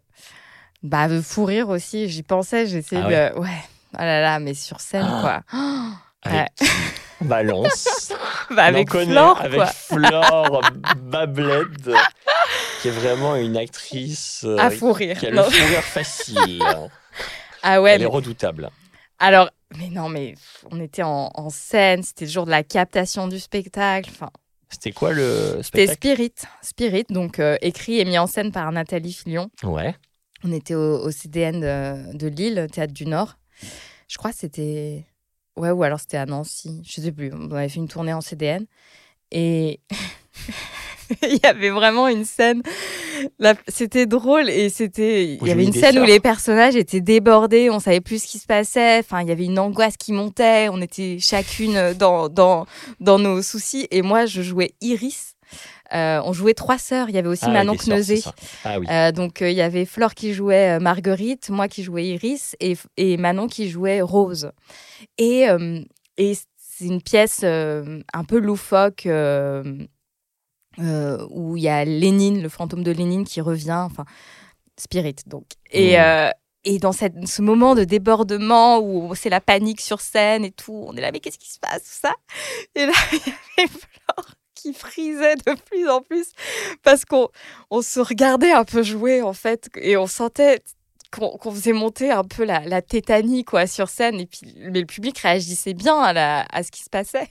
[0.83, 2.07] Bah, de fou rire aussi.
[2.07, 3.39] J'y pensais, j'essayais Ah de.
[3.39, 3.47] Ouais.
[3.95, 5.41] Ah là là, mais sur scène, Ah.
[5.49, 5.59] quoi.
[6.27, 6.51] Avec
[7.21, 8.11] Balance.
[8.49, 9.61] Bah, avec On connaît, Flore, avec.
[9.73, 10.61] Flore
[11.01, 11.93] Babled,
[12.81, 15.19] qui est vraiment une actrice euh, À fou rire.
[15.19, 16.63] qui a le fou rire facile.
[17.61, 18.69] Ah ouais, Elle est mais- redoutable.
[19.19, 20.35] alors, mais non, mais
[20.71, 24.09] on était en, en scène, c'était le jour de la captation du spectacle.
[24.13, 24.29] Enfin,
[24.69, 25.97] C'était quoi le c'était spectacle?
[26.15, 26.33] Spirit.
[26.61, 29.49] Spirit, donc euh, écrit et mis en scène par Nathalie Filion.
[29.63, 29.93] Ouais.
[30.45, 33.35] On était au, au CDN de, de Lille, Théâtre du Nord.
[34.07, 35.05] Je crois que c'était.
[35.57, 36.81] Ouais, ou alors c'était à Nancy.
[36.85, 37.31] Je sais plus.
[37.33, 38.65] On avait fait une tournée en CDN.
[39.31, 39.79] Et
[41.23, 42.61] il y avait vraiment une scène.
[43.67, 45.37] C'était drôle et c'était.
[45.41, 47.69] Il y avait une scène où les personnages étaient débordés.
[47.69, 48.99] On savait plus ce qui se passait.
[48.99, 50.69] Enfin, il y avait une angoisse qui montait.
[50.69, 52.67] On était chacune dans, dans,
[52.99, 53.87] dans nos soucis.
[53.89, 55.36] Et moi, je jouais Iris.
[55.93, 57.09] Euh, on jouait trois sœurs.
[57.09, 58.21] Il y avait aussi Ah, Manon Kneuzé.
[58.63, 58.85] Ah oui.
[58.89, 62.77] Euh, donc euh, il y avait Flore qui jouait Marguerite, moi qui jouais Iris et,
[62.97, 64.51] et Manon qui jouait Rose.
[65.17, 65.45] Et,
[66.17, 69.11] et c'est une pièce un peu loufoque où
[71.57, 74.05] il y a Lénine, le fantôme de Lénine qui revient, enfin
[74.79, 75.45] Spirit donc.
[75.71, 75.95] Et,
[76.63, 80.83] et dans cette, ce moment de débordement où c'est la panique sur scène et tout,
[80.87, 82.13] on est là mais qu'est-ce qui se passe tout ça?
[82.75, 84.36] Et là il y avait Flore
[84.73, 86.31] frisait de plus en plus
[86.83, 87.29] parce qu'on
[87.69, 90.61] on se regardait un peu jouer en fait et on sentait
[91.11, 94.19] qu'on qu'on faisait monter un peu la, la tétanie quoi sur scène.
[94.19, 97.29] Et puis mais le public réagissait bien à ce qui se passait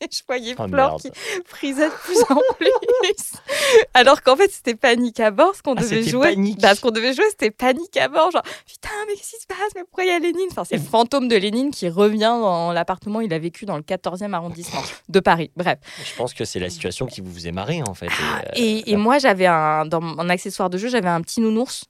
[0.00, 1.10] et je voyais Oh, Flore qui
[1.44, 3.32] frisait de plus en plus.
[3.94, 6.60] Alors qu'en fait c'était panique à bord ce qu'on Ah, devait jouer panique.
[6.60, 9.46] Bah, ce qu'on devait jouer c'était panique à bord genre putain mais qu'est-ce qui se
[9.46, 9.58] passe?
[9.74, 10.48] Mais pourquoi il y a Lénine?
[10.50, 13.82] Enfin c'est le fantôme de Lénine qui revient dans l'appartement il a vécu dans le
[13.82, 15.50] 14e arrondissement de Paris.
[15.56, 15.78] Bref.
[16.04, 18.06] Je pense que c'est la situation qui vous faisait marrer en fait.
[18.06, 21.40] Et, euh, et, et moi, j'avais un dans mon accessoire de jeu, j'avais un petit
[21.40, 21.84] nounours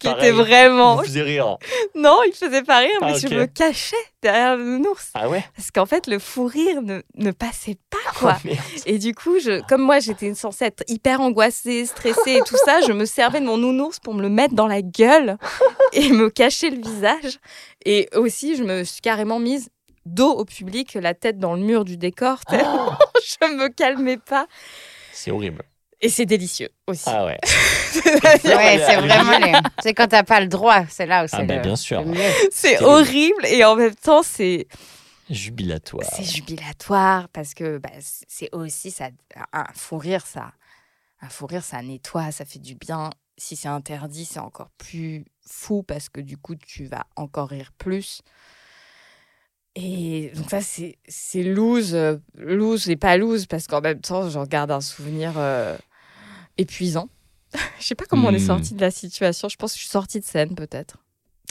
[0.00, 0.96] qui était vraiment.
[0.96, 1.58] Vous faisiez rire.
[1.94, 3.32] Non, il faisait pas rire, Ah, mais je ok.
[3.32, 5.44] me cachais derrière le nounours Ah ouais?
[5.56, 8.36] Parce qu'en fait, le fou rire ne, ne passait pas quoi.
[8.38, 8.58] Oh, merde.
[8.86, 12.80] Et du coup, je, comme moi, j'étais censée être hyper angoissée, stressée et tout ça,
[12.80, 15.36] je me servais de mon nounours pour me le mettre dans la gueule
[15.92, 17.38] et me cacher le visage.
[17.84, 19.68] Et aussi, je me suis carrément mise
[20.06, 22.44] dos au public, la tête dans le mur du décor.
[22.44, 22.96] tellement
[23.40, 24.46] je me calmais pas.
[25.12, 25.62] C'est horrible.
[26.00, 27.04] Et c'est délicieux aussi.
[27.06, 27.38] Ah ouais.
[28.04, 29.52] Ouais, c'est vraiment les...
[29.82, 31.62] C'est quand t'as pas le droit, c'est là où c'est Ah bah, le...
[31.62, 32.04] bien sûr.
[32.52, 34.66] c'est horrible et en même temps, c'est
[35.30, 36.06] Jubilatoire.
[36.14, 39.08] c'est jubilatoire parce que bah, c'est aussi ça.
[39.52, 40.52] Un fou rire, ça.
[41.20, 43.10] Un fou rire, ça nettoie, ça fait du bien.
[43.38, 47.72] Si c'est interdit, c'est encore plus fou parce que du coup, tu vas encore rire
[47.76, 48.20] plus.
[49.78, 54.28] Et donc ça, c'est c'est loose, euh, loose et pas loose parce qu'en même temps,
[54.30, 55.76] j'en garde un souvenir euh,
[56.56, 57.10] épuisant.
[57.78, 58.46] Je sais pas comment on est Hmm.
[58.46, 59.48] sorti de la situation.
[59.50, 60.96] Je pense que je suis sortie de scène peut-être.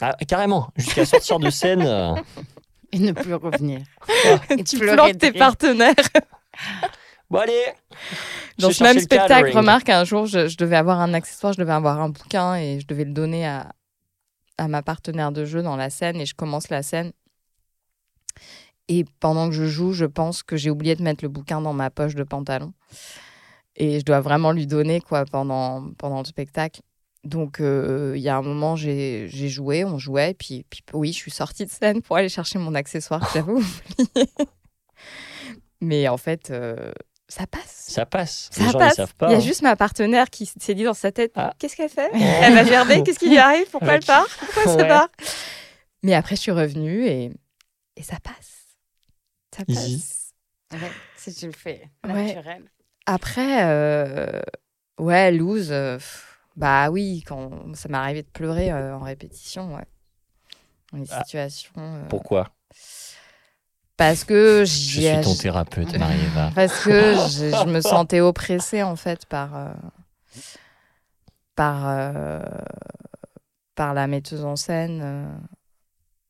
[0.00, 0.68] Ah, carrément.
[0.76, 1.82] Jusqu'à sortir de scène.
[1.86, 2.14] euh,
[2.92, 3.80] Et ne plus revenir.
[4.50, 5.38] Et tu pleurer plantes de tes rire.
[5.38, 5.94] partenaires.
[7.30, 7.62] Bon allez.
[8.58, 11.72] Dans ce même spectacle, remarque, un jour, je, je devais avoir un accessoire, je devais
[11.72, 13.72] avoir un bouquin et je devais le donner à,
[14.58, 17.12] à ma partenaire de jeu dans la scène et je commence la scène.
[18.88, 21.72] Et pendant que je joue, je pense que j'ai oublié de mettre le bouquin dans
[21.72, 22.72] ma poche de pantalon.
[23.74, 26.80] Et je dois vraiment lui donner quoi pendant, pendant le spectacle.
[27.24, 31.16] Donc, euh, il y a un moment, j'ai joué, on jouait, puis, puis oui, je
[31.18, 34.30] suis sortie de scène pour aller chercher mon accessoire que j'avais oublié.
[35.80, 36.92] Mais en fait, euh,
[37.28, 37.86] ça passe.
[37.88, 38.48] Ça passe.
[38.52, 39.26] Ça gens savent pas.
[39.28, 39.40] Il y a hein.
[39.40, 41.52] juste ma partenaire qui s'est dit dans sa tête Ah.
[41.58, 43.66] Qu'est-ce qu'elle fait Elle va gerber, qu'est-ce qui lui arrive?
[43.70, 44.26] Pourquoi Avec- elle part?
[44.38, 44.88] Pourquoi elle se Ouais.
[44.88, 45.08] barre?
[46.02, 47.30] Mais après, je suis revenue et,
[47.96, 48.55] et ça passe.
[49.56, 49.96] Ça Easy.
[50.70, 50.82] passe.
[50.82, 52.34] Ouais, si tu le fais Ouais.
[52.34, 52.64] naturel.
[53.06, 54.40] Après, euh,
[54.98, 55.70] ouais, loose.
[55.70, 55.98] euh,
[56.56, 59.84] bah oui, quand ça m'est arrivé de pleurer euh, en répétition, ouais.
[60.92, 61.22] Dans les Ah.
[61.24, 61.72] situations.
[61.78, 62.50] euh, Pourquoi?
[63.96, 66.50] Parce que Je j'y suis ai- ton thérapeute, Marie-Eva.
[66.54, 69.72] Parce que je, je me sentais oppressée en fait par euh,
[71.54, 72.40] par euh,
[73.74, 75.38] par la metteuse en scène.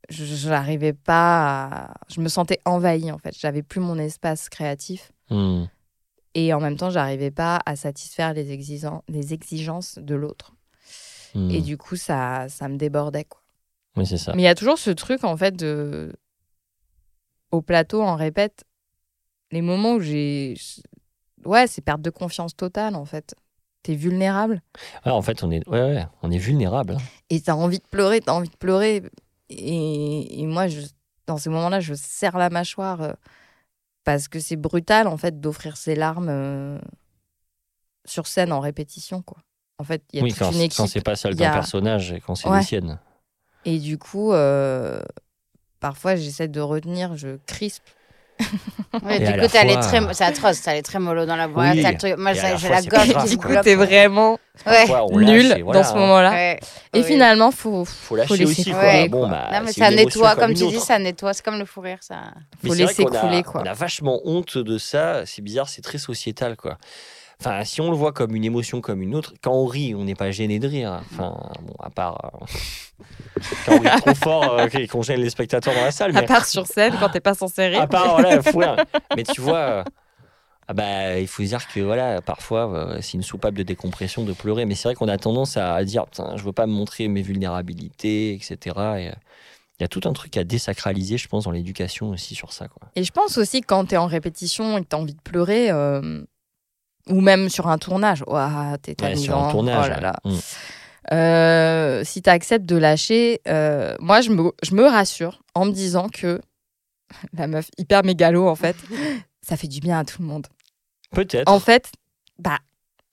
[0.09, 1.95] Je n'arrivais pas à...
[2.09, 3.35] Je me sentais envahie en fait.
[3.39, 5.11] J'avais plus mon espace créatif.
[5.31, 5.65] Hmm.
[6.35, 10.53] Et en même temps, j'arrivais pas à satisfaire les, exigen- les exigences de l'autre.
[11.35, 11.51] Hmm.
[11.51, 13.25] Et du coup, ça, ça me débordait.
[13.25, 13.41] Quoi.
[13.97, 14.33] Oui, c'est ça.
[14.35, 16.13] Mais il y a toujours ce truc, en fait, de...
[17.51, 18.65] au plateau, on répète,
[19.51, 20.55] les moments où j'ai.
[21.45, 23.35] Ouais, c'est perte de confiance totale, en fait.
[23.83, 24.63] T'es vulnérable
[25.05, 26.95] Ah, en fait, on est, ouais, ouais, on est vulnérable.
[26.95, 27.03] hein.
[27.31, 29.03] et t'as envie de pleurer, t'as envie de pleurer.
[29.49, 30.81] Et, et moi, je...
[31.27, 33.13] dans ces moments-là, je serre la mâchoire euh,
[34.05, 36.79] parce que c'est brutal, en fait, d'offrir ses larmes euh,
[38.05, 39.39] sur scène en répétition, quoi.
[39.79, 41.53] En fait, il y a Oui, toute quand, une quand c'est pas y d'un a-
[41.53, 42.59] personnage et quand c'est Ouais.
[42.59, 42.99] les siennes.
[43.65, 45.03] Et du coup, euh,
[45.81, 47.85] parfois, j'essaie de retenir, je crispe.
[49.03, 50.15] Ouais, du coup, fois- très...
[50.15, 51.71] c'est atroce, t'as les très mollo dans la voix.
[51.71, 51.83] Oui.
[51.83, 52.17] le truc...
[52.17, 53.51] Moi, la la gorge quoi.
[53.51, 53.65] bloque.
[53.65, 54.87] t'es vraiment Ouais.
[54.87, 56.31] Lâche nul voilà, dans ce moment-là.
[56.31, 56.61] Ouais.
[56.95, 57.05] Et Oui.
[57.05, 58.71] finalement, faut, Faut lâcher laisser aussi.
[58.71, 58.81] Quoi.
[58.81, 61.35] couler, Bon, bah, Non, mais c'est ça nettoie, comme tu dis, ça nettoie.
[61.35, 62.17] C'est comme le fou rire, ça.
[62.67, 63.61] Faut laisser couler, quoi.
[63.63, 65.27] On a vachement honte de ça.
[65.27, 66.79] C'est bizarre, c'est très sociétal, quoi.
[67.41, 70.05] Enfin, si on le voit comme une émotion comme une autre, quand on rit, on
[70.05, 71.01] n'est pas gêné de rire.
[71.13, 72.47] Enfin, bon, à part euh,
[73.67, 76.17] quand on rit trop fort euh, et qu'on gêne les spectateurs dans la salle.
[76.17, 77.83] à Mais part sur scène, quand t'es pas censé rire.
[77.83, 78.77] à part, voilà, fou rire.
[79.15, 79.85] Mais tu vois, euh,
[80.69, 84.33] ah bah, il faut dire que voilà, parfois, euh, c'est une soupape de décompression de
[84.33, 84.65] pleurer.
[84.65, 87.23] Mais c'est vrai qu'on a tendance à dire, Putain, je veux pas me montrer mes
[87.23, 88.57] vulnérabilités, etc.
[88.67, 89.13] Et, euh,
[89.79, 92.67] il y a tout un truc à désacraliser, je pense, dans l'éducation aussi sur ça,
[92.67, 92.89] quoi.
[92.97, 95.71] Et je pense aussi que quand t'es en répétition et que t'as envie de pleurer,
[95.71, 96.23] euh,
[97.09, 99.87] ou même sur un tournage, ouah, t'es Ouais, sur un tournage.
[99.87, 100.01] oh là ouais.
[100.03, 100.17] là.
[100.25, 100.39] Mm.
[101.13, 105.71] Euh, si tu acceptes de lâcher, euh, moi, je me, je me rassure en me
[105.71, 106.41] disant que
[107.33, 108.77] la meuf hyper mégalo, en fait,
[109.41, 110.47] ça fait du bien à tout le monde.
[111.13, 111.49] Peut-être.
[111.51, 111.93] En fait,
[112.39, 112.59] bah,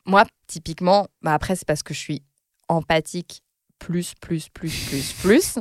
[0.06, 2.24] moi, typiquement, bah, après, c'est parce que je suis
[2.68, 3.44] empathique
[3.78, 5.60] plus, plus, plus, plus, plus.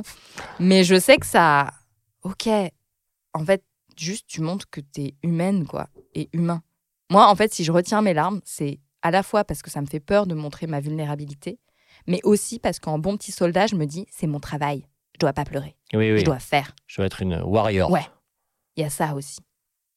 [0.59, 1.69] Mais je sais que ça.
[2.23, 2.47] Ok.
[3.33, 3.63] En fait,
[3.95, 6.63] juste, tu montres que t'es humaine, quoi, et humain.
[7.09, 9.81] Moi, en fait, si je retiens mes larmes, c'est à la fois parce que ça
[9.81, 11.59] me fait peur de montrer ma vulnérabilité,
[12.07, 14.85] mais aussi parce qu'en bon petit soldat, je me dis, c'est mon travail.
[15.13, 15.75] Je dois pas pleurer.
[15.93, 16.19] Oui, oui.
[16.19, 16.73] Je dois faire.
[16.87, 17.91] Je dois être une warrior.
[17.91, 18.05] Ouais.
[18.75, 19.39] Il y a ça aussi.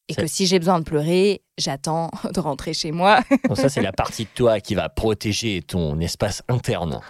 [0.09, 3.19] Et que si j'ai besoin de pleurer, j'attends de rentrer chez moi.
[3.55, 7.01] Ça, c'est la partie de toi qui va protéger ton espace interne.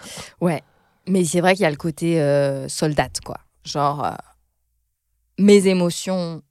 [0.41, 0.63] Ouais.
[1.07, 3.37] Mais c'est vrai qu'il y a le côté euh, soldate, quoi.
[3.63, 4.11] Genre, euh,
[5.37, 6.41] mes émotions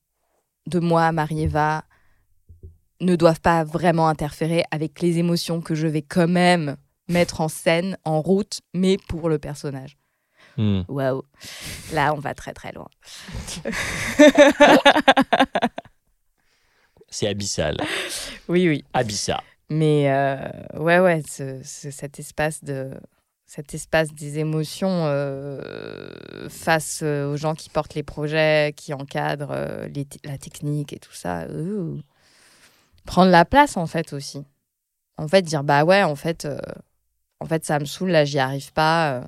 [0.66, 1.84] de moi, Marie-Eva,
[3.00, 6.76] ne doivent pas vraiment interférer avec les émotions que je vais quand même
[7.08, 9.96] mettre en scène, en route, mais pour le personnage.
[10.56, 10.82] Hmm.
[10.88, 11.22] Waouh.
[11.92, 12.88] Là, on va très très loin.
[17.08, 17.76] C'est abyssal.
[18.48, 18.84] Oui, oui.
[18.92, 19.40] Abyssal.
[19.70, 20.36] Mais euh,
[20.78, 22.90] ouais, ouais, ce- ce- cet espace de
[23.48, 29.52] cet espace des émotions euh, face euh, aux gens qui portent les projets, qui encadrent
[29.52, 31.46] euh, les la technique et tout ça.
[31.48, 32.00] ouh.
[33.06, 34.44] Prendre la place en fait aussi.
[35.16, 36.58] En fait, dire bah ouais, en fait, euh,
[37.40, 39.12] en fait, ça me saoule, là, j'y arrive pas.
[39.12, 39.20] euh,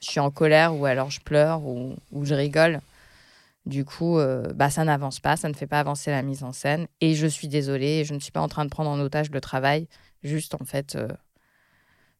[0.00, 2.80] je suis en colère ou alors je pleure ou, ou je rigole.
[3.66, 6.52] Du coup, euh, bah, ça n'avance pas, ça ne fait pas avancer la mise en
[6.52, 6.86] scène.
[7.00, 9.40] Et je suis désolée, je ne suis pas en train de prendre en otage le
[9.40, 9.88] travail.
[10.22, 11.08] Juste, en fait, euh,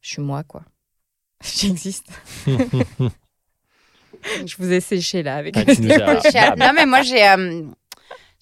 [0.01, 0.63] je suis moi, quoi.
[1.41, 2.07] J'existe.
[4.45, 5.55] Je vous ai séché là avec.
[5.55, 6.55] Ah.
[6.57, 7.21] Non, mais moi, j'ai.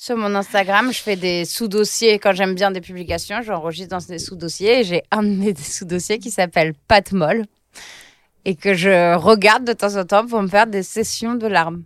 [0.03, 2.19] Sur mon Instagram, je fais des sous-dossiers.
[2.19, 4.81] Quand j'aime bien des publications, j'enregistre dans des sous-dossiers.
[4.81, 7.45] Et j'ai un de mes sous-dossiers qui s'appelle Pat Molle.
[8.43, 11.83] Et que je regarde de temps en temps pour me faire des sessions de larmes.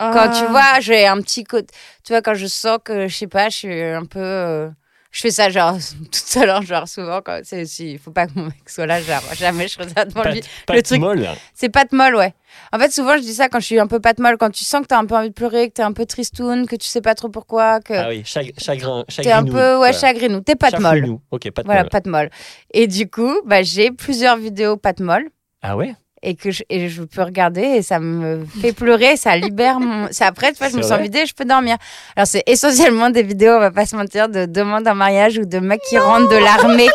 [0.00, 0.34] Quand Ah.
[0.36, 1.72] tu vois, j'ai un petit côté.
[2.02, 4.18] Tu vois, quand je sens que, je sais pas, je suis un peu.
[4.18, 4.68] euh,
[5.12, 7.20] Je fais ça, genre, toute seule, hein, genre, souvent.
[7.24, 10.08] Quand, c'est, si, il faut pas que mon mec soit là, genre, jamais je regarde
[10.10, 10.40] devant lui.
[10.66, 11.28] Pas le truc- molle.
[11.54, 12.32] C'est pâte molle, ouais.
[12.72, 14.64] En fait, souvent, je dis ça quand je suis un peu pâte molle, quand tu
[14.64, 16.86] sens que t'as un peu envie de pleurer, que t'es un peu tristoun, que tu
[16.86, 19.04] sais pas trop pourquoi, que Ah oui, chag- chagrin.
[19.08, 20.40] t'es un peu, ouais, chagrinou.
[20.42, 21.18] T'es pâte molle.
[21.30, 21.90] Ok, pas de Voilà, molle.
[21.90, 22.30] pâte molle.
[22.72, 25.28] Et du coup, bah, j'ai plusieurs vidéos pâte molle
[25.62, 25.94] Ah ouais?
[26.22, 30.08] Et que je, et je peux regarder et ça me fait pleurer, ça libère mon.
[30.10, 31.76] C'est après, tu vois, je me C'est sens vidée, je peux dormir.
[32.16, 35.44] Alors, c'est essentiellement des vidéos, on va pas se mentir, de demandes en mariage ou
[35.46, 36.88] de mecs qui rentrent de l'armée.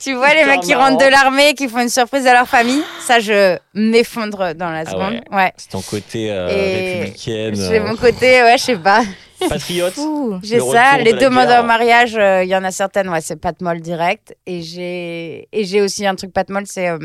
[0.00, 2.82] tu vois les mecs qui rentrent de l'armée, qui font une surprise à leur famille,
[3.00, 5.20] ça je m'effondre dans la Ah seconde.
[5.30, 5.36] ouais.
[5.36, 5.52] ouais.
[5.56, 9.02] C'est ton côté euh, républicaine, J'ai euh, mon côté, ouais, je sais pas.
[9.48, 9.94] Patriote.
[10.42, 13.20] J'ai Le ça, les de demandes en mariage, euh, il y en a certaines, ouais,
[13.20, 14.36] c'est pas de molle direct.
[14.46, 16.98] Et j'ai et j'ai aussi un truc pas de molle, c'est euh,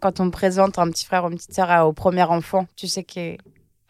[0.00, 2.66] quand on me présente un petit frère ou une petite sœur à- au premier enfant,
[2.76, 3.38] tu sais, qui est,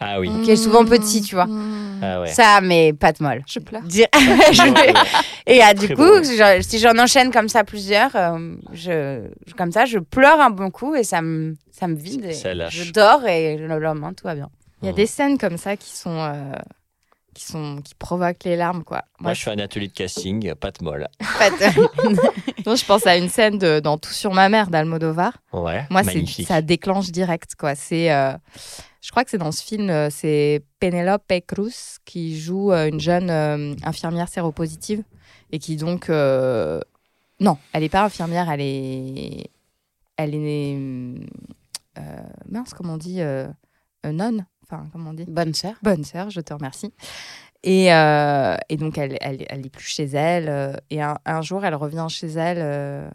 [0.00, 0.30] Ah oui.
[0.44, 1.46] Qui est souvent petit, tu vois.
[1.46, 2.00] Mmh.
[2.02, 2.26] Ah ouais.
[2.26, 3.42] ça, mais pas de molle.
[3.46, 3.82] Je pleure.
[3.82, 4.08] Dire-.
[5.46, 6.22] Et ah, du Très coup,
[6.60, 9.26] si j'en enchaîne comme ça plusieurs, euh, je,
[9.56, 12.24] comme ça, je pleure un bon coup et ça me, ça me vide.
[12.26, 12.74] et Ça lâche.
[12.74, 14.48] Je dors et le lendemain, tout va bien.
[14.82, 16.32] Il y a des scènes comme ça qui sont, euh,
[17.34, 19.04] qui sont, qui provoquent les larmes, quoi.
[19.20, 21.08] Moi, je fais un atelier de casting, pas de molle.
[22.66, 25.38] Non, je pense à une scène de, dans Tout sur ma mère d'Almodovar.
[25.52, 25.84] Ouais.
[25.90, 26.46] Moi, magnifique.
[26.46, 27.74] ça déclenche direct, quoi.
[27.74, 28.34] C'est, euh,
[29.00, 33.00] je crois que c'est dans ce film, euh, c'est Penelope Cruz qui joue euh, une
[33.00, 35.02] jeune euh, infirmière séropositive
[35.50, 36.80] et qui donc, euh,
[37.40, 39.50] non, elle n'est pas infirmière, elle est,
[40.16, 40.76] elle est,
[41.98, 43.48] euh, mince, comment on dit, euh,
[44.06, 45.74] euh, nonne, enfin, comment on dit, Bonne sœur.
[45.82, 46.92] bonne sœur, je te remercie.
[47.62, 50.48] Et, euh, et donc, elle, elle, elle est plus chez elle.
[50.48, 52.58] euh, et un, un jour, elle revient chez elle.
[52.60, 53.08] euh,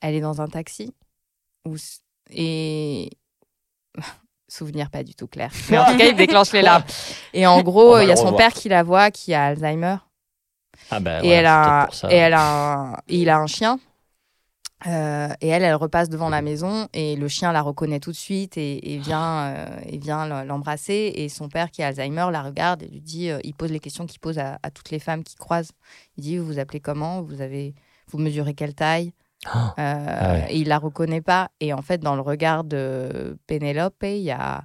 [0.00, 0.92] elle est dans un taxi.
[1.66, 1.76] Où,
[2.30, 3.10] et.
[4.48, 5.50] Souvenir pas du tout clair.
[5.70, 6.84] Mais en tout cas, il déclenche les larmes.
[7.32, 8.36] Et en gros, il y a son revoir.
[8.38, 9.96] père qui la voit, qui a Alzheimer.
[10.90, 12.12] Ah bah, et, voilà, elle c'est a, peut-être pour ça.
[12.12, 13.80] et elle a un- et il a un chien.
[14.86, 18.16] Euh, et elle, elle repasse devant la maison et le chien la reconnaît tout de
[18.16, 21.12] suite et, et vient, euh, et vient l'embrasser.
[21.14, 23.80] Et son père, qui a Alzheimer, la regarde et lui dit, euh, il pose les
[23.80, 25.72] questions qu'il pose à, à toutes les femmes qui croisent.
[26.16, 27.22] Il dit, vous vous appelez comment?
[27.22, 27.74] Vous avez,
[28.08, 29.12] vous mesurez quelle taille?
[29.46, 29.74] Ah.
[29.76, 30.46] Ah ouais.
[30.50, 31.50] Et il la reconnaît pas.
[31.60, 34.64] Et en fait, dans le regard de Pénélope, il y a,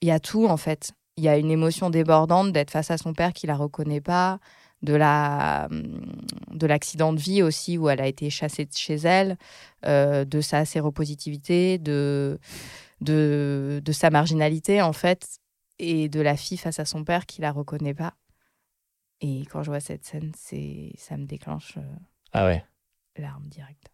[0.00, 0.92] il y a tout en fait.
[1.16, 4.38] Il y a une émotion débordante d'être face à son père qui la reconnaît pas,
[4.82, 9.36] de la de l'accident de vie aussi où elle a été chassée de chez elle,
[9.84, 12.38] euh, de sa séropositivité, de,
[13.00, 15.40] de de sa marginalité en fait,
[15.78, 18.14] et de la fille face à son père qui la reconnaît pas.
[19.20, 21.96] Et quand je vois cette scène, c'est ça me déclenche euh,
[22.32, 22.64] Ah ouais.
[23.16, 23.90] larmes directes.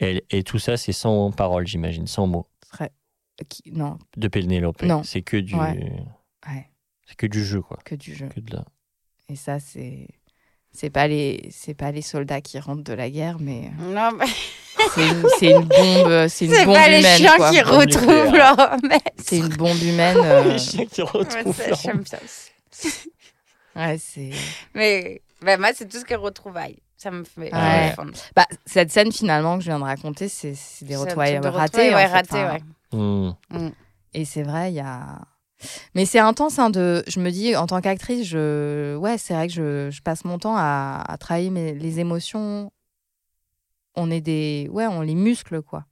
[0.00, 2.48] Et, et tout ça, c'est sans parole, j'imagine, sans mots.
[2.68, 2.90] Très-
[3.48, 4.82] qui- Non, De Pénélope.
[4.82, 5.04] Non.
[5.04, 6.02] C'est que du, Ouais.
[6.48, 6.70] ouais,
[7.06, 7.78] c'est que du jeu, quoi.
[7.84, 8.28] que du jeu.
[8.28, 8.64] Que de la...
[9.28, 10.08] Et ça, c'est
[10.74, 14.24] c'est pas les c'est pas les soldats qui rentrent de la guerre, mais Non, bah,
[14.94, 17.16] c'est une, c'est une bombe, c'est une c'est bombe pas les humaine.
[17.16, 17.50] chiens quoi.
[17.50, 19.12] qui Bombe retrouvent leur maître.
[19.22, 20.18] C'est une bombe humaine.
[20.22, 23.10] euh, Les chiens qui Ouais, retrouvent ça, leur- j'aime ça aussi.
[23.76, 24.30] ouais, c'est.
[24.74, 26.78] Mais bah, moi, c'est tout ce que retrouvailles.
[26.96, 28.12] Ça me fait Ah ouais.
[28.34, 31.48] Bah, cette scène finalement que je viens de raconter, c'est c'est des C'est retrouvailles ratées.
[31.90, 32.58] retrouvailles, en ouais, fait, ratées, hein.
[32.92, 33.58] ouais.
[33.58, 33.70] Hmm.
[34.14, 35.18] Et c'est vrai, il y a.
[35.94, 37.02] Mais c'est intense, hein, de...
[37.06, 38.96] je me dis, en tant qu'actrice, je...
[38.96, 41.74] ouais, c'est vrai que je, je passe mon temps à, à travailler mes...
[41.74, 42.70] les émotions.
[43.94, 44.68] On est des.
[44.72, 45.86] Ouais, on les muscle, quoi,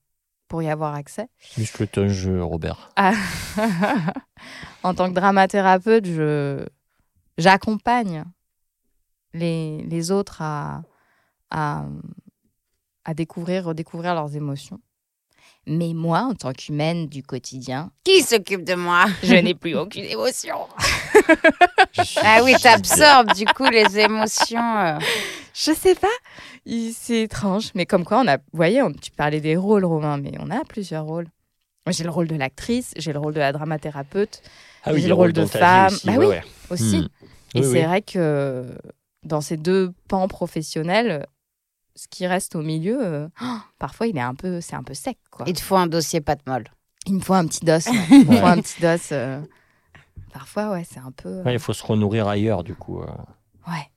[0.48, 1.28] pour y avoir accès.
[1.56, 2.90] Muscle ton jeu, Robert.
[2.96, 3.14] Ah.
[4.82, 6.66] en tant que dramathérapeute, je...
[7.38, 8.24] j'accompagne
[9.32, 9.82] les...
[9.84, 10.82] les autres à...
[11.50, 11.86] à...
[13.04, 14.80] à découvrir, redécouvrir leurs émotions.
[15.66, 19.06] Mais moi, en tant qu'humaine du quotidien, Qui s'occupe de moi?
[19.22, 20.56] je n'ai plus aucune émotion.
[22.24, 24.78] Ah oui, t'absorbes du coup les émotions.
[24.78, 24.98] euh.
[25.54, 26.08] Je sais pas.
[26.94, 27.70] C'est étrange.
[27.74, 28.38] Mais comme quoi, on a.
[28.38, 31.26] Vous voyez, on- tu parlais des rôles, Romain, mais on a plusieurs rôles.
[31.88, 34.42] J'ai le rôle de l'actrice, j'ai le rôle de la dramathérapeute
[34.84, 35.92] Ah oui, j'ai le le rôle de femme.
[35.92, 36.26] aussi, Bah ouais, oui.
[36.28, 36.42] ouais.
[36.70, 36.96] aussi.
[36.98, 37.08] Hmm.
[37.54, 37.82] Et Oui, c'est oui.
[37.84, 38.66] vrai que
[39.24, 41.26] dans ces deux pans professionnels,
[41.94, 44.94] ce qui reste au milieu, euh, oh, parfois, il est un peu, c'est un peu
[44.94, 45.18] sec.
[45.30, 45.44] Quoi.
[45.48, 46.64] Il te faut un dossier pas de molle.
[47.06, 47.72] Il me faut un petit dos.
[47.72, 47.80] ouais.
[48.10, 49.12] Il me faut un petit dos.
[49.12, 49.40] euh,
[50.32, 51.28] Parfois, ouais, c'est un peu.
[51.28, 53.02] euh, Ouais, il faut se renourrir ailleurs, du coup.
[53.02, 53.06] euh.
[53.68, 53.90] Ouais.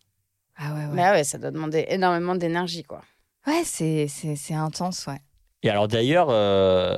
[0.58, 0.90] Ah ouais, ouais.
[0.94, 3.02] Mais ouais, ça doit demander énormément d'énergie, quoi.
[3.48, 5.20] Ouais, c'est, c'est, c'est intense, ouais.
[5.64, 6.98] Et alors d'ailleurs, euh,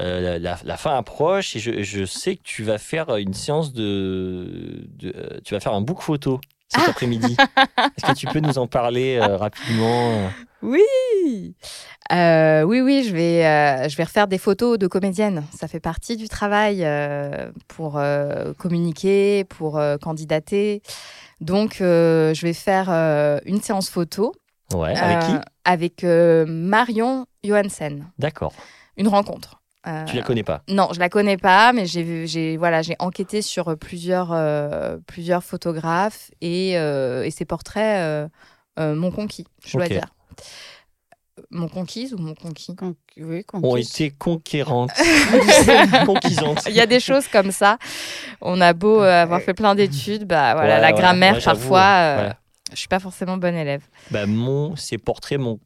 [0.00, 3.72] euh, la, la fin approche et je, je sais que tu vas faire une séance
[3.72, 7.36] de, de- tu vas faire un book photo cet Ah après-midi.
[7.96, 10.30] Est-ce que tu peux nous en parler euh, rapidement?
[10.62, 11.54] Oui,
[12.12, 15.44] Euh, oui, oui, je vais, euh, je vais refaire des photos de comédiennes.
[15.54, 16.86] Ça fait partie du travail
[17.68, 18.00] pour
[18.58, 20.82] communiquer, pour candidater.
[21.40, 22.88] Donc, je vais faire
[23.44, 24.32] une séance photo
[24.72, 24.96] Ouais.
[24.96, 25.32] Avec qui?
[25.66, 28.10] avec Marion Johansen.
[28.18, 28.52] D'accord.
[28.96, 29.60] Une rencontre.
[29.86, 30.62] Euh, Tu la connais pas?
[30.68, 36.30] Non, je la connais pas, mais j'ai voilà, j'ai enquêté sur plusieurs euh, plusieurs photographes
[36.40, 38.28] et, euh, et ces portraits euh,
[38.78, 40.06] euh, m'ont conquis, je dois dire.
[41.50, 42.76] Mon conquise ou mon conquis?
[42.76, 44.92] Con- Oui, Ont été conquérantes,
[46.06, 46.64] conquisantes.
[46.68, 47.78] Il y a des choses comme ça.
[48.40, 51.40] On a beau euh, avoir fait plein d'études, bah voilà, Ouais, la ouais, grammaire ouais,
[51.44, 52.30] parfois, euh,
[52.70, 53.82] je suis pas forcément bonne élève.
[54.10, 55.58] Bah, mon, ces portraits m'ont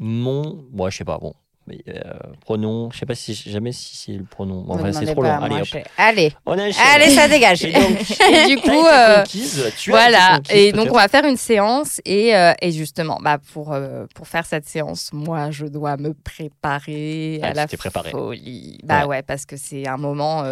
[0.00, 1.34] Mon, moi je sais pas, bon.
[1.68, 2.12] Mais, euh,
[2.42, 4.62] pronom, je sais pas si jamais si c'est le pronom.
[4.62, 5.30] Bon, enfin, c'est trop long.
[5.30, 5.82] Allez, hop.
[5.98, 7.64] Allez, on allez, ça dégage.
[7.64, 7.98] Et donc,
[8.32, 11.36] Et du coup, euh, conquise, tu as Voilà, conquise, et donc on va faire une
[11.36, 13.76] séance et, euh, et justement, bah, pour,
[14.14, 18.10] pour faire cette séance, moi je dois me préparer Ah, à la t'es préparée.
[18.10, 18.78] folie.
[18.84, 19.22] Bah ouais.
[19.22, 20.44] parce que c'est un moment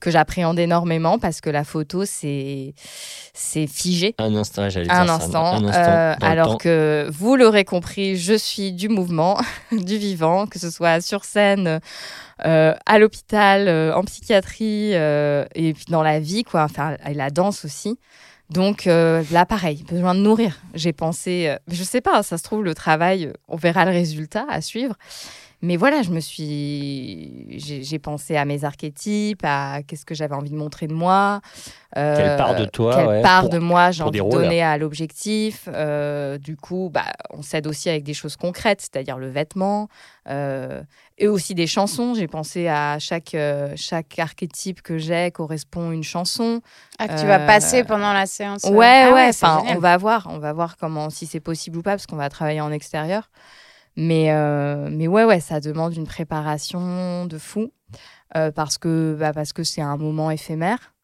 [0.00, 2.74] que j'appréhende énormément parce que la photo c'est
[3.34, 4.14] c'est figé.
[4.18, 8.32] Un instant, j'allais Un dire ça, instant, un instant alors que vous l'aurez compris, je
[8.34, 9.38] suis du mouvement,
[9.72, 11.80] du vivant, que ce soit sur scène,
[12.44, 17.14] euh, à l'hôpital, euh, en psychiatrie euh, et puis dans la vie, quoi, enfin, et
[17.14, 17.98] la danse aussi.
[18.48, 20.60] Donc là, pareil, besoin de nourrir.
[20.72, 24.60] J'ai pensé, je sais pas, ça se trouve, le travail, on verra le résultat à
[24.60, 24.94] suivre.
[25.62, 27.58] Mais voilà, je me suis.
[27.58, 31.40] J'ai pensé à mes archétypes, à qu'est-ce que j'avais envie de montrer de moi.
[31.96, 34.62] euh, Quelle part de toi, Quelle ouais, part pour- de moi j'ai envie de donner
[34.62, 35.66] à l'objectif.
[35.72, 39.88] Euh, du coup, bah, on s'aide aussi avec des choses concrètes, c'est-à-dire le vêtement.
[40.28, 40.82] euh,
[41.18, 42.12] et aussi des chansons.
[42.14, 46.60] J'ai pensé à chaque, euh, chaque archétype que j'ai correspond une chanson.
[46.98, 48.64] Ah, que tu vas passer pendant la séance.
[48.64, 49.32] Ouais, Ah ouais.
[49.32, 49.76] génial.
[49.76, 52.28] on va voir, on va voir comment si c'est possible ou pas, parce qu'on va
[52.28, 53.30] travailler en extérieur.
[53.96, 57.72] Mais, euh, mais ouais, ouais, ça demande une préparation de fou,
[58.36, 60.94] euh, parce que bah, parce que c'est un moment éphémère,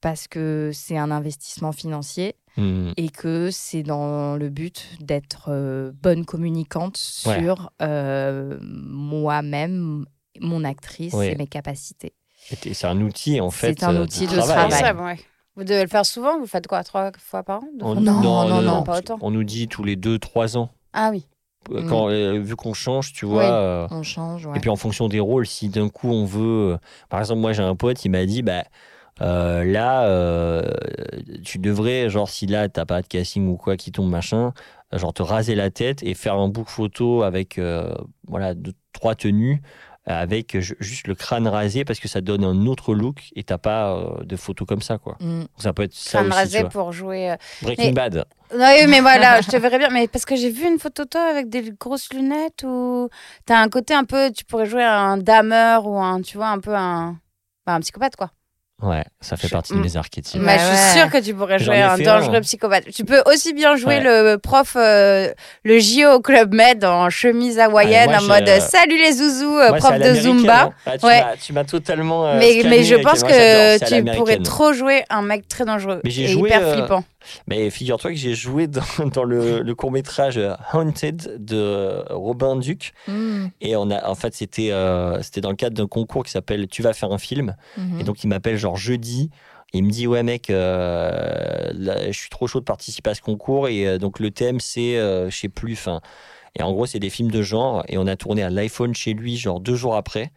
[0.00, 2.92] parce que c'est un investissement financier Hmm.
[2.96, 7.38] et que c'est dans le but d'être euh, bonne communicante Ouais.
[7.42, 10.06] sur euh, moi-même,
[10.40, 11.32] mon actrice Ouais.
[11.32, 12.14] et mes capacités.
[12.38, 13.78] C'est un outil en fait.
[13.78, 14.68] C'est un outil de travail.
[14.70, 14.80] travail.
[14.80, 15.18] Ça, bon, ouais.
[15.56, 18.12] Vous devez le faire souvent Vous faites quoi Trois fois par an Deux On- Non,
[18.12, 18.48] an?
[18.48, 19.18] non, non, pas autant.
[19.20, 20.70] On nous dit tous les 2-3 ans.
[20.94, 21.26] Ah oui.
[21.68, 21.86] Mm.
[21.88, 23.42] Quand, euh, vu qu'on change, tu vois.
[23.42, 23.48] Oui.
[23.50, 24.56] euh, On change, ouais.
[24.56, 26.72] Et puis en fonction des rôles, si d'un coup on veut.
[26.74, 26.76] euh,
[27.08, 28.64] Par exemple, moi j'ai un pote, il m'a dit bah,
[29.22, 30.06] euh, là,
[31.44, 34.52] tu devrais, genre si là t'as pas de casting ou quoi qui tombe, machin,
[34.92, 37.60] genre te raser la tête et faire un book photo avec
[38.28, 39.62] voilà, deux, trois tenues
[40.06, 43.58] avec ju- juste le crâne rasé parce que ça donne un autre look et t'as
[43.58, 45.16] pas euh, de photos comme ça quoi.
[45.20, 45.42] Mm.
[45.58, 47.32] Ça peut être ça Crâne aussi, rasé pour jouer.
[47.32, 48.24] euh, Breaking Mais- Bad.
[48.52, 49.88] Oui, mais voilà, je te verrais bien.
[49.90, 53.08] Mais parce que j'ai vu une photo de toi avec des grosses lunettes où
[53.44, 54.30] t'as un côté un peu.
[54.30, 56.22] Tu pourrais jouer un dameur ou un.
[56.22, 57.16] Tu vois, un peu un.
[57.66, 58.30] un psychopathe, quoi.
[58.82, 59.82] Ouais, ça fait Je- partie de Mm.
[59.82, 60.40] mes archétypes.
[60.42, 60.76] Mais je ouais.
[60.76, 62.40] suis sûre que tu pourrais jouer un dangereux un.
[62.42, 62.84] psychopathe.
[62.94, 64.32] Tu peux aussi bien jouer Ouais.
[64.32, 65.32] le prof, euh,
[65.64, 69.12] le JO au Club Med en chemise hawaïenne, Ah, moi, en mode euh, Salut les
[69.12, 70.62] zouzous, euh, Moi, prof de Zumba.
[70.64, 70.70] hein.
[70.84, 71.20] Ah, tu Ouais.
[71.22, 72.26] m'as- tu m'as totalement.
[72.26, 76.02] euh, mais, mais je pense moi, que tu pourrais trop jouer un mec très dangereux
[76.04, 77.04] Mais et joué, hyper euh, flippant.
[77.46, 78.82] Mais figure-toi que j'ai joué dans,
[79.12, 80.40] dans le, le court-métrage
[80.72, 82.92] Haunted de Robin Duc.
[83.08, 83.46] Mm.
[83.60, 86.68] Et on a, en fait, c'était euh, c'était dans le cadre d'un concours qui s'appelle
[86.68, 87.56] Tu vas faire un film.
[87.76, 88.00] Mhm.
[88.00, 89.30] Et donc, il m'appelle genre jeudi.
[89.72, 93.14] Et il me dit Ouais, mec, euh, là, je suis trop chaud de participer à
[93.14, 93.68] ce concours.
[93.68, 96.00] Et euh, donc, le thème, c'est, euh, je sais plus, enfin.
[96.58, 97.84] Et en gros, c'est des films de genre.
[97.88, 100.32] Et on a tourné à l'iPhone chez lui, genre deux jours après.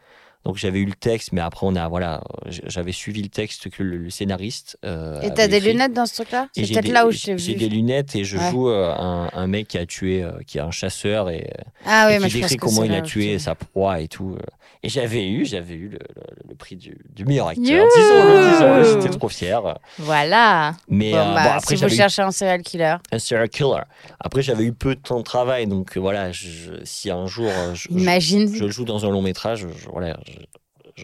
[0.45, 3.83] Donc, j'avais eu le texte, mais après, on a, voilà, j'avais suivi le texte que
[3.83, 4.77] le, le scénariste.
[4.85, 5.73] euh, Et t'as des écrit.
[5.73, 6.47] lunettes dans ce truc-là?
[6.55, 7.55] Et C'est j'ai peut-être là où J'ai vu.
[7.55, 8.49] des lunettes et je Ouais.
[8.49, 11.51] joue euh, un, un mec qui a tué, euh, qui est un chasseur et,
[11.85, 14.37] Ah et oui, mais qui décrit comment il a tué sa proie et tout.
[14.81, 17.63] Et j'avais eu, j'avais eu le, le- le prix du, du meilleur acteur.
[17.65, 19.77] Disons-le, disons-le, j'étais trop fier.
[19.97, 20.73] Voilà.
[20.87, 23.49] Mais Bon, euh, bah, bon, après, si vous eu cherchez un serial killer, un serial
[23.49, 23.81] killer.
[24.21, 27.49] Après, j'avais eu peu de temps de travail, donc euh, voilà, je- si un jour
[27.49, 28.53] euh, je, je- imagine.
[28.55, 30.17] je le joue dans un long métrage, voilà,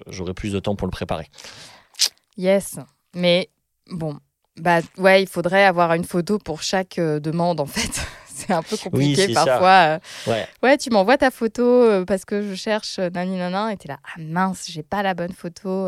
[0.07, 1.27] j'aurai plus de temps pour le préparer.
[2.38, 2.77] Yes.
[3.14, 3.49] Mais
[3.91, 4.18] bon,
[4.57, 8.02] bah ouais, il faudrait avoir une photo pour chaque euh, demande en fait.
[8.47, 9.97] c'est un peu compliqué parfois.
[9.97, 9.99] euh.
[10.27, 10.47] Ouais.
[10.63, 13.88] Ouais, tu m'envoies ta photo euh, parce que je cherche euh, nani nanan et t'es
[13.88, 15.88] là, ah mince, j'ai pas la bonne photo.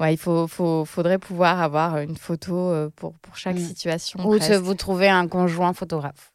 [0.00, 3.66] Ouais, il faut, faut, faudrait pouvoir avoir une photo pour, pour chaque Mm.
[3.68, 4.20] situation.
[4.26, 4.52] Ou presque.
[4.54, 6.32] vous trouvez un conjoint photographe.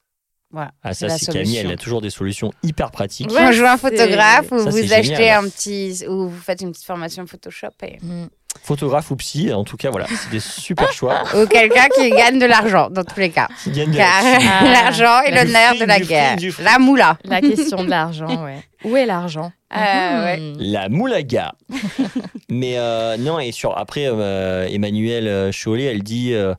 [0.51, 0.71] Voilà.
[0.81, 3.29] Ah, ça, c'est Camille, elle a toujours des solutions hyper pratiques.
[3.31, 5.43] Ouais, conjoint c'est- photographe ou vous achetez génial.
[5.43, 7.97] un petit ou vous faites une petite formation Photoshop et...
[8.01, 8.27] Mm.
[8.63, 11.23] Photographe ou psy, en tout cas, voilà, c'est des super choix.
[11.35, 13.47] ou quelqu'un qui gagne de l'argent dans tous les cas.
[13.63, 14.63] Qui gagnent de Car la- Ah.
[14.83, 16.37] l'argent est Du le nerf fric, de la guerre.
[16.61, 17.17] La moula.
[17.23, 18.57] La question de l'argent, ouais.
[18.83, 19.51] Où est l'argent?
[19.69, 20.23] Ah, Mhm.
[20.23, 20.53] ouais.
[20.59, 21.53] La moulaga.
[22.49, 26.53] Mais euh, non, et sur après, euh, Emmanuelle euh, Chollet, elle dit euh,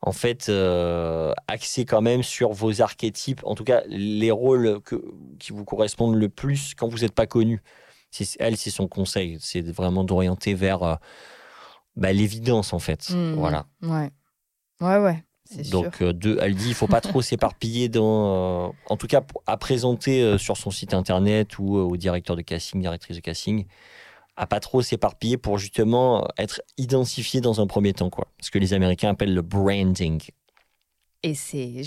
[0.00, 5.02] en fait, euh, axez quand même sur vos archétypes, en tout cas les rôles que,
[5.40, 7.60] qui vous correspondent le plus quand vous n'êtes pas connu.
[8.38, 10.94] Elle, c'est son conseil, c'est vraiment d'orienter vers euh,
[11.96, 13.10] bah, l'évidence en fait.
[13.10, 13.34] Mhm.
[13.34, 13.66] Voilà.
[13.82, 14.10] Ouais.
[14.80, 15.24] Ouais, ouais.
[15.44, 15.82] C'est sûr.
[15.82, 18.68] Donc, euh, deux, elle dit il faut pas trop s'éparpiller dans.
[18.68, 22.42] euh, en tout cas, à présenter euh, sur son site internet ou au directeur de
[22.42, 23.66] casting, directrice de casting,
[24.36, 28.28] à pas trop s'éparpiller pour justement être identifié dans un premier temps, quoi.
[28.40, 30.22] Ce que les Américains appellent le branding.
[31.22, 31.82] Et c'est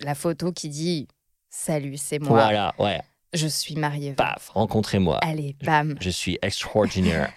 [0.00, 1.06] la photo qui dit
[1.50, 2.30] Salut, c'est moi.
[2.30, 3.02] Voilà, ouais.
[3.34, 4.14] Je suis Marie-Eva.
[4.16, 5.18] Paf, rencontrez-moi.
[5.22, 5.94] Allez, bam.
[6.00, 7.30] Je suis extraordinaire.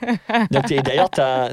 [0.51, 1.09] Donc, et d'ailleurs,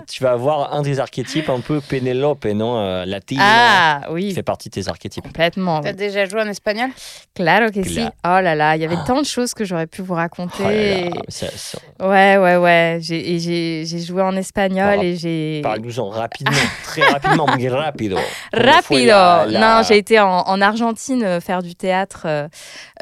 [0.09, 4.13] tu vas avoir un des archétypes un peu Pénélope, non euh, La tigre, Ah, qui
[4.13, 5.23] oui, fait partie de tes archétypes.
[5.23, 5.81] complètement.
[5.81, 6.91] T'as déjà joué en espagnol?
[7.37, 8.01] Claro que si.
[8.01, 9.05] Oh là là, il y avait Ah.
[9.07, 10.55] tant de choses que j'aurais pu vous raconter.
[10.59, 12.99] Oh là là, ça- ça- Ouais, ouais, ouais.
[13.01, 15.61] J'ai, joué en espagnol Alors, et j'ai.
[15.63, 18.17] Parle-nous-en rapidement, très rapidement, muy rapido.
[18.53, 18.83] Rapido.
[18.83, 22.49] fue la- la- Non, j'ai été en, en Argentine euh, faire du théâtre euh,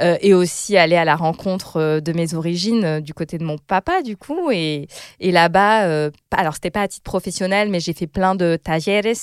[0.00, 1.29] euh, et aussi aller à la rencontre
[1.76, 4.50] euh, de mes origines euh, du côté de mon papa, du coup.
[4.50, 4.88] Et,
[5.20, 9.14] et là-bas, euh, alors c'était pas à titre professionnel, mais j'ai fait plein de talleres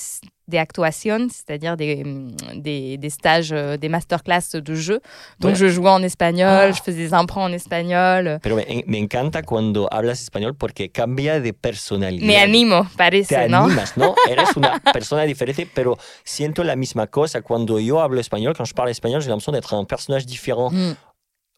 [0.48, 5.00] de actuación, c'est-à-dire des, hum, des, des stages, des masterclass de jeu.
[5.40, 5.56] Donc Ouais.
[5.56, 6.72] je jouais en espagnol, Ah.
[6.72, 8.38] je faisais des impros en espagnol.
[8.42, 12.26] Pero me, me encanta cuando hablas español porque cambia de personalidad.
[12.26, 13.64] Me animo, Te parece, ¿no?
[13.64, 14.14] animas, ¿no?
[14.30, 18.54] Eres una persona diferente, pero siento la misma cosa cuando yo hablo español.
[18.56, 20.70] Quand je parle espagnol, j'ai l'impression d'être un personnage différent.
[20.72, 20.92] Mm.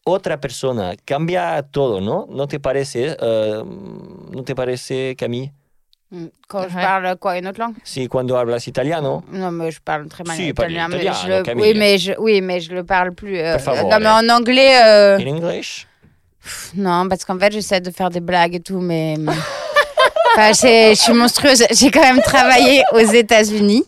[0.03, 0.95] Otra persona.
[1.05, 2.27] Cambia todo, ¿no?
[2.29, 3.63] ¿No te parece, euh,
[4.31, 5.51] ¿no te parece Camille?
[6.09, 6.25] Mm.
[6.47, 6.81] Quand je Ouais.
[6.83, 9.23] parle quoi, une autre langue Si, cuando hablas italiano.
[9.31, 10.87] Non, mais je parle très mal Si, italien.
[10.89, 11.41] Mais je.
[11.43, 11.63] Camille.
[11.71, 12.13] oui, mais je...
[12.17, 13.37] oui, mais je le parle plus.
[13.39, 13.57] euh.
[13.89, 14.75] Non, mais en anglais.
[14.83, 15.87] euh, In English?
[16.75, 19.15] Non, parce qu'en fait, j'essaie de faire des blagues et tout, mais.
[20.35, 21.63] Enfin, j'ai- je suis monstrueuse.
[21.71, 23.83] J'ai quand même travaillé aux États-Unis.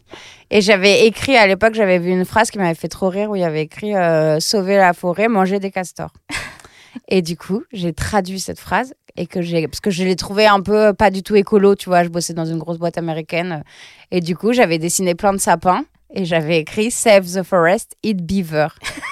[0.55, 3.35] Et j'avais écrit, à l'époque, j'avais vu une phrase qui m'avait fait trop rire où
[3.35, 6.13] il y avait écrit euh, Sauver la forêt, manger des castors.
[7.07, 10.45] Et du coup, j'ai traduit cette phrase et que j'ai parce que je l'ai trouvé
[10.45, 13.63] un peu pas du tout écolo, tu vois, je bossais dans une grosse boîte américaine
[14.11, 18.23] et du coup, j'avais dessiné plein de sapins et j'avais écrit Save the forest, eat
[18.23, 18.67] beaver.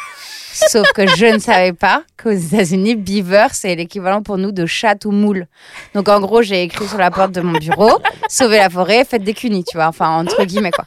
[0.54, 5.06] Sauf que je ne savais pas qu'aux États-Unis, beaver, c'est l'équivalent pour nous de chat
[5.06, 5.48] ou moule.
[5.96, 8.00] Donc en gros, j'ai écrit sur la porte de mon bureau
[8.30, 10.86] Sauvez la forêt, faites des cunis, tu vois, enfin entre guillemets quoi.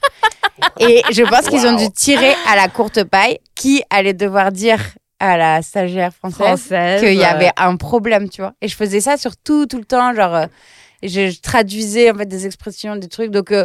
[0.81, 4.81] Et je pense qu'ils ont dû tirer à la courte paille qui allait devoir dire
[5.21, 7.01] à la stagiaire française Française.
[7.01, 8.53] qu'il y avait un problème, tu vois.
[8.61, 10.47] Et je faisais ça sur tout, tout le temps, genre, euh,
[11.03, 13.31] je, je traduisais en fait des expressions, des trucs.
[13.31, 13.65] Donc, euh,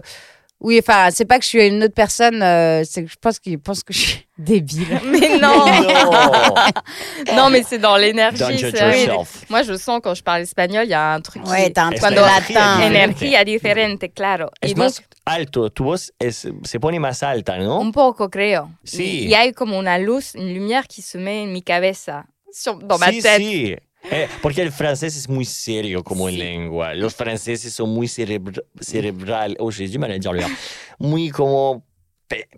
[0.61, 3.39] oui, enfin, c'est pas que je suis une autre personne, euh, c'est que je pense
[3.39, 4.99] qu'ils pensent que je suis débile.
[5.05, 7.33] Mais non, No!
[7.35, 8.39] non, mais c'est dans l'énergie.
[8.39, 9.05] Don't judge c'est vrai.
[9.05, 9.45] yourself.
[9.49, 11.85] Moi, je sens quand je parle espagnol, il y a un truc qui Ouais, t'as
[11.85, 12.81] un Es truc energía latin.
[12.81, 14.49] energía diferente, claro.
[14.61, 17.79] Es y donc, más alto, tu voz es- se pone más alta, ¿no?
[17.79, 18.71] un poco creo.
[18.83, 19.27] Sí.
[19.27, 22.99] Y hay como una luz, une lumière qui se met en mi cabeza, sur- dans
[22.99, 23.37] ma sí, tête.
[23.39, 23.75] sí.
[24.03, 26.93] Eh, porque el francés es muy serio como lengua.
[26.93, 29.55] Los franceses son muy cerebr cerebral.
[29.59, 30.47] Oh, à dire le R.
[30.99, 31.83] Muy como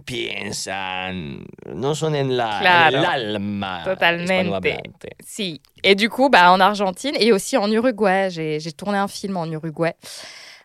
[0.05, 1.45] piensan.
[1.73, 2.97] No son en la Claro.
[2.97, 3.83] en el alma.
[3.83, 5.09] Totalmente.
[5.83, 9.45] Et du coup, bah, en Argentine et aussi en Uruguay, j'ai tourné un film en
[9.45, 9.93] Uruguay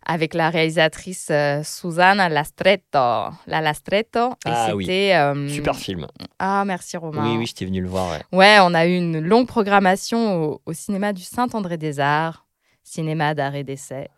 [0.08, 3.34] avec la réalisatrice euh, Susana Lastretto.
[3.46, 4.30] La Lastretto.
[4.46, 4.86] Et Ah oui.
[5.12, 6.06] euh, Super film.
[6.38, 7.28] Ah, merci Romain.
[7.32, 8.12] Oui, oui, j'étais venu le voir.
[8.12, 8.22] ouais.
[8.38, 12.46] Ouais, on a eu une longue programmation au, au cinéma du Saint-André des Arts,
[12.84, 14.08] cinéma d'art et d'essai.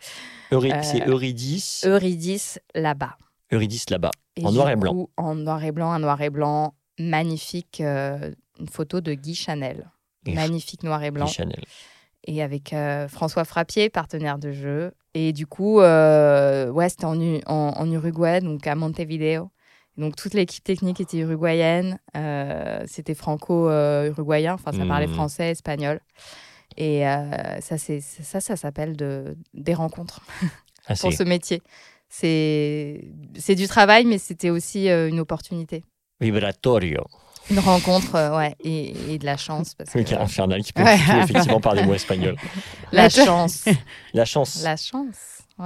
[0.52, 1.84] Euh, C'est Eurydice.
[1.86, 3.16] Eurydice là-bas.
[3.50, 4.10] Eurydice là-bas.
[4.44, 4.92] En noir et blanc.
[4.92, 7.80] coup, En noir et blanc, un noir et blanc magnifique.
[7.80, 9.90] euh, une photo de Guy Chanel.
[10.26, 11.26] Magnifique noir et blanc.
[11.26, 11.64] Chanel.
[12.30, 14.92] Et avec euh, François Frappier, partenaire de jeu.
[15.14, 19.50] Et du coup, euh, ouais, c'était en, U- en, en Uruguay, donc à Montevideo.
[19.96, 21.98] Donc toute l'équipe technique était uruguayenne.
[22.16, 24.52] euh, c'était franco-uruguayen.
[24.54, 25.14] Enfin, ça parlait Mhm.
[25.14, 26.00] français, espagnol.
[26.76, 30.20] Et euh, ça, ça, ça s'appelle de, des rencontres
[30.86, 31.62] Ah, pour ce métier.
[32.10, 35.82] C'est c'est du travail, mais c'était aussi euh, une opportunité.
[36.20, 37.04] vibratorio.
[37.50, 39.74] Une rencontre, euh, ouais, et, et de la chance.
[39.74, 40.96] Parce que, gars infernal qui peut Ouais.
[40.98, 42.36] tout, effectivement par des mots espagnols.
[42.92, 43.64] la chance.
[44.14, 44.62] La chance.
[44.62, 45.16] la chance.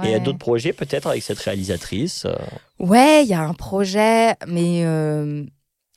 [0.03, 2.33] Et il y a d'autres projets peut-être avec cette réalisatrice euh,
[2.79, 5.45] Ouais, il y a un projet, mais euh,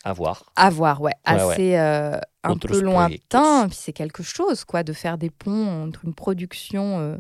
[0.04, 0.44] à voir.
[0.54, 1.40] à voir, ouais, Ouais, ouais.
[1.52, 3.68] assez euh, un peu lointain.
[3.68, 7.16] Puis c'est quelque chose, quoi, de faire des ponts entre une production euh,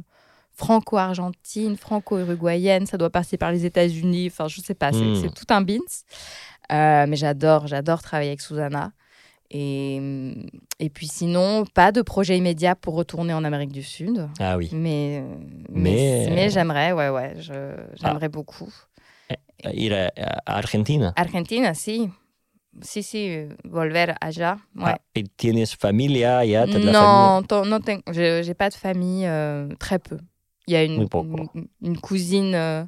[0.54, 2.86] franco-argentine, franco-uruguayenne.
[2.86, 4.28] Ça doit passer par les États-Unis.
[4.30, 5.14] Enfin, je sais pas, c'est Hmm.
[5.22, 5.80] c'est tout un beans.
[6.72, 8.92] Euh, mais j'adore, j'adore travailler avec Susanna.
[9.50, 10.00] Et,
[10.80, 14.28] et puis sinon, pas de projet immédiat pour retourner en Amérique du Sud.
[14.40, 14.70] Ah oui.
[14.72, 15.22] Mais,
[15.68, 17.34] Mais- mais, mais j'aimerais, ouais, ouais,
[17.94, 18.72] j'aimerais beaucoup.
[19.72, 21.12] Ir a, a Argentina.
[21.16, 22.10] Argentina, si.
[22.82, 24.58] Si, si, euh, volver allá.
[24.76, 24.84] Ouais.
[24.84, 27.78] Ah, et tienes familia, ya, t'as de la non, ton- non
[28.12, 30.18] j'ai pas de famille, euh, très peu.
[30.66, 32.84] Il y a une, Oui, pourquoi une, une cousine, euh,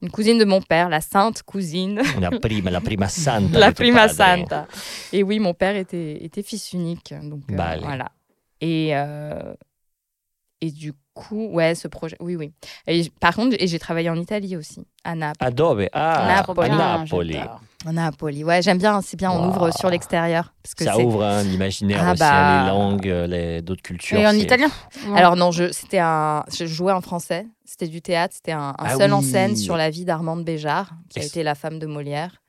[0.00, 2.00] une cousine de mon père, la sainte cousine.
[2.20, 3.58] La prima, la prima santa.
[3.58, 4.66] la prima santa.
[5.12, 7.80] Et oui, mon père était, était fils unique, donc euh, Vale.
[7.82, 8.12] voilà.
[8.60, 9.54] Et, euh,
[10.60, 12.52] Et du coup, ouais, ce projet, oui, oui.
[12.88, 15.36] Et par contre, et j'ai travaillé en Italie aussi, à Naples.
[15.44, 15.86] Adobe.
[15.92, 16.68] Ah, Napoli.
[16.70, 17.32] à Napoli.
[17.34, 17.60] j'adore.
[17.86, 19.48] À Napoli, ouais, j'aime bien, c'est bien, on Wow.
[19.50, 20.52] ouvre sur l'extérieur.
[20.64, 22.32] Parce que Ça ouvre hein, l'imaginaire Ah aussi, bah.
[22.32, 24.18] hein, les langues, euh, les- d'autres cultures.
[24.18, 24.68] Et en italien
[25.14, 28.74] Alors non, je, c'était un, je jouais en français, c'était du théâtre, c'était un, un
[28.78, 31.86] Ah seul en scène sur la vie d'Armande Béjart, qui a été la femme de
[31.86, 32.42] Molière.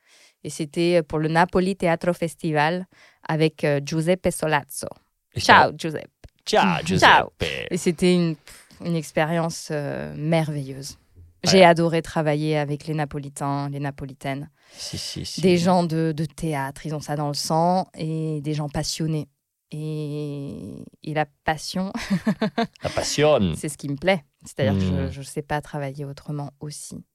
[0.44, 2.88] Et c'était pour le Napoli Teatro Festival
[3.27, 4.88] avec euh, Giuseppe Solazzo.
[5.36, 6.10] Et Ciao Giuseppe.
[6.50, 7.06] Ciao, Giuseppe.
[7.06, 7.30] Ciao.
[7.70, 8.36] Et c'était une,
[8.84, 10.98] une expérience euh, merveilleuse.
[11.44, 14.50] J'ai adoré travailler avec les Napolitains, les Napolitaines.
[14.74, 15.42] Si, si, si.
[15.42, 19.30] Des gens de, de théâtre, ils ont ça dans le sang, et des gens passionnés.
[19.72, 21.94] Et, et la passion,
[22.84, 23.56] La passionne.
[23.56, 24.26] c'est ce qui me plaît.
[24.44, 27.06] C'est-à-dire que je ne sais pas travailler autrement aussi,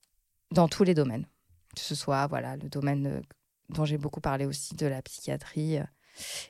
[0.52, 1.26] dans tous les domaines.
[1.74, 3.20] Que ce soit voilà, le domaine euh,
[3.70, 5.78] dont j'ai beaucoup parlé aussi, de la psychiatrie.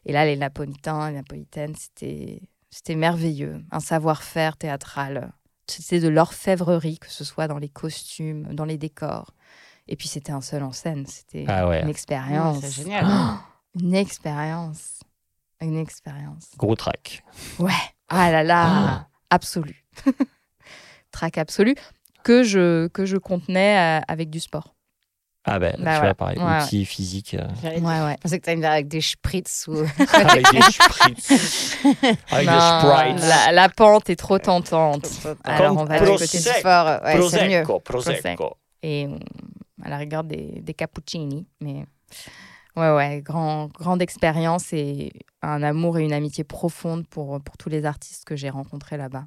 [0.04, 2.42] Et là, les Napolitains, les Napolitaines, c'était
[2.74, 3.62] c'était merveilleux.
[3.70, 5.32] Un savoir-faire théâtral.
[5.68, 9.32] C'était de l'orfèvrerie, que ce soit dans les costumes, dans les décors.
[9.86, 11.06] Et puis, c'était un seul en scène.
[11.06, 11.82] C'était Ah ouais.
[11.82, 12.58] une expérience.
[12.64, 13.06] C'est génial.
[13.08, 13.36] Oh,
[13.80, 15.00] une expérience.
[15.60, 16.50] Une expérience.
[16.58, 17.22] Gros track.
[17.60, 17.70] Ouais.
[18.08, 19.86] Ah là là, absolu.
[21.12, 21.76] Trac absolu
[22.24, 24.73] que je, que je contenais euh, avec du sport.
[25.46, 26.00] Ah ben, Bah tu voilà.
[26.00, 27.34] vois, pareil, Ouais, outils physiques.
[27.34, 28.14] euh, Ouais, ouais.
[28.16, 29.74] Je pensais que tu allais me dire avec des spritz ou.
[30.14, 31.76] avec des spritz.
[32.30, 33.28] Avec Non, des sprites.
[33.28, 35.06] la, la pente est trop tentante.
[35.44, 36.18] Alors, on va du Prosecco.
[36.24, 37.62] côté du C'est fort, ouais, c'est mieux.
[37.84, 38.56] Prosecco.
[38.82, 39.18] Et euh,
[39.82, 41.46] à la rigueur des, des cappuccini.
[41.60, 41.84] Mais
[42.76, 45.12] ouais, ouais, grand, grande expérience et
[45.42, 49.26] un amour et une amitié profonde pour, pour tous les artistes que j'ai rencontrés là-bas.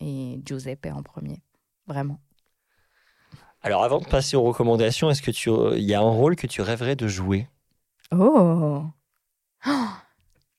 [0.00, 1.42] Et Giuseppe en premier.
[1.86, 2.18] Vraiment.
[3.64, 6.46] Alors, avant de passer aux recommandations, est-ce que tu, il y a un rôle que
[6.46, 7.48] tu rêverais de jouer?
[8.12, 8.84] Oh!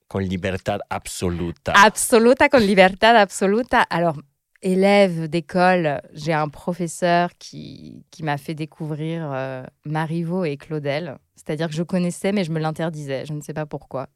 [0.08, 3.82] con libertad absoluta Absoluta con libertad absoluta.
[3.82, 4.18] Alors,
[4.64, 11.20] élève d'école, j'ai un professeur qui, qui m'a fait découvrir euh, Marivaux et Claudel.
[11.36, 13.24] C'est-à-dire que je connaissais, mais je me l'interdisais.
[13.28, 14.08] Je ne sais pas pourquoi.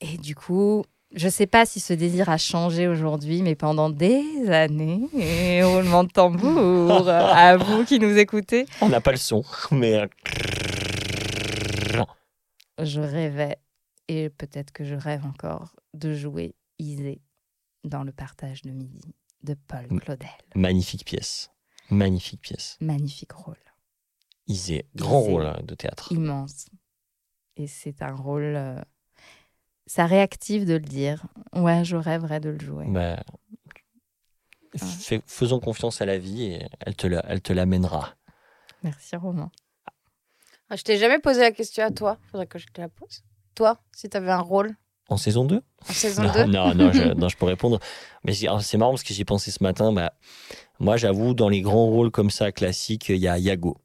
[0.00, 0.82] Et du coup,
[1.14, 5.62] je ne sais pas si ce désir a changé aujourd'hui, mais pendant des années, et
[5.64, 10.08] roulement de tambour, à vous qui nous écoutez, On n'a pas le son, mais.
[12.82, 13.56] je rêvais,
[14.08, 17.20] et peut-être que je rêve encore, de jouer Isée
[17.84, 19.00] dans le partage de midi
[19.42, 19.86] de Paul.
[20.00, 20.28] Claudel.
[20.54, 21.50] Magnifique pièce.
[21.90, 22.76] Magnifique pièce.
[22.80, 23.56] Magnifique rôle,
[24.46, 24.86] Isée.
[24.94, 25.30] Grand Isée.
[25.32, 26.12] rôle hein, de théâtre.
[26.12, 26.66] immense.
[27.56, 28.54] Et c'est un rôle.
[28.56, 28.80] euh,
[29.88, 31.22] Ça réactive de le dire.
[31.54, 32.84] Ouais, je rêverais de le jouer.
[32.88, 33.16] Bah,
[34.76, 38.14] fais- faisons confiance à la vie et elle te, la- elle te l'amènera.
[38.82, 39.50] Merci Romain.
[40.70, 42.18] Ah, Je t'ai jamais posé la question à toi.
[42.30, 43.22] Faudrait que je te la pose.
[43.54, 44.76] Toi, si tu avais un rôle
[45.08, 47.80] En saison 2 en saison non, 2 non, non, je, non, je peux répondre.
[48.24, 49.92] Mais c'est c'est marrant parce que j'y ai pensé ce matin.
[49.92, 50.12] Bah,
[50.78, 53.78] moi, j'avoue, dans les grands rôles comme ça, classiques, il y a Yago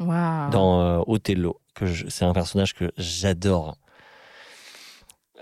[0.00, 0.50] Waouh.
[0.50, 1.60] dans euh, Othello.
[1.74, 3.78] que je- C'est un personnage que j'adore.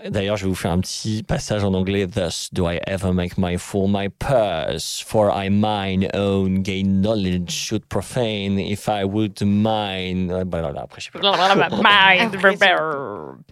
[0.09, 2.05] D'ailleurs, je vais vous faire un petit passage en anglais.
[2.05, 7.51] Thus do I ever make my fool my purse, for I mine own gain knowledge
[7.51, 10.29] should profane if I would mine.
[10.31, 11.21] Euh, voilà, après, je sais pas.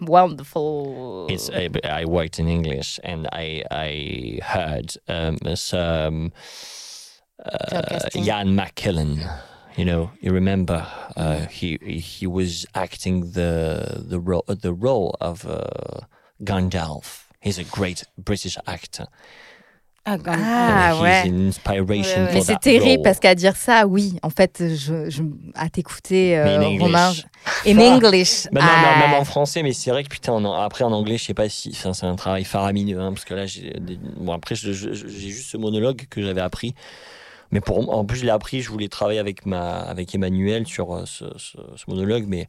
[0.00, 1.26] Wonderful.
[1.28, 6.32] It's, I, I worked in English and I I heard um, some
[7.44, 9.18] uh, Jan McKellen.
[9.76, 10.86] You know, you remember
[11.16, 16.06] uh, he he was acting the the role the role of uh,
[16.44, 17.28] Gandalf.
[17.44, 19.06] He's a great British actor.
[20.06, 21.30] Ah, Ah, He's ouais.
[21.30, 22.26] an inspiration Ouais, ouais.
[22.26, 23.02] for Mais c'est terrible role.
[23.02, 25.22] parce qu'à dire ça, oui, en fait, je, je-
[25.54, 26.82] à t'écouter, euh, Mais in English.
[26.82, 27.12] Romain,
[27.66, 27.78] in.
[27.78, 28.46] English.
[28.52, 30.92] Bah non, ah, non, même en français, mais c'est vrai que putain, en- après en
[30.92, 31.72] anglais, je sais pas si.
[31.72, 33.72] c'est un travail faramineux, hein, parce que là, j'ai
[34.18, 36.74] bon, après, j'ai juste ce monologue que j'avais appris.
[37.50, 40.94] Mais pour, en plus, je l'ai appris, je voulais travailler avec, ma, avec Emmanuel sur
[40.94, 42.46] euh, ce, ce- ce monologue, mais,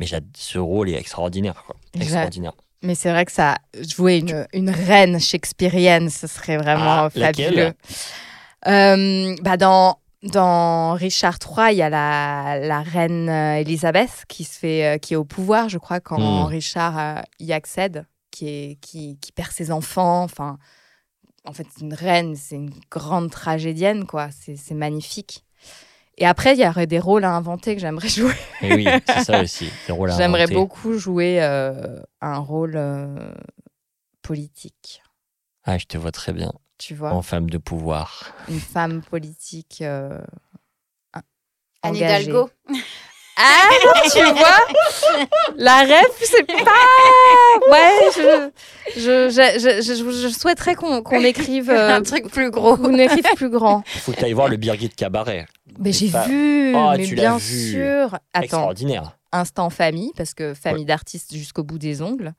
[0.00, 0.06] mais
[0.36, 1.62] ce rôle est extraordinaire.
[1.66, 1.76] Quoi.
[1.94, 2.52] Extraordinaire.
[2.82, 7.72] Mais c'est vrai que ça, jouer une, une reine shakespearienne, ce serait vraiment Ah, fabuleux.
[8.66, 14.44] Euh, bah dans, dans Richard III, il y a la, la reine euh, Elisabeth qui,
[14.44, 16.44] se fait, euh, qui est au pouvoir, je crois, quand Mm.
[16.46, 20.22] Richard euh, y accède, qui, est, qui, qui perd ses enfants.
[20.22, 20.58] Enfin,
[21.44, 24.28] en fait, c'est une reine, c'est une grande tragédienne, quoi.
[24.30, 25.44] C'est c'est magnifique.
[26.20, 28.34] Et après, il y aurait des rôles à inventer que j'aimerais jouer.
[28.60, 29.70] Et oui, c'est ça aussi.
[29.86, 30.54] les rôles à J'aimerais inventer.
[30.54, 33.32] beaucoup jouer euh, un rôle euh,
[34.22, 35.02] politique,
[35.64, 36.52] Ah, je te vois très bien.
[36.78, 37.12] tu vois?
[37.12, 38.32] En femme de pouvoir.
[38.48, 39.78] Une femme politique.
[39.82, 40.18] euh,
[41.12, 41.22] Anne
[41.94, 42.24] engagée.
[42.24, 42.50] Hidalgo.
[43.40, 43.68] Ah,
[44.12, 45.28] tu vois?
[45.56, 47.70] La rêve, c'est pas.
[47.70, 48.50] Ouais, je,
[48.96, 52.76] je, je, je, je- je souhaiterais qu'on qu'on écrive euh, Un truc plus gros.
[52.76, 53.84] qu'on écrive plus grand.
[53.94, 55.46] Il faut que tu ailles voir le Birgit Cabaret.
[55.78, 57.70] Mais j'ai Pas- vu, Oh, mais tu l'as bien vu.
[57.72, 58.14] sûr.
[58.32, 59.18] Attends, Extraordinaire.
[59.32, 62.34] instant famille, parce que famille d'artistes jusqu'au bout des ongles.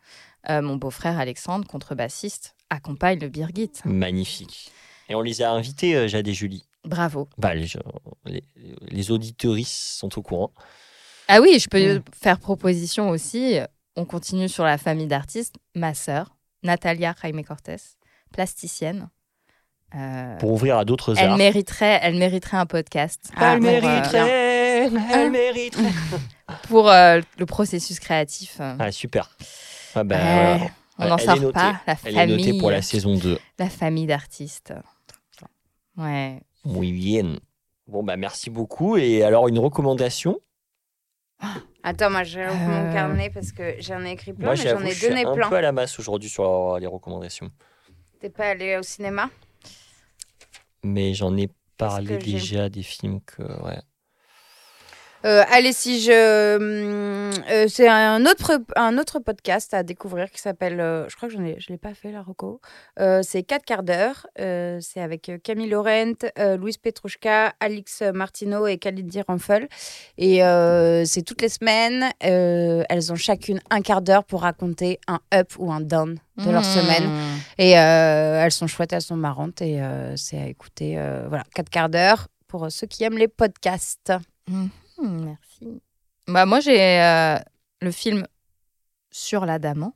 [0.50, 3.72] Euh, mon beau-frère Alexandre, contrebassiste, accompagne le Birgit.
[3.86, 4.72] Magnifique.
[5.10, 6.66] Et on les a invités, euh, Jade et Julie.
[6.86, 7.28] Bravo.
[7.38, 7.68] Bah, les,
[8.26, 9.04] les,
[9.66, 10.52] sont au courant.
[11.28, 12.04] Ah oui, je peux Mm.
[12.14, 13.58] faire proposition aussi.
[13.96, 15.56] On continue sur la famille d'artistes.
[15.76, 17.76] Ma sœur, Natalia Jaime Cortés,
[18.32, 19.10] plasticienne.
[19.96, 21.38] Euh, Pour ouvrir à d'autres elle arts.
[21.38, 23.32] mériterait, elle mériterait un podcast.
[23.36, 25.90] Ah, elle pour, euh, mériterait, elle mériterait.
[26.70, 28.58] pour euh, le processus créatif.
[28.62, 29.36] Ah, super.
[29.96, 30.60] Ah voilà.
[31.00, 31.54] on n'en Elle sort notée.
[31.54, 31.82] pas.
[31.88, 33.40] La Elle famille, est notée pour la saison 2.
[33.58, 34.74] la famille d'artistes.
[35.98, 36.40] Ouais.
[36.66, 37.38] Muy bien.
[37.88, 38.96] Bon, bah, merci beaucoup.
[38.98, 40.40] Et alors, une recommandation?
[41.82, 44.92] Attends, moi j'ai mon carnet parce que j'en ai écrit plein, Moi, mais j'en ai
[44.92, 45.50] je suis donné un plein.
[45.50, 47.50] peu à la masse aujourd'hui sur les recommandations.
[48.20, 49.30] T'es pas allé au cinéma?
[50.84, 53.44] Mais j'en ai parlé déjà des films que.
[53.64, 53.82] Ouais.
[55.26, 56.56] Euh, allez, si je.
[56.56, 60.80] hum, euh, c'est un autre, un autre podcast à découvrir qui s'appelle.
[60.80, 62.62] euh, je crois que ai, je l'ai pas fait, la Rocco.
[63.00, 64.28] Euh, c'est 4 quarts d'heure.
[64.40, 69.68] Euh, c'est avec euh, Camille Laurent, euh, Louise Petrouchka, Alix Martineau et Khalid Ramphel.
[70.18, 72.06] Et euh, c'est toutes les semaines.
[72.24, 76.50] Euh, elles ont chacune un quart d'heure pour raconter un up ou un down de
[76.50, 76.64] leur Mmh.
[76.64, 77.10] semaine.
[77.58, 79.62] Et euh, elles sont chouettes, elles sont marrantes.
[79.62, 80.96] Et euh, c'est à écouter.
[80.98, 84.14] euh, voilà, 4 quarts d'heure pour ceux qui aiment les podcasts.
[85.02, 85.82] Hmm, merci.
[86.28, 87.38] Bah, moi, j'ai euh,
[87.82, 88.26] le film
[89.12, 89.96] Sur l'Adamant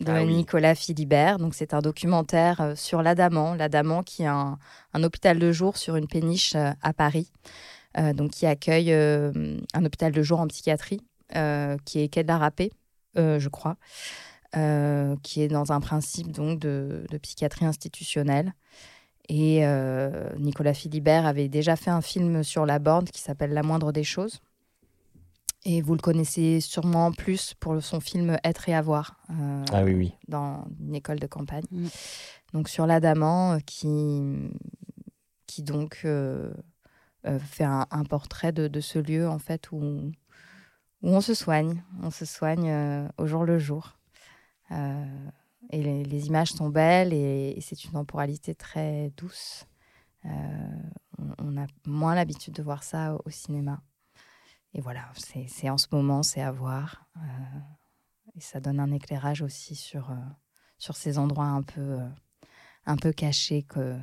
[0.00, 0.34] de Ah oui.
[0.34, 1.38] Nicolas Philibert.
[1.38, 3.54] Donc, c'est un documentaire euh, sur l'Adamant.
[3.54, 4.58] L'Adamant qui est un,
[4.92, 7.30] un hôpital de jour sur une péniche euh, à Paris.
[7.98, 9.32] Euh, donc, qui accueille euh,
[9.72, 11.00] un hôpital de jour en psychiatrie
[11.34, 12.52] euh, qui est quai de la
[13.16, 13.76] euh, je crois.
[14.56, 18.52] euh, qui est dans un principe donc de, de psychiatrie institutionnelle.
[19.28, 23.62] Et euh, Nicolas Philibert avait déjà fait un film sur la borne qui s'appelle La
[23.62, 24.40] moindre des choses.
[25.64, 29.94] Et vous le connaissez sûrement plus pour son film Être et avoir euh, Ah oui,
[29.94, 30.14] oui.
[30.28, 31.64] dans une école de campagne.
[31.72, 31.86] Mm.
[32.52, 34.48] Donc sur l'Adamant euh, qui,
[35.48, 36.52] qui donc euh,
[37.26, 39.78] euh, fait un, un portrait de, de ce lieu en fait où,
[41.02, 41.82] où on se soigne.
[42.00, 43.98] On se soigne euh, au jour le jour.
[45.70, 49.66] Et les, les images sont belles et, et c'est une temporalité très douce.
[50.24, 50.28] Euh,
[51.18, 53.82] on, on a moins l'habitude de voir ça au, au cinéma.
[54.76, 55.10] Et voilà,
[55.46, 57.06] c'est en ce moment, c'est à voir.
[57.16, 57.20] Euh,
[58.34, 60.16] et ça donne un éclairage aussi sur, euh,
[60.76, 62.08] sur ces endroits un peu, euh,
[62.84, 63.98] un peu cachés que,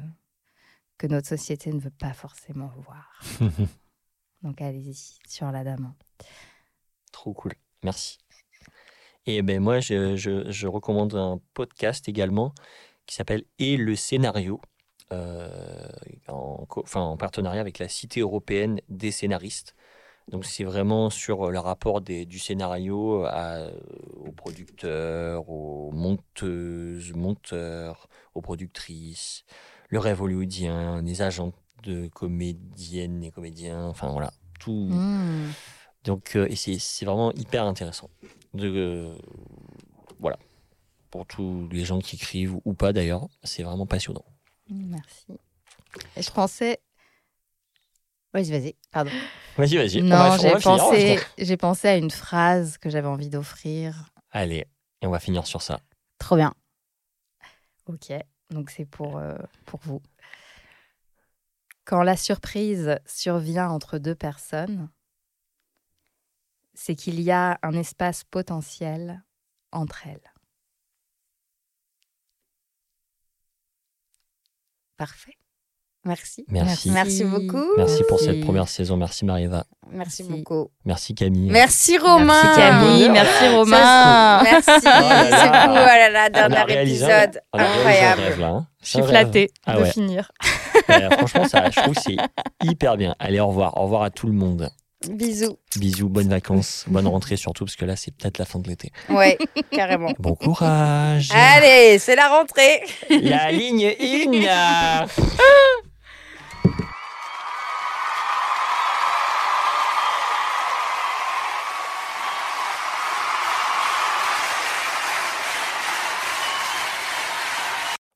[0.97, 3.21] que notre société ne veut pas forcément voir.
[4.41, 5.95] Donc allez-y, sur l'Adamant.
[7.11, 7.53] Trop cool.
[7.83, 8.17] Merci.
[9.25, 12.53] Et ben moi, je, je- je recommande un podcast également
[13.05, 14.59] qui s'appelle Et le scénario,
[15.11, 15.87] euh,
[16.27, 19.75] en, enfin, en partenariat avec la Cité européenne des scénaristes.
[20.29, 23.67] Donc c'est vraiment sur le rapport des- du scénario à-
[24.15, 29.43] aux producteurs, aux monteuses, monteurs, aux productrices,
[29.89, 31.51] le rêve hollywoodien, les agents
[31.83, 34.31] de comédiennes et comédiens, enfin voilà,
[34.61, 34.87] tout.
[34.89, 35.51] Mmh.
[36.05, 38.09] Donc, euh, et c'est vraiment hyper intéressant.
[38.53, 39.15] De, euh,
[40.19, 40.37] voilà.
[41.11, 44.25] Pour tous les gens qui écrivent ou pas d'ailleurs, c'est vraiment passionnant.
[44.69, 45.27] Merci.
[46.17, 46.79] Je pensais.
[48.33, 49.11] Vas-y, vas-y, pardon.
[49.57, 50.01] Vas-y, vas-y.
[50.01, 54.09] on va- Non, on j'ai pensé, j'ai pensé à une phrase que j'avais envie d'offrir.
[54.31, 54.65] Allez,
[55.01, 55.79] et on va finir sur ça.
[56.17, 56.53] Trop bien.
[57.85, 58.11] Ok,
[58.49, 59.35] donc c'est pour, euh,
[59.65, 60.01] pour vous.
[61.85, 64.89] Quand la surprise survient entre deux personnes,
[66.73, 69.23] c'est qu'il y a un espace potentiel
[69.71, 70.31] entre elles.
[74.97, 75.33] Parfait.
[76.05, 76.43] Merci.
[76.49, 76.91] Merci.
[76.91, 77.63] Merci beaucoup.
[77.77, 78.41] Merci pour cette Merci.
[78.43, 78.97] première saison.
[78.97, 79.63] Merci Marieva.
[79.89, 80.23] Merci, Merci.
[80.23, 80.69] beaucoup.
[80.83, 81.49] Merci Camille.
[81.49, 82.41] Merci Romain.
[82.43, 84.43] Merci Camille, merci Ça, Romain.
[84.43, 84.69] Merci.
[84.85, 85.39] Oh là là.
[85.39, 85.71] C'est fou.
[85.71, 87.41] Oh là là, a dernier épisode.
[87.53, 88.21] un Incroyable.
[88.21, 88.67] rêve, là, hein.
[88.81, 89.91] Je suis flattée Ah de ouais.
[89.91, 90.29] finir.
[90.89, 92.17] Euh, franchement, ça, je trouve que c'est
[92.63, 93.15] hyper bien.
[93.19, 93.77] Allez, au revoir.
[93.77, 94.69] Au revoir à tout le monde.
[95.09, 95.57] Bisous.
[95.75, 98.91] Bisous, bonnes vacances, bonne rentrée surtout, parce que là, c'est peut-être la fin de l'été.
[99.09, 99.37] Ouais,
[99.71, 100.13] carrément.
[100.19, 101.29] Bon courage.
[101.33, 102.83] Allez, c'est la rentrée.
[103.09, 105.05] La ligne 1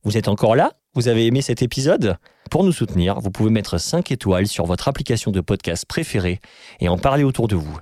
[0.04, 0.72] Vous êtes encore là?
[0.98, 2.18] Vous avez aimé cet épisode?
[2.50, 6.40] Pour nous soutenir, vous pouvez mettre 5 étoiles sur votre application de podcast préférée
[6.80, 7.78] et en parler autour de vous.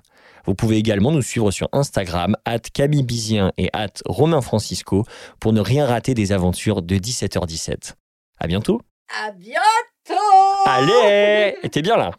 [0.45, 5.05] Vous pouvez également nous suivre sur Instagram, at Camille Bizien et at Romain Francisco,
[5.39, 7.93] pour ne rien rater des aventures de 17h17.
[8.37, 8.81] À bientôt!
[9.23, 10.65] À bientôt!
[10.65, 11.55] Allez!
[11.71, 12.11] T'es bien là